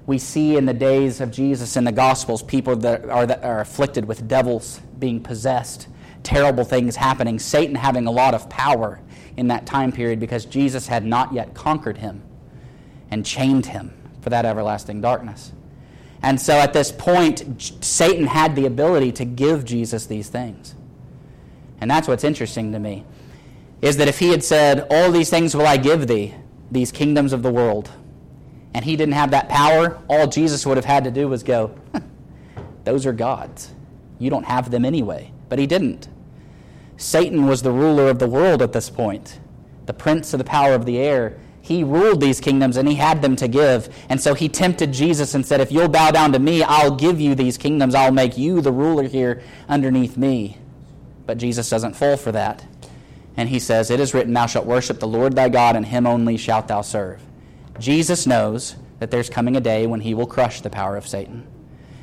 we 0.07 0.19
see 0.19 0.57
in 0.57 0.67
the 0.67 0.75
days 0.75 1.21
of 1.21 1.31
Jesus 1.31 1.77
in 1.77 1.85
the 1.85 1.93
Gospels 1.93 2.43
people 2.43 2.77
that 2.77 3.09
are, 3.09 3.27
that 3.27 3.45
are 3.45 3.61
afflicted 3.61 4.05
with 4.05 4.27
devils 4.27 4.81
being 4.99 5.21
possessed, 5.23 5.89
terrible 6.23 6.65
things 6.65 6.97
happening, 6.97 7.39
Satan 7.39 7.75
having 7.75 8.07
a 8.07 8.11
lot 8.11 8.35
of 8.35 8.49
power 8.49 9.01
in 9.37 9.49
that 9.49 9.67
time 9.67 9.93
period 9.93 10.21
because 10.21 10.45
Jesus 10.45 10.87
had 10.87 11.05
not 11.05 11.33
yet 11.33 11.55
conquered 11.55 11.99
him 11.99 12.23
and 13.11 13.25
chained 13.25 13.67
him 13.67 13.93
for 14.21 14.31
that 14.31 14.45
everlasting 14.45 15.01
darkness. 15.01 15.53
And 16.23 16.41
so 16.41 16.55
at 16.55 16.73
this 16.73 16.93
point, 16.93 17.63
Satan 17.83 18.27
had 18.27 18.55
the 18.55 18.67
ability 18.67 19.13
to 19.13 19.25
give 19.25 19.65
Jesus 19.65 20.07
these 20.07 20.29
things. 20.29 20.75
And 21.81 21.91
that's 21.91 22.07
what's 22.07 22.25
interesting 22.25 22.73
to 22.73 22.79
me 22.79 23.05
is 23.81 23.97
that 23.97 24.09
if 24.09 24.19
he 24.19 24.29
had 24.29 24.45
said, 24.45 24.87
All 24.91 25.11
these 25.11 25.31
things 25.31 25.57
will 25.57 25.67
I 25.67 25.79
give 25.79 26.07
thee, 26.07 26.35
these 26.71 26.93
kingdoms 26.93 27.33
of 27.33 27.43
the 27.43 27.51
world, 27.51 27.91
and 28.75 28.85
he 28.85 28.97
didn't 28.97 29.15
have 29.15 29.33
that 29.33 29.49
power, 29.49 30.01
all 30.09 30.27
Jesus 30.27 30.65
would 30.65 30.77
have 30.77 30.85
had 30.85 31.05
to 31.05 31.11
do 31.11 31.29
was 31.29 31.43
go, 31.43 31.75
Those 32.85 33.07
are 33.07 33.13
God's. 33.13 33.73
You 34.19 34.31
don't 34.31 34.45
have 34.45 34.71
them 34.71 34.85
anyway. 34.85 35.33
But 35.49 35.59
he 35.59 35.67
didn't. 35.67 36.09
Satan 36.97 37.47
was 37.47 37.63
the 37.63 37.73
ruler 37.73 38.09
of 38.09 38.19
the 38.19 38.29
world 38.29 38.63
at 38.63 38.73
this 38.73 38.91
point, 38.91 39.41
the 39.87 39.95
prince 39.95 40.33
of 40.35 40.39
the 40.39 40.45
power 40.45 40.75
of 40.75 40.85
the 40.85 40.99
air. 40.99 41.39
He 41.63 41.83
ruled 41.83 42.21
these 42.21 42.41
kingdoms 42.41 42.77
and 42.77 42.89
he 42.89 42.95
had 42.95 43.23
them 43.23 43.37
to 43.37 43.49
give. 43.49 43.89
And 44.09 44.21
so 44.21 44.35
he 44.35 44.49
tempted 44.49 44.93
Jesus 44.93 45.35
and 45.35 45.45
said, 45.45 45.61
If 45.61 45.73
you'll 45.73 45.89
bow 45.89 46.11
down 46.11 46.33
to 46.33 46.39
me, 46.39 46.63
I'll 46.63 46.95
give 46.95 47.21
you 47.21 47.35
these 47.35 47.59
kingdoms. 47.59 47.95
I'll 47.95 48.13
make 48.13 48.39
you 48.39 48.61
the 48.61 48.73
ruler 48.73 49.05
here 49.05 49.43
underneath 49.69 50.17
me. 50.17 50.59
But 51.27 51.39
Jesus 51.39 51.69
doesn't 51.69 51.97
fall 51.97 52.17
for 52.17 52.33
that. 52.33 52.65
And 53.37 53.49
he 53.49 53.59
says, 53.59 53.91
It 53.91 54.01
is 54.01 54.15
written, 54.15 54.35
Thou 54.35 54.47
shalt 54.47 54.67
worship 54.67 55.01
the 55.01 55.07
Lord 55.07 55.35
thy 55.35 55.49
God, 55.49 55.77
and 55.77 55.87
him 55.87 56.07
only 56.07 56.37
shalt 56.37 56.69
thou 56.69 56.83
serve. 56.83 57.21
Jesus 57.79 58.27
knows 58.27 58.77
that 58.99 59.11
there's 59.11 59.31
coming 59.31 59.57
a 59.57 59.61
day 59.61 59.87
when 59.87 60.01
he 60.01 60.15
will 60.15 60.27
crush 60.27 60.61
the 60.61 60.71
power 60.71 60.97
of 60.97 61.07
Satan. 61.07 61.47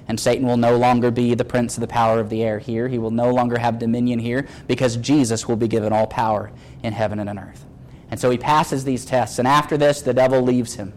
And 0.07 0.19
Satan 0.19 0.47
will 0.47 0.57
no 0.57 0.77
longer 0.77 1.11
be 1.11 1.35
the 1.35 1.43
prince 1.45 1.75
of 1.75 1.81
the 1.81 1.87
power 1.87 2.19
of 2.19 2.29
the 2.29 2.41
air 2.41 2.59
here. 2.59 2.87
He 2.87 2.97
will 2.97 3.11
no 3.11 3.31
longer 3.31 3.59
have 3.59 3.77
dominion 3.77 4.19
here 4.19 4.47
because 4.67 4.95
Jesus 4.97 5.47
will 5.47 5.57
be 5.57 5.67
given 5.67 5.91
all 5.91 6.07
power 6.07 6.51
in 6.81 6.93
heaven 6.93 7.19
and 7.19 7.29
on 7.29 7.37
earth. 7.37 7.65
And 8.09 8.19
so 8.19 8.29
he 8.29 8.37
passes 8.37 8.85
these 8.85 9.05
tests. 9.05 9.37
And 9.37 9.47
after 9.47 9.77
this, 9.77 10.01
the 10.01 10.13
devil 10.13 10.41
leaves 10.41 10.75
him. 10.75 10.93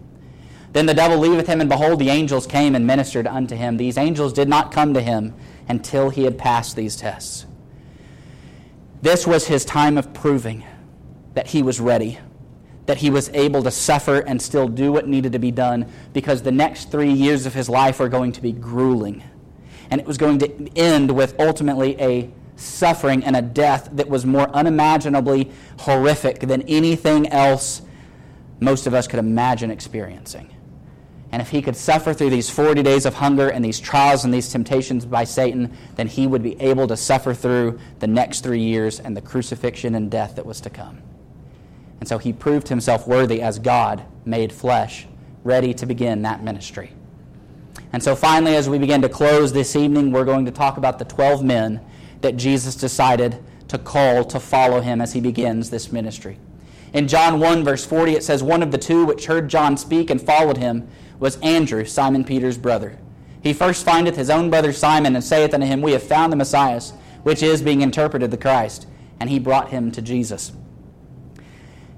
Then 0.73 0.87
the 0.87 0.95
devil 0.95 1.18
leaveth 1.18 1.49
him, 1.49 1.61
and 1.61 1.68
behold, 1.68 1.99
the 1.99 2.11
angels 2.11 2.47
came 2.47 2.77
and 2.77 2.87
ministered 2.87 3.27
unto 3.27 3.57
him. 3.57 3.77
These 3.77 3.99
angels 3.99 4.33
did 4.33 4.49
not 4.49 4.71
come 4.71 4.95
to 4.95 5.01
him 5.01 5.35
until 5.68 6.11
he 6.11 6.23
had 6.23 6.39
passed 6.39 6.77
these 6.77 6.95
tests. 6.95 7.47
This 9.03 9.27
was 9.27 9.49
his 9.49 9.64
time 9.64 9.99
of 9.99 10.12
proving 10.14 10.64
that 11.35 11.49
he 11.49 11.62
was 11.62 11.81
ready, 11.81 12.21
that 12.91 12.99
he 12.99 13.09
was 13.09 13.28
able 13.34 13.62
to 13.62 13.70
suffer 13.70 14.18
and 14.26 14.43
still 14.43 14.66
do 14.66 14.91
what 14.91 15.07
needed 15.07 15.30
to 15.30 15.38
be 15.38 15.53
done, 15.53 15.86
because 16.12 16.43
the 16.43 16.51
next 16.51 16.91
three 16.91 17.12
years 17.12 17.47
of 17.47 17.55
his 17.55 17.68
life 17.68 18.01
were 18.01 18.09
going 18.09 18.32
to 18.32 18.43
be 18.43 18.51
grueling. 18.51 19.22
And 19.93 20.01
it 20.01 20.07
was 20.09 20.18
going 20.18 20.41
to 20.41 20.76
end 20.76 21.09
with 21.09 21.38
ultimately 21.38 21.97
a 22.01 22.32
suffering 22.57 23.22
and 23.22 23.36
a 23.36 23.43
death 23.43 23.91
that 23.93 24.09
was 24.09 24.26
more 24.26 24.51
unimaginably 24.51 25.53
horrific 25.78 26.41
than 26.41 26.62
anything 26.62 27.28
else 27.28 27.82
most 28.59 28.88
of 28.88 28.93
us 28.93 29.07
could 29.07 29.20
imagine 29.20 29.70
experiencing. 29.70 30.53
And 31.30 31.41
if 31.41 31.49
he 31.49 31.62
could 31.62 31.76
suffer 31.76 32.12
through 32.12 32.30
these 32.30 32.51
40 32.51 32.82
days 32.82 33.07
of 33.07 33.14
hunger 33.14 33.51
and 33.51 33.64
these 33.64 33.78
trials 33.78 34.24
and 34.24 34.34
these 34.34 34.49
temptations 34.49 35.07
by 35.07 35.22
Satan, 35.22 35.78
then 35.95 36.09
he 36.09 36.26
would 36.26 36.43
be 36.43 36.61
able 36.61 36.88
to 36.88 36.97
suffer 36.97 37.34
through 37.34 37.78
the 38.01 38.09
next 38.09 38.41
three 38.41 38.64
years 38.64 38.99
and 38.99 39.16
the 39.16 39.22
crucifixion 39.22 39.95
and 39.95 40.11
death 40.11 40.34
that 40.34 40.45
was 40.45 40.61
to 40.62 40.70
come. 40.70 41.03
And 42.01 42.09
so 42.09 42.18
he 42.18 42.32
proved 42.32 42.68
himself 42.68 43.07
worthy 43.07 43.42
as 43.42 43.59
God 43.59 44.03
made 44.24 44.53
flesh, 44.53 45.07
ready 45.44 45.72
to 45.74 45.86
begin 45.86 46.22
that 46.22 46.42
ministry. 46.42 46.92
And 47.92 48.03
so 48.03 48.16
finally, 48.16 48.57
as 48.57 48.68
we 48.68 48.78
begin 48.78 49.03
to 49.03 49.09
close 49.09 49.53
this 49.53 49.76
evening, 49.76 50.11
we're 50.11 50.24
going 50.24 50.46
to 50.46 50.51
talk 50.51 50.76
about 50.76 50.98
the 50.98 51.05
12 51.05 51.44
men 51.44 51.80
that 52.22 52.36
Jesus 52.36 52.74
decided 52.74 53.42
to 53.68 53.78
call 53.78 54.24
to 54.24 54.40
follow 54.40 54.80
him 54.80 55.01
as 55.01 55.12
he 55.12 55.20
begins 55.20 55.70
this 55.70 55.92
ministry. 55.92 56.38
In 56.92 57.07
John 57.07 57.38
1, 57.38 57.64
verse 57.64 57.84
40, 57.84 58.14
it 58.14 58.24
says, 58.24 58.42
One 58.42 58.62
of 58.62 58.72
the 58.72 58.78
two 58.78 59.05
which 59.05 59.26
heard 59.26 59.48
John 59.48 59.76
speak 59.76 60.11
and 60.11 60.20
followed 60.20 60.57
him 60.57 60.88
was 61.18 61.38
Andrew, 61.40 61.84
Simon 61.84 62.24
Peter's 62.24 62.59
brother. 62.59 62.98
He 63.42 63.53
first 63.53 63.84
findeth 63.84 64.16
his 64.16 64.30
own 64.30 64.51
brother 64.51 64.72
Simon 64.72 65.14
and 65.14 65.24
saith 65.24 65.55
unto 65.55 65.66
him, 65.66 65.82
We 65.82 65.92
have 65.92 66.03
found 66.03 66.32
the 66.32 66.36
Messiah, 66.36 66.80
which 67.22 67.42
is 67.42 67.62
being 67.62 67.80
interpreted 67.80 68.30
the 68.30 68.36
Christ. 68.36 68.86
And 69.20 69.30
he 69.30 69.38
brought 69.38 69.68
him 69.68 69.92
to 69.92 70.03
Jesus. 70.03 70.53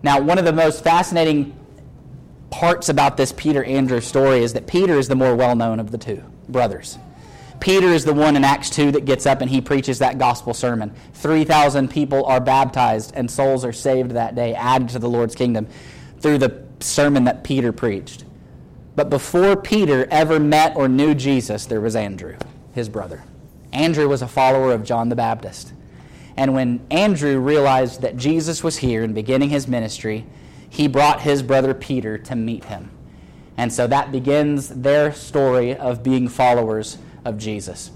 Now, 0.02 0.20
one 0.20 0.38
of 0.38 0.44
the 0.44 0.52
most 0.52 0.82
fascinating 0.82 1.58
parts 2.50 2.88
about 2.88 3.16
this 3.16 3.32
Peter 3.32 3.64
Andrew 3.64 4.00
story 4.00 4.42
is 4.42 4.52
that 4.52 4.66
Peter 4.66 4.98
is 4.98 5.08
the 5.08 5.14
more 5.14 5.34
well 5.34 5.56
known 5.56 5.80
of 5.80 5.90
the 5.90 5.98
two 5.98 6.22
brothers. 6.48 6.98
Peter 7.60 7.86
is 7.88 8.04
the 8.04 8.12
one 8.12 8.34
in 8.34 8.42
Acts 8.42 8.70
2 8.70 8.90
that 8.90 9.04
gets 9.04 9.24
up 9.24 9.40
and 9.40 9.48
he 9.48 9.60
preaches 9.60 10.00
that 10.00 10.18
gospel 10.18 10.52
sermon. 10.52 10.92
3,000 11.14 11.88
people 11.88 12.24
are 12.26 12.40
baptized 12.40 13.12
and 13.14 13.30
souls 13.30 13.64
are 13.64 13.72
saved 13.72 14.10
that 14.12 14.34
day, 14.34 14.52
added 14.54 14.88
to 14.88 14.98
the 14.98 15.08
Lord's 15.08 15.36
kingdom 15.36 15.68
through 16.18 16.38
the 16.38 16.64
sermon 16.80 17.22
that 17.24 17.44
Peter 17.44 17.72
preached. 17.72 18.24
But 18.96 19.10
before 19.10 19.54
Peter 19.54 20.08
ever 20.10 20.40
met 20.40 20.76
or 20.76 20.88
knew 20.88 21.14
Jesus, 21.14 21.66
there 21.66 21.80
was 21.80 21.94
Andrew, 21.94 22.36
his 22.74 22.88
brother. 22.88 23.22
Andrew 23.72 24.08
was 24.08 24.22
a 24.22 24.28
follower 24.28 24.72
of 24.72 24.84
John 24.84 25.08
the 25.08 25.16
Baptist. 25.16 25.72
And 26.36 26.54
when 26.54 26.84
Andrew 26.90 27.38
realized 27.38 28.00
that 28.02 28.16
Jesus 28.16 28.64
was 28.64 28.78
here 28.78 29.02
and 29.02 29.14
beginning 29.14 29.50
his 29.50 29.68
ministry, 29.68 30.26
he 30.68 30.88
brought 30.88 31.20
his 31.20 31.42
brother 31.42 31.74
Peter 31.74 32.16
to 32.18 32.34
meet 32.34 32.64
him. 32.64 32.90
And 33.56 33.72
so 33.72 33.86
that 33.86 34.10
begins 34.10 34.68
their 34.68 35.12
story 35.12 35.76
of 35.76 36.02
being 36.02 36.28
followers 36.28 36.98
of 37.24 37.36
Jesus. 37.36 37.90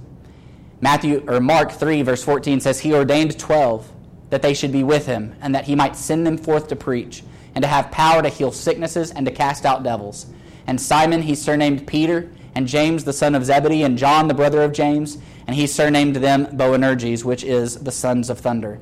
Matthew 0.80 1.24
or 1.26 1.40
Mark 1.40 1.72
3 1.72 2.02
verse 2.02 2.22
14 2.22 2.60
says 2.60 2.80
he 2.80 2.94
ordained 2.94 3.38
12 3.38 3.90
that 4.28 4.42
they 4.42 4.52
should 4.52 4.72
be 4.72 4.84
with 4.84 5.06
him 5.06 5.34
and 5.40 5.54
that 5.54 5.64
he 5.64 5.74
might 5.74 5.96
send 5.96 6.26
them 6.26 6.36
forth 6.36 6.68
to 6.68 6.76
preach 6.76 7.22
and 7.54 7.62
to 7.62 7.68
have 7.68 7.90
power 7.90 8.22
to 8.22 8.28
heal 8.28 8.52
sicknesses 8.52 9.10
and 9.10 9.24
to 9.24 9.32
cast 9.32 9.64
out 9.64 9.82
devils. 9.82 10.26
And 10.66 10.78
Simon 10.78 11.22
he 11.22 11.34
surnamed 11.34 11.86
Peter 11.86 12.30
and 12.54 12.66
James 12.66 13.04
the 13.04 13.12
son 13.12 13.34
of 13.34 13.44
Zebedee 13.44 13.82
and 13.82 13.96
John 13.96 14.28
the 14.28 14.34
brother 14.34 14.62
of 14.62 14.72
James 14.72 15.16
and 15.46 15.56
he 15.56 15.66
surnamed 15.66 16.16
them 16.16 16.46
Boanerges 16.46 17.24
which 17.24 17.44
is 17.44 17.76
the 17.76 17.92
sons 17.92 18.30
of 18.30 18.40
thunder. 18.40 18.80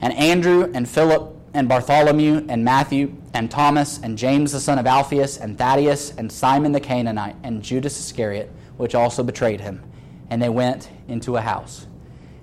And 0.00 0.12
Andrew 0.14 0.70
and 0.74 0.88
Philip 0.88 1.34
and 1.54 1.68
Bartholomew 1.68 2.46
and 2.48 2.64
Matthew 2.64 3.14
and 3.34 3.50
Thomas 3.50 3.98
and 4.02 4.18
James 4.18 4.52
the 4.52 4.60
son 4.60 4.78
of 4.78 4.86
Alphaeus 4.86 5.38
and 5.38 5.58
Thaddeus 5.58 6.12
and 6.16 6.30
Simon 6.30 6.72
the 6.72 6.80
Canaanite 6.80 7.36
and 7.42 7.62
Judas 7.62 7.98
Iscariot 7.98 8.50
which 8.78 8.94
also 8.94 9.22
betrayed 9.22 9.60
him. 9.60 9.82
And 10.30 10.40
they 10.40 10.48
went 10.48 10.88
into 11.08 11.36
a 11.36 11.40
house. 11.40 11.86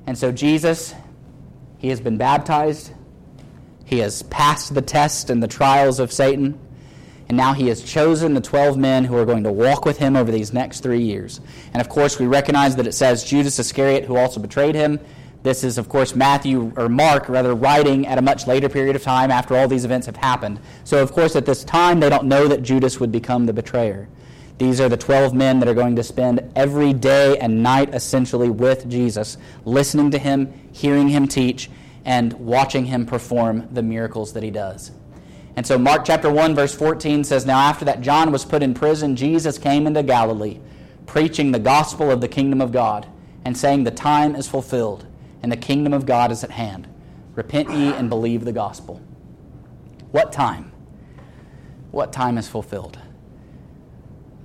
And 0.06 0.18
so 0.18 0.32
Jesus, 0.32 0.94
he 1.78 1.90
has 1.90 2.00
been 2.00 2.18
baptized. 2.18 2.92
He 3.86 4.00
has 4.00 4.24
passed 4.24 4.74
the 4.74 4.82
test 4.82 5.30
and 5.30 5.42
the 5.42 5.48
trials 5.48 6.00
of 6.00 6.12
Satan. 6.12 6.60
And 7.28 7.38
now 7.38 7.54
he 7.54 7.68
has 7.70 7.82
chosen 7.82 8.34
the 8.34 8.42
12 8.42 8.78
men 8.78 9.04
who 9.04 9.18
are 9.18 9.26
going 9.26 9.44
to 9.44 9.52
walk 9.52 9.86
with 9.86 9.98
him 9.98 10.16
over 10.16 10.32
these 10.32 10.54
next 10.54 10.82
three 10.82 11.02
years. 11.02 11.42
And 11.74 11.82
of 11.82 11.90
course, 11.90 12.20
we 12.20 12.28
recognize 12.28 12.76
that 12.76 12.88
it 12.88 12.94
says 12.94 13.24
Judas 13.24 13.58
Iscariot, 13.58 14.06
who 14.06 14.16
also 14.16 14.40
betrayed 14.40 14.76
him. 14.76 15.00
This 15.42 15.64
is, 15.64 15.78
of 15.78 15.90
course, 15.90 16.16
Matthew, 16.16 16.72
or 16.76 16.90
Mark, 16.90 17.30
rather, 17.30 17.54
writing 17.54 18.08
at 18.08 18.18
a 18.18 18.22
much 18.22 18.48
later 18.48 18.68
period 18.68 18.96
of 18.96 19.04
time 19.04 19.30
after 19.30 19.56
all 19.56 19.68
these 19.68 19.86
events 19.86 20.08
have 20.08 20.16
happened. 20.16 20.60
So, 20.84 21.02
of 21.02 21.12
course, 21.12 21.36
at 21.36 21.46
this 21.46 21.64
time, 21.64 22.00
they 22.00 22.10
don't 22.10 22.26
know 22.26 22.48
that 22.48 22.64
Judas 22.64 23.00
would 23.00 23.12
become 23.12 23.46
the 23.46 23.54
betrayer. 23.54 24.08
These 24.58 24.80
are 24.80 24.90
the 24.90 24.98
12 24.98 25.34
men 25.34 25.60
that 25.60 25.68
are 25.68 25.74
going 25.74 25.98
to 25.98 26.04
spend 26.04 26.52
every 26.56 26.94
day 26.94 27.38
and 27.40 27.62
night 27.62 27.94
essentially 27.94 28.50
with 28.50 28.90
Jesus, 28.90 29.38
listening 29.66 30.12
to 30.12 30.18
him, 30.18 30.52
hearing 30.72 31.10
him 31.10 31.28
teach, 31.28 31.70
and 32.06 32.32
watching 32.34 32.86
him 32.86 33.06
perform 33.06 33.68
the 33.72 33.84
miracles 33.84 34.34
that 34.34 34.44
he 34.44 34.52
does. 34.52 34.92
And 35.56 35.66
so, 35.66 35.78
Mark 35.78 36.04
chapter 36.06 36.30
1, 36.30 36.54
verse 36.54 36.76
14 36.76 37.24
says 37.24 37.46
Now, 37.46 37.60
after 37.60 37.86
that 37.86 38.02
John 38.02 38.32
was 38.32 38.46
put 38.46 38.62
in 38.62 38.74
prison, 38.74 39.16
Jesus 39.16 39.58
came 39.58 39.88
into 39.88 40.04
Galilee, 40.04 40.60
preaching 41.06 41.52
the 41.52 41.60
gospel 41.60 42.12
of 42.12 42.22
the 42.22 42.28
kingdom 42.28 42.62
of 42.62 42.72
God, 42.72 43.08
and 43.46 43.58
saying, 43.58 43.84
The 43.84 43.92
time 43.92 44.36
is 44.36 44.48
fulfilled, 44.48 45.06
and 45.42 45.52
the 45.52 45.58
kingdom 45.58 45.94
of 45.94 46.06
God 46.06 46.32
is 46.32 46.44
at 46.44 46.52
hand. 46.52 46.88
Repent 47.36 47.70
ye 47.70 47.94
and 47.94 48.10
believe 48.10 48.44
the 48.44 48.52
gospel. 48.52 49.02
What 50.12 50.32
time? 50.32 50.72
What 51.92 52.12
time 52.12 52.38
is 52.38 52.48
fulfilled? 52.48 53.00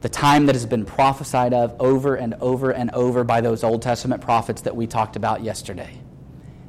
the 0.01 0.09
time 0.09 0.47
that 0.47 0.55
has 0.55 0.67
been 0.67 0.85
prophesied 0.85 1.53
of 1.53 1.77
over 1.79 2.15
and 2.15 2.35
over 2.41 2.71
and 2.71 2.91
over 2.93 3.23
by 3.25 3.41
those 3.41 3.63
Old 3.63 3.83
Testament 3.83 4.23
prophets 4.23 4.63
that 4.63 4.75
we 4.75 4.87
talked 4.87 5.17
about 5.17 5.43
yesterday. 5.43 5.99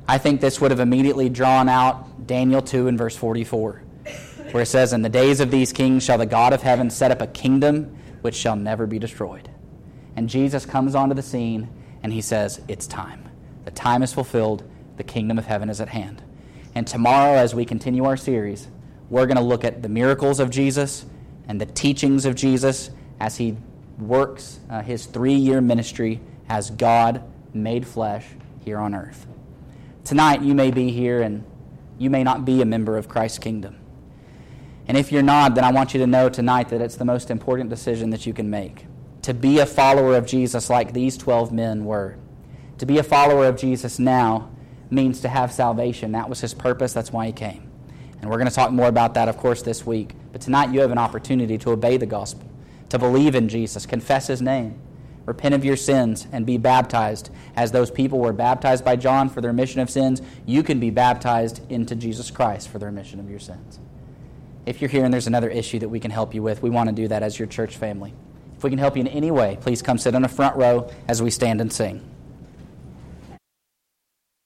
I 0.07 0.17
think 0.17 0.41
this 0.41 0.59
would 0.59 0.71
have 0.71 0.79
immediately 0.79 1.29
drawn 1.29 1.69
out 1.69 2.27
Daniel 2.27 2.61
2 2.61 2.87
and 2.87 2.97
verse 2.97 3.15
44, 3.15 3.81
where 4.53 4.63
it 4.63 4.67
says, 4.67 4.93
In 4.93 5.01
the 5.01 5.09
days 5.09 5.39
of 5.39 5.51
these 5.51 5.73
kings 5.73 6.03
shall 6.03 6.17
the 6.17 6.25
God 6.25 6.53
of 6.53 6.61
heaven 6.61 6.89
set 6.89 7.11
up 7.11 7.21
a 7.21 7.27
kingdom 7.27 7.97
which 8.21 8.35
shall 8.35 8.55
never 8.55 8.85
be 8.85 8.99
destroyed. 8.99 9.49
And 10.15 10.29
Jesus 10.29 10.65
comes 10.65 10.95
onto 10.95 11.15
the 11.15 11.21
scene 11.21 11.69
and 12.03 12.13
he 12.13 12.21
says, 12.21 12.61
It's 12.67 12.87
time. 12.87 13.29
The 13.65 13.71
time 13.71 14.03
is 14.03 14.13
fulfilled. 14.13 14.63
The 14.97 15.03
kingdom 15.03 15.37
of 15.37 15.45
heaven 15.45 15.69
is 15.69 15.81
at 15.81 15.89
hand. 15.89 16.23
And 16.75 16.87
tomorrow, 16.87 17.33
as 17.33 17.53
we 17.53 17.65
continue 17.65 18.05
our 18.05 18.17
series, 18.17 18.67
we're 19.09 19.25
going 19.25 19.37
to 19.37 19.43
look 19.43 19.63
at 19.63 19.81
the 19.81 19.89
miracles 19.89 20.39
of 20.39 20.49
Jesus 20.49 21.05
and 21.47 21.59
the 21.59 21.65
teachings 21.65 22.25
of 22.25 22.35
Jesus 22.35 22.91
as 23.19 23.37
he 23.37 23.57
works 23.99 24.59
uh, 24.69 24.81
his 24.81 25.05
three 25.05 25.33
year 25.33 25.61
ministry 25.61 26.21
as 26.49 26.69
God 26.69 27.23
made 27.53 27.85
flesh 27.85 28.25
here 28.63 28.77
on 28.77 28.95
earth. 28.95 29.27
Tonight, 30.03 30.41
you 30.41 30.55
may 30.55 30.71
be 30.71 30.91
here 30.91 31.21
and 31.21 31.43
you 31.97 32.09
may 32.09 32.23
not 32.23 32.45
be 32.45 32.61
a 32.61 32.65
member 32.65 32.97
of 32.97 33.07
Christ's 33.07 33.39
kingdom. 33.39 33.80
And 34.91 34.97
if 34.97 35.09
you're 35.09 35.23
not, 35.23 35.55
then 35.55 35.63
I 35.63 35.71
want 35.71 35.93
you 35.93 36.01
to 36.01 36.05
know 36.05 36.27
tonight 36.27 36.67
that 36.67 36.81
it's 36.81 36.97
the 36.97 37.05
most 37.05 37.31
important 37.31 37.69
decision 37.69 38.09
that 38.09 38.25
you 38.25 38.33
can 38.33 38.49
make. 38.49 38.87
to 39.21 39.33
be 39.33 39.59
a 39.59 39.65
follower 39.65 40.17
of 40.17 40.25
Jesus 40.25 40.69
like 40.69 40.91
these 40.91 41.15
12 41.17 41.53
men 41.53 41.85
were. 41.85 42.17
To 42.79 42.85
be 42.85 42.97
a 42.97 43.03
follower 43.03 43.45
of 43.45 43.55
Jesus 43.55 43.99
now 43.99 44.49
means 44.89 45.21
to 45.21 45.29
have 45.29 45.53
salvation. 45.53 46.11
That 46.11 46.27
was 46.27 46.41
his 46.41 46.53
purpose. 46.53 46.91
That's 46.91 47.13
why 47.13 47.27
he 47.27 47.31
came. 47.31 47.71
And 48.19 48.29
we're 48.29 48.37
going 48.37 48.49
to 48.49 48.53
talk 48.53 48.71
more 48.71 48.87
about 48.87 49.13
that, 49.13 49.29
of 49.29 49.37
course, 49.37 49.61
this 49.61 49.85
week. 49.85 50.13
But 50.33 50.41
tonight 50.41 50.71
you 50.73 50.81
have 50.81 50.91
an 50.91 50.97
opportunity 50.97 51.57
to 51.59 51.71
obey 51.71 51.95
the 51.95 52.05
gospel, 52.05 52.49
to 52.89 52.99
believe 52.99 53.33
in 53.33 53.47
Jesus, 53.47 53.85
confess 53.85 54.27
his 54.27 54.41
name, 54.41 54.77
repent 55.25 55.55
of 55.55 55.63
your 55.63 55.77
sins, 55.77 56.27
and 56.33 56.45
be 56.45 56.57
baptized. 56.57 57.29
As 57.55 57.71
those 57.71 57.91
people 57.91 58.19
were 58.19 58.33
baptized 58.33 58.83
by 58.83 58.97
John 58.97 59.29
for 59.29 59.39
the 59.39 59.47
remission 59.47 59.79
of 59.79 59.89
sins, 59.89 60.21
you 60.45 60.63
can 60.63 60.79
be 60.79 60.89
baptized 60.89 61.61
into 61.71 61.95
Jesus 61.95 62.29
Christ 62.29 62.67
for 62.67 62.79
the 62.79 62.87
remission 62.87 63.21
of 63.21 63.29
your 63.29 63.39
sins. 63.39 63.79
If 64.65 64.79
you're 64.79 64.89
here 64.89 65.03
and 65.03 65.13
there's 65.13 65.27
another 65.27 65.49
issue 65.49 65.79
that 65.79 65.89
we 65.89 65.99
can 65.99 66.11
help 66.11 66.35
you 66.35 66.43
with, 66.43 66.61
we 66.61 66.69
want 66.69 66.89
to 66.89 66.95
do 66.95 67.07
that 67.07 67.23
as 67.23 67.39
your 67.39 67.47
church 67.47 67.77
family. 67.77 68.13
If 68.57 68.63
we 68.63 68.69
can 68.69 68.77
help 68.77 68.95
you 68.95 69.01
in 69.01 69.07
any 69.07 69.31
way, 69.31 69.57
please 69.59 69.81
come 69.81 69.97
sit 69.97 70.13
on 70.13 70.21
the 70.21 70.27
front 70.27 70.55
row 70.55 70.91
as 71.07 71.21
we 71.21 71.31
stand 71.31 71.61
and 71.61 71.73
sing. 71.73 72.10